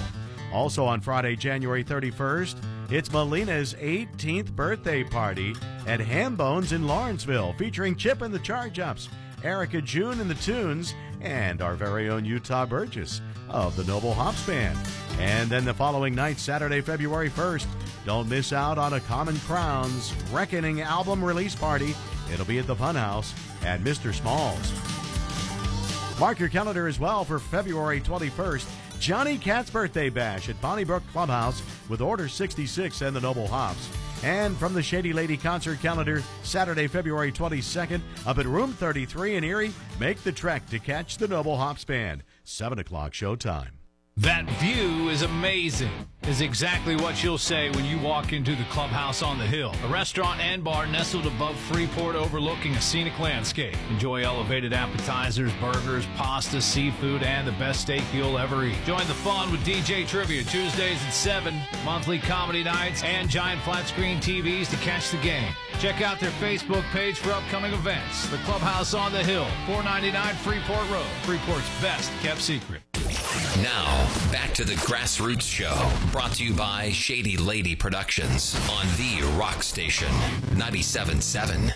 Also 0.51 0.87
on 0.87 1.03
Friday, 1.03 1.37
January 1.37 1.85
31st, 1.85 2.57
it's 2.91 3.13
Melina's 3.13 3.75
18th 3.75 4.53
birthday 4.53 5.05
party 5.05 5.55
at 5.87 6.01
Hambones 6.01 6.73
in 6.73 6.87
Lawrenceville, 6.87 7.53
featuring 7.59 7.95
Chip 7.95 8.23
and 8.23 8.33
the 8.33 8.39
Charge 8.39 8.79
Ups, 8.79 9.11
Erica 9.45 9.83
June 9.83 10.21
and 10.21 10.31
the 10.31 10.35
Tunes, 10.37 10.95
and 11.23 11.63
our 11.63 11.75
very 11.75 12.09
own 12.09 12.25
Utah 12.25 12.67
Burgess 12.67 13.21
of 13.49 13.77
the 13.77 13.85
Noble 13.85 14.15
Hops 14.15 14.45
Band. 14.47 14.79
And 15.19 15.49
then 15.51 15.65
the 15.65 15.75
following 15.75 16.15
night, 16.15 16.39
Saturday, 16.39 16.81
February 16.81 17.31
1st, 17.31 17.67
don't 18.05 18.29
miss 18.29 18.53
out 18.53 18.79
on 18.79 18.95
a 18.95 19.01
Common 19.01 19.37
Crown's 19.41 20.13
Reckoning 20.33 20.81
album 20.81 21.25
release 21.25 21.55
party. 21.55 21.95
It'll 22.33 22.47
be 22.47 22.59
at 22.59 22.67
the 22.67 22.75
Funhouse 22.75 23.33
at 23.65 23.81
Mr. 23.81 24.13
Smalls. 24.13 24.73
Mark 26.19 26.39
your 26.39 26.49
calendar 26.49 26.87
as 26.87 26.99
well 26.99 27.25
for 27.25 27.39
February 27.39 28.01
21st. 28.01 28.67
Johnny 29.01 29.37
Cat's 29.37 29.71
birthday 29.71 30.09
bash 30.09 30.49
at 30.49 30.61
Bonnybrook 30.61 31.03
Clubhouse 31.13 31.63
with 31.89 32.01
Order 32.01 32.29
66 32.29 33.01
and 33.01 33.17
the 33.17 33.21
Noble 33.21 33.49
Hops. 33.49 33.89
And 34.23 34.57
from 34.57 34.73
the 34.73 34.83
Shady 34.83 35.13
Lady 35.13 35.37
concert 35.37 35.81
calendar, 35.81 36.23
Saturday, 36.45 36.87
February 36.87 37.33
22nd, 37.33 38.01
up 38.25 38.39
at 38.39 38.47
Room 38.47 38.73
33 38.73 39.37
in 39.37 39.45
Erie, 39.45 39.73
make 39.99 40.23
the 40.23 40.33
trek 40.33 40.69
to 40.71 40.79
catch 40.79 41.19
the 41.19 41.29
Noble 41.29 41.57
Hops 41.57 41.85
Band. 41.85 42.23
7 42.45 42.79
o'clock 42.79 43.13
showtime. 43.13 43.82
That 44.19 44.45
view 44.61 45.09
is 45.09 45.23
amazing, 45.23 45.91
is 46.29 46.43
exactly 46.43 46.97
what 46.97 47.25
you'll 47.25 47.39
say 47.39 47.71
when 47.71 47.87
you 47.87 47.99
walk 47.99 48.35
into 48.35 48.55
the 48.55 48.65
clubhouse 48.65 49.23
on 49.23 49.39
the 49.39 49.47
hill. 49.47 49.75
A 49.85 49.89
restaurant 49.89 50.39
and 50.39 50.63
bar 50.63 50.87
nestled 50.87 51.25
above 51.25 51.57
Freeport 51.57 52.15
overlooking 52.15 52.73
a 52.75 52.81
scenic 52.83 53.19
landscape. 53.19 53.75
Enjoy 53.89 54.23
elevated 54.23 54.75
appetizers, 54.75 55.51
burgers, 55.55 56.05
pasta, 56.15 56.61
seafood, 56.61 57.23
and 57.23 57.49
the 57.49 57.53
best 57.53 57.81
steak 57.81 58.03
you'll 58.13 58.39
ever 58.39 58.67
eat. 58.67 58.77
Join 58.85 59.07
the 59.09 59.15
fun 59.15 59.51
with 59.51 59.65
DJ 59.65 60.07
Trivia 60.07 60.43
Tuesdays 60.45 61.03
at 61.07 61.13
7, 61.15 61.59
monthly 61.83 62.19
comedy 62.19 62.63
nights, 62.63 63.03
and 63.03 63.31
giant 63.31 63.63
flat 63.63 63.87
screen 63.87 64.19
TVs 64.19 64.69
to 64.69 64.77
catch 64.77 65.11
the 65.11 65.17
game. 65.19 65.55
Check 65.79 66.03
out 66.03 66.21
their 66.21 66.31
Facebook 66.33 66.85
page 66.91 67.17
for 67.17 67.31
upcoming 67.31 67.73
events. 67.73 68.29
The 68.29 68.37
Clubhouse 68.39 68.93
on 68.93 69.11
the 69.11 69.25
Hill, 69.25 69.47
499 69.67 70.35
Freeport 70.35 70.91
Road, 70.91 71.07
Freeport's 71.23 71.81
best 71.81 72.13
kept 72.21 72.43
secret. 72.43 72.83
Now, 73.61 74.09
back 74.33 74.55
to 74.55 74.65
the 74.65 74.73
Grassroots 74.75 75.43
Show, 75.43 75.91
brought 76.11 76.33
to 76.33 76.45
you 76.45 76.55
by 76.55 76.91
Shady 76.91 77.37
Lady 77.37 77.77
Productions 77.77 78.57
on 78.71 78.87
the 78.97 79.23
Rock 79.39 79.63
Station 79.63 80.09
97.7. 80.55 81.73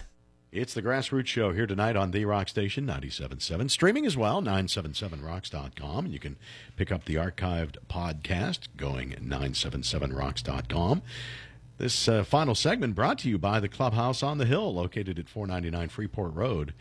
It's 0.51 0.73
the 0.73 0.81
Grassroots 0.81 1.27
Show 1.27 1.53
here 1.53 1.67
tonight 1.67 1.95
on 1.95 2.13
the 2.13 2.25
Rock 2.25 2.49
Station 2.49 2.87
97.7. 2.87 3.71
Streaming 3.71 4.07
as 4.07 4.17
well, 4.17 4.41
977rocks.com. 4.41 6.07
And 6.07 6.15
you 6.15 6.19
can 6.19 6.37
pick 6.77 6.91
up 6.91 7.05
the 7.05 7.17
archived 7.17 7.77
podcast 7.91 8.69
going 8.79 9.11
977rocks.com. 9.11 11.03
This 11.77 12.09
uh, 12.09 12.25
final 12.25 12.55
segment 12.55 12.95
brought 12.95 13.19
to 13.19 13.29
you 13.29 13.37
by 13.37 13.61
the 13.61 13.69
Clubhouse 13.69 14.23
on 14.23 14.39
the 14.39 14.47
Hill, 14.47 14.73
located 14.73 15.19
at 15.19 15.29
499 15.29 15.91
Freeport 15.91 16.33
Road. 16.35 16.73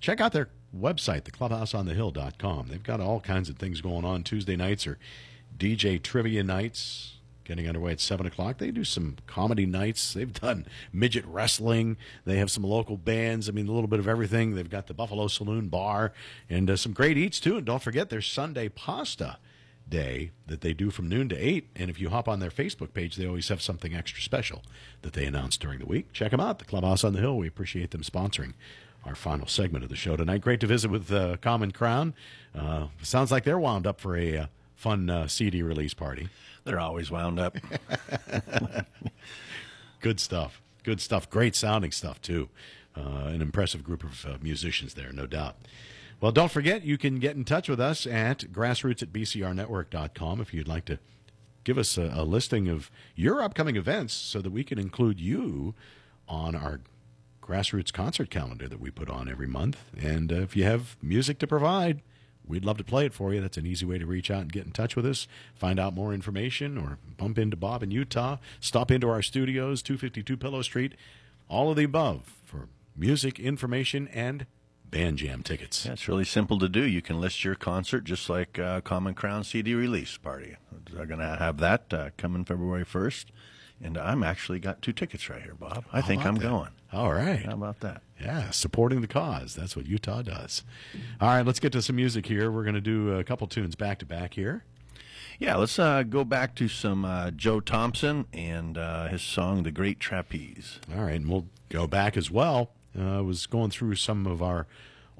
Check 0.00 0.20
out 0.20 0.32
their 0.32 0.48
website, 0.76 1.22
theclubhouseonthehill.com. 1.22 2.68
They've 2.68 2.82
got 2.82 3.00
all 3.00 3.20
kinds 3.20 3.48
of 3.48 3.56
things 3.56 3.80
going 3.80 4.04
on. 4.04 4.22
Tuesday 4.22 4.56
nights 4.56 4.86
are 4.86 4.98
DJ 5.56 6.02
trivia 6.02 6.42
nights, 6.42 7.16
getting 7.44 7.66
underway 7.66 7.92
at 7.92 8.00
7 8.00 8.26
o'clock. 8.26 8.58
They 8.58 8.70
do 8.70 8.84
some 8.84 9.16
comedy 9.26 9.66
nights. 9.66 10.14
They've 10.14 10.32
done 10.32 10.66
midget 10.92 11.24
wrestling. 11.26 11.96
They 12.24 12.36
have 12.36 12.50
some 12.50 12.62
local 12.62 12.96
bands. 12.96 13.48
I 13.48 13.52
mean, 13.52 13.68
a 13.68 13.72
little 13.72 13.88
bit 13.88 13.98
of 13.98 14.08
everything. 14.08 14.54
They've 14.54 14.70
got 14.70 14.86
the 14.86 14.94
Buffalo 14.94 15.26
Saloon 15.28 15.68
Bar 15.68 16.12
and 16.48 16.70
uh, 16.70 16.76
some 16.76 16.92
great 16.92 17.18
eats, 17.18 17.40
too. 17.40 17.56
And 17.56 17.66
don't 17.66 17.82
forget 17.82 18.08
their 18.08 18.22
Sunday 18.22 18.68
pasta 18.68 19.38
day 19.88 20.30
that 20.46 20.60
they 20.60 20.72
do 20.72 20.90
from 20.90 21.08
noon 21.08 21.28
to 21.30 21.36
8. 21.36 21.68
And 21.74 21.90
if 21.90 22.00
you 22.00 22.10
hop 22.10 22.28
on 22.28 22.38
their 22.38 22.50
Facebook 22.50 22.94
page, 22.94 23.16
they 23.16 23.26
always 23.26 23.48
have 23.48 23.60
something 23.60 23.94
extra 23.94 24.22
special 24.22 24.62
that 25.02 25.14
they 25.14 25.24
announce 25.24 25.56
during 25.56 25.80
the 25.80 25.86
week. 25.86 26.12
Check 26.12 26.30
them 26.30 26.40
out, 26.40 26.60
the 26.60 26.64
Clubhouse 26.64 27.02
on 27.02 27.12
the 27.12 27.20
Hill. 27.20 27.36
We 27.36 27.48
appreciate 27.48 27.90
them 27.90 28.02
sponsoring 28.02 28.54
our 29.04 29.14
final 29.14 29.46
segment 29.46 29.84
of 29.84 29.90
the 29.90 29.96
show 29.96 30.16
tonight. 30.16 30.40
Great 30.40 30.60
to 30.60 30.66
visit 30.66 30.90
with 30.90 31.10
uh, 31.12 31.36
Common 31.38 31.70
Crown. 31.70 32.14
Uh, 32.54 32.88
sounds 33.02 33.30
like 33.30 33.44
they're 33.44 33.58
wound 33.58 33.86
up 33.86 34.00
for 34.00 34.16
a 34.16 34.36
uh, 34.36 34.46
fun 34.74 35.08
uh, 35.08 35.26
CD 35.26 35.62
release 35.62 35.94
party. 35.94 36.28
They're 36.64 36.80
always 36.80 37.10
wound 37.10 37.38
up. 37.38 37.56
Good 40.00 40.20
stuff. 40.20 40.60
Good 40.82 41.00
stuff. 41.00 41.28
Great 41.30 41.54
sounding 41.54 41.92
stuff, 41.92 42.20
too. 42.20 42.48
Uh, 42.96 43.28
an 43.28 43.42
impressive 43.42 43.84
group 43.84 44.02
of 44.02 44.26
uh, 44.26 44.36
musicians 44.42 44.94
there, 44.94 45.12
no 45.12 45.26
doubt. 45.26 45.56
Well, 46.20 46.32
don't 46.32 46.50
forget, 46.50 46.82
you 46.84 46.98
can 46.98 47.18
get 47.18 47.36
in 47.36 47.44
touch 47.44 47.68
with 47.68 47.80
us 47.80 48.06
at 48.06 48.40
grassroots 48.52 49.02
at 49.02 49.12
bcrnetwork.com 49.12 50.40
if 50.40 50.52
you'd 50.52 50.68
like 50.68 50.84
to 50.86 50.98
give 51.64 51.78
us 51.78 51.96
a, 51.96 52.12
a 52.14 52.24
listing 52.24 52.68
of 52.68 52.90
your 53.14 53.42
upcoming 53.42 53.76
events 53.76 54.12
so 54.12 54.40
that 54.40 54.50
we 54.50 54.64
can 54.64 54.78
include 54.78 55.20
you 55.20 55.74
on 56.28 56.54
our 56.54 56.80
grassroots 57.50 57.92
concert 57.92 58.30
calendar 58.30 58.68
that 58.68 58.80
we 58.80 58.90
put 58.90 59.10
on 59.10 59.28
every 59.28 59.46
month. 59.46 59.84
And 60.00 60.32
uh, 60.32 60.36
if 60.36 60.56
you 60.56 60.64
have 60.64 60.96
music 61.02 61.38
to 61.40 61.46
provide, 61.46 62.00
we'd 62.46 62.64
love 62.64 62.78
to 62.78 62.84
play 62.84 63.06
it 63.06 63.12
for 63.12 63.34
you. 63.34 63.40
That's 63.40 63.56
an 63.56 63.66
easy 63.66 63.84
way 63.84 63.98
to 63.98 64.06
reach 64.06 64.30
out 64.30 64.42
and 64.42 64.52
get 64.52 64.66
in 64.66 64.72
touch 64.72 64.94
with 64.94 65.04
us, 65.06 65.26
find 65.54 65.80
out 65.80 65.94
more 65.94 66.14
information, 66.14 66.78
or 66.78 66.98
bump 67.16 67.38
into 67.38 67.56
Bob 67.56 67.82
in 67.82 67.90
Utah, 67.90 68.36
stop 68.60 68.90
into 68.90 69.08
our 69.08 69.22
studios, 69.22 69.82
252 69.82 70.36
Pillow 70.36 70.62
Street, 70.62 70.94
all 71.48 71.70
of 71.70 71.76
the 71.76 71.84
above 71.84 72.36
for 72.44 72.68
music, 72.96 73.40
information, 73.40 74.08
and 74.08 74.46
band 74.88 75.18
jam 75.18 75.42
tickets. 75.42 75.84
Yeah, 75.86 75.92
it's 75.92 76.08
really 76.08 76.24
simple 76.24 76.58
to 76.60 76.68
do. 76.68 76.82
You 76.82 77.02
can 77.02 77.20
list 77.20 77.44
your 77.44 77.54
concert 77.56 78.04
just 78.04 78.28
like 78.30 78.58
uh, 78.58 78.80
Common 78.80 79.14
Crown 79.14 79.42
CD 79.44 79.74
release 79.74 80.16
party. 80.16 80.56
They're 80.92 81.06
going 81.06 81.20
to 81.20 81.36
have 81.36 81.58
that 81.58 81.92
uh, 81.92 82.10
coming 82.16 82.44
February 82.44 82.84
1st. 82.84 83.26
And 83.82 83.96
I'm 83.96 84.22
actually 84.22 84.58
got 84.60 84.82
two 84.82 84.92
tickets 84.92 85.30
right 85.30 85.42
here, 85.42 85.54
Bob. 85.54 85.84
I 85.92 86.00
How 86.00 86.06
think 86.06 86.26
I'm 86.26 86.34
that? 86.36 86.42
going. 86.42 86.70
All 86.92 87.12
right. 87.12 87.44
How 87.44 87.52
about 87.52 87.80
that? 87.80 88.02
Yeah, 88.20 88.50
supporting 88.50 89.00
the 89.00 89.06
cause. 89.06 89.54
That's 89.54 89.76
what 89.76 89.86
Utah 89.86 90.22
does. 90.22 90.64
All 91.20 91.28
right, 91.28 91.46
let's 91.46 91.60
get 91.60 91.72
to 91.72 91.82
some 91.82 91.96
music 91.96 92.26
here. 92.26 92.50
We're 92.50 92.64
going 92.64 92.74
to 92.74 92.80
do 92.80 93.12
a 93.16 93.24
couple 93.24 93.46
tunes 93.46 93.76
back 93.76 93.98
to 94.00 94.06
back 94.06 94.34
here. 94.34 94.64
Yeah, 95.38 95.56
let's 95.56 95.78
uh, 95.78 96.02
go 96.02 96.24
back 96.24 96.54
to 96.56 96.68
some 96.68 97.04
uh, 97.04 97.30
Joe 97.30 97.60
Thompson 97.60 98.26
and 98.32 98.76
uh, 98.76 99.06
his 99.08 99.22
song 99.22 99.62
"The 99.62 99.70
Great 99.70 99.98
Trapeze." 100.00 100.80
All 100.94 101.04
right, 101.04 101.14
and 101.14 101.28
we'll 101.30 101.46
go 101.70 101.86
back 101.86 102.16
as 102.16 102.30
well. 102.30 102.72
Uh, 102.98 103.18
I 103.18 103.20
was 103.20 103.46
going 103.46 103.70
through 103.70 103.94
some 103.94 104.26
of 104.26 104.42
our 104.42 104.66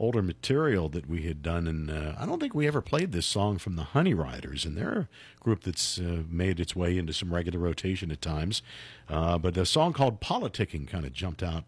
older 0.01 0.23
material 0.23 0.89
that 0.89 1.07
we 1.07 1.23
had 1.23 1.43
done, 1.43 1.69
and 1.69 1.91
uh, 1.91 2.15
I 2.19 2.25
don't 2.25 2.41
think 2.41 2.55
we 2.55 2.67
ever 2.67 2.81
played 2.81 3.13
this 3.13 3.27
song 3.27 3.59
from 3.59 3.77
the 3.77 3.89
Honeyriders, 3.93 4.65
and 4.65 4.77
they're 4.77 5.09
a 5.39 5.45
group 5.45 5.63
that's 5.63 5.99
uh, 5.99 6.23
made 6.29 6.59
its 6.59 6.75
way 6.75 6.97
into 6.97 7.13
some 7.13 7.33
regular 7.33 7.59
rotation 7.59 8.11
at 8.11 8.23
times. 8.23 8.63
Uh, 9.09 9.37
but 9.37 9.57
a 9.59 9.67
song 9.67 9.93
called 9.93 10.21
"Politicking" 10.21 10.89
kind 10.89 11.05
of 11.05 11.13
jumped 11.13 11.43
out 11.43 11.65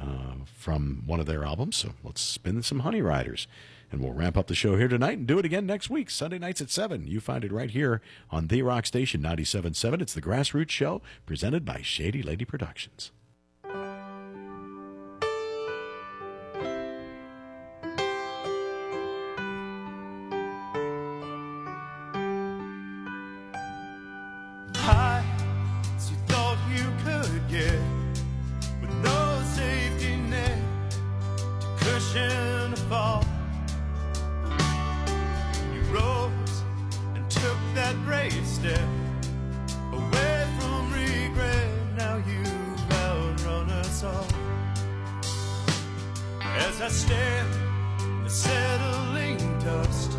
uh, 0.00 0.36
from 0.54 1.02
one 1.06 1.20
of 1.20 1.26
their 1.26 1.44
albums, 1.44 1.76
so 1.76 1.90
let's 2.04 2.22
spin 2.22 2.62
some 2.62 2.82
Honeyriders. 2.82 3.46
And 3.90 4.00
we'll 4.00 4.14
wrap 4.14 4.38
up 4.38 4.46
the 4.46 4.54
show 4.54 4.76
here 4.76 4.88
tonight 4.88 5.18
and 5.18 5.26
do 5.26 5.38
it 5.38 5.44
again 5.44 5.66
next 5.66 5.90
week, 5.90 6.08
Sunday 6.08 6.38
nights 6.38 6.62
at 6.62 6.70
7. 6.70 7.06
You 7.06 7.20
find 7.20 7.44
it 7.44 7.52
right 7.52 7.70
here 7.70 8.00
on 8.30 8.46
The 8.46 8.62
Rock 8.62 8.86
Station 8.86 9.20
97.7. 9.20 10.00
It's 10.00 10.14
the 10.14 10.22
Grassroots 10.22 10.70
Show, 10.70 11.02
presented 11.26 11.66
by 11.66 11.82
Shady 11.82 12.22
Lady 12.22 12.46
Productions. 12.46 13.10
I 46.54 46.88
stand 46.88 47.48
in 48.02 48.24
the 48.24 48.30
settling 48.30 49.38
dust, 49.60 50.18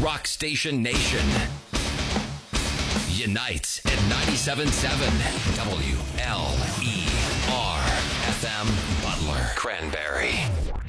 Rock 0.00 0.26
Station 0.26 0.82
Nation 0.82 1.26
unites 3.10 3.84
at 3.84 3.98
97.7 4.08 4.70
WLER 5.56 6.60
FM 8.40 9.02
Butler 9.02 9.50
Cranberry. 9.56 10.79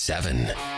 7. 0.00 0.69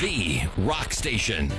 the 0.00 0.42
rock 0.58 0.92
station. 0.92 1.52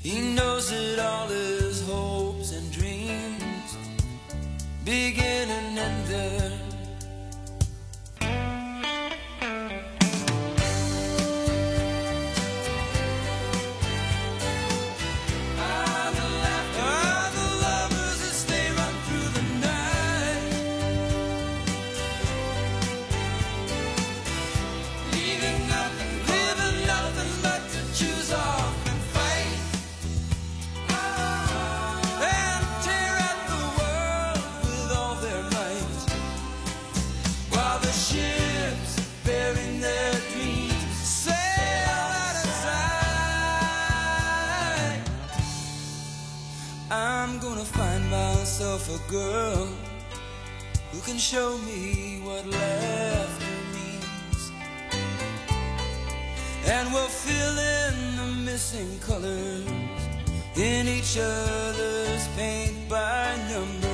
He 0.00 0.34
knows 0.34 0.70
that 0.70 0.98
all 0.98 1.28
his 1.28 1.86
hopes 1.88 2.52
and 2.52 2.70
dreams 2.72 3.76
begin. 4.84 5.33
myself 48.64 49.08
a 49.08 49.10
girl 49.10 49.68
who 50.90 51.00
can 51.00 51.18
show 51.18 51.58
me 51.58 52.20
what 52.24 52.46
laughter 52.46 53.56
means. 53.74 54.52
And 56.66 56.90
we'll 56.92 57.08
fill 57.08 57.58
in 57.58 58.16
the 58.16 58.50
missing 58.50 58.98
colors 59.00 59.66
in 60.56 60.88
each 60.88 61.18
other's 61.18 62.26
paint 62.36 62.88
by 62.88 63.36
numbers. 63.50 63.93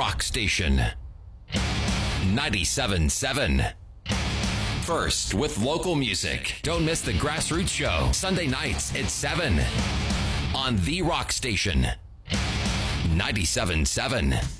Rock 0.00 0.22
Station 0.22 0.80
97.7. 1.52 3.72
First 4.80 5.34
with 5.34 5.58
local 5.58 5.94
music. 5.94 6.54
Don't 6.62 6.86
miss 6.86 7.02
the 7.02 7.12
Grassroots 7.12 7.68
Show, 7.68 8.08
Sunday 8.12 8.46
nights 8.46 8.98
at 8.98 9.10
7 9.10 9.60
on 10.54 10.76
The 10.86 11.02
Rock 11.02 11.32
Station 11.32 11.86
97.7. 12.30 14.59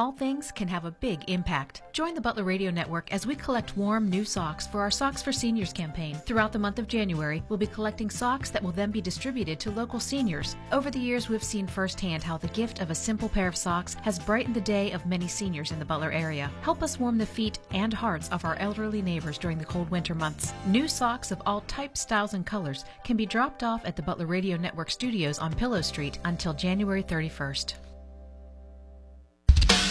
Small 0.00 0.12
things 0.12 0.50
can 0.50 0.66
have 0.66 0.86
a 0.86 0.92
big 0.92 1.28
impact. 1.28 1.82
Join 1.92 2.14
the 2.14 2.22
Butler 2.22 2.44
Radio 2.44 2.70
Network 2.70 3.12
as 3.12 3.26
we 3.26 3.34
collect 3.34 3.76
warm 3.76 4.08
new 4.08 4.24
socks 4.24 4.66
for 4.66 4.80
our 4.80 4.90
Socks 4.90 5.20
for 5.20 5.30
Seniors 5.30 5.74
campaign. 5.74 6.14
Throughout 6.24 6.54
the 6.54 6.58
month 6.58 6.78
of 6.78 6.88
January, 6.88 7.42
we'll 7.50 7.58
be 7.58 7.66
collecting 7.66 8.08
socks 8.08 8.48
that 8.48 8.62
will 8.62 8.72
then 8.72 8.90
be 8.90 9.02
distributed 9.02 9.60
to 9.60 9.70
local 9.70 10.00
seniors. 10.00 10.56
Over 10.72 10.90
the 10.90 10.98
years, 10.98 11.28
we've 11.28 11.44
seen 11.44 11.66
firsthand 11.66 12.22
how 12.22 12.38
the 12.38 12.48
gift 12.48 12.80
of 12.80 12.90
a 12.90 12.94
simple 12.94 13.28
pair 13.28 13.46
of 13.46 13.58
socks 13.58 13.92
has 14.00 14.18
brightened 14.18 14.56
the 14.56 14.62
day 14.62 14.90
of 14.92 15.04
many 15.04 15.28
seniors 15.28 15.70
in 15.70 15.78
the 15.78 15.84
Butler 15.84 16.12
area. 16.12 16.50
Help 16.62 16.82
us 16.82 16.98
warm 16.98 17.18
the 17.18 17.26
feet 17.26 17.58
and 17.72 17.92
hearts 17.92 18.30
of 18.30 18.46
our 18.46 18.56
elderly 18.56 19.02
neighbors 19.02 19.36
during 19.36 19.58
the 19.58 19.66
cold 19.66 19.90
winter 19.90 20.14
months. 20.14 20.54
New 20.68 20.88
socks 20.88 21.30
of 21.30 21.42
all 21.44 21.60
types, 21.68 22.00
styles, 22.00 22.32
and 22.32 22.46
colors 22.46 22.86
can 23.04 23.18
be 23.18 23.26
dropped 23.26 23.62
off 23.62 23.84
at 23.84 23.96
the 23.96 24.02
Butler 24.02 24.24
Radio 24.24 24.56
Network 24.56 24.90
studios 24.90 25.38
on 25.38 25.52
Pillow 25.52 25.82
Street 25.82 26.18
until 26.24 26.54
January 26.54 27.02
31st. 27.02 27.74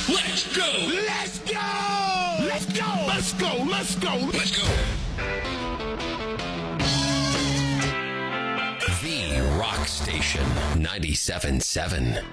Let's 0.09 0.57
go! 0.57 0.63
Let's 0.87 1.37
go! 1.39 2.37
Let's 2.39 2.65
go! 2.65 3.05
Let's 3.07 3.33
go! 3.33 3.63
Let's 3.69 3.95
go! 3.95 4.15
Let's 4.33 4.57
go! 4.57 4.67
The 9.03 9.57
Rock 9.59 9.85
Station 9.85 10.43
97.7. 10.81 12.23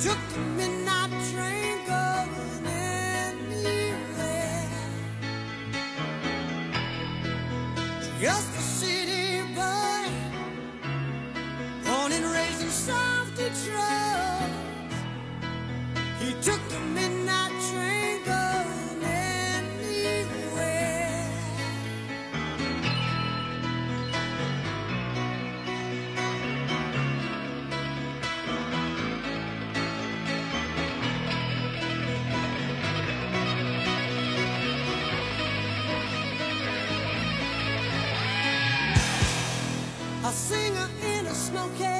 He 0.00 0.06
in 41.58 41.97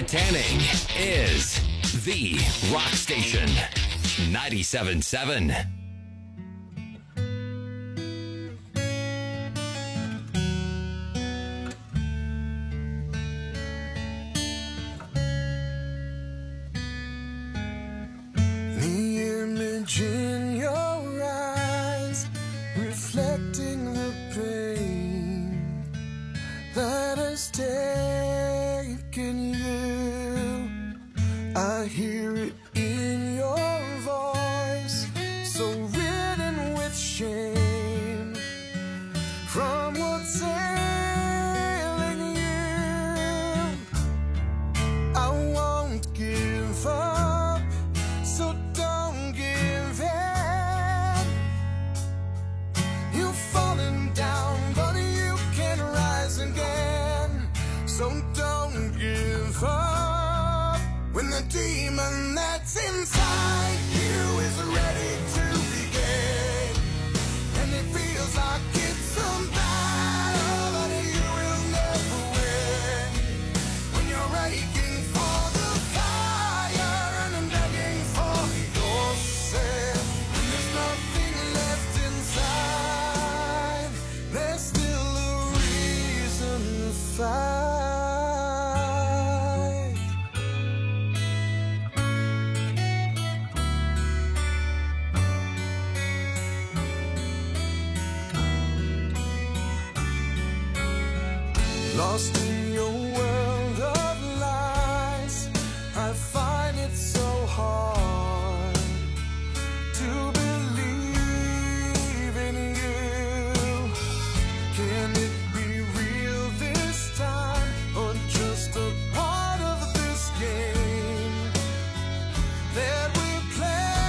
Katanning 0.00 0.62
is 0.98 1.60
the 2.06 2.40
rock 2.72 2.88
station. 2.94 3.46
97.7. 4.32 5.79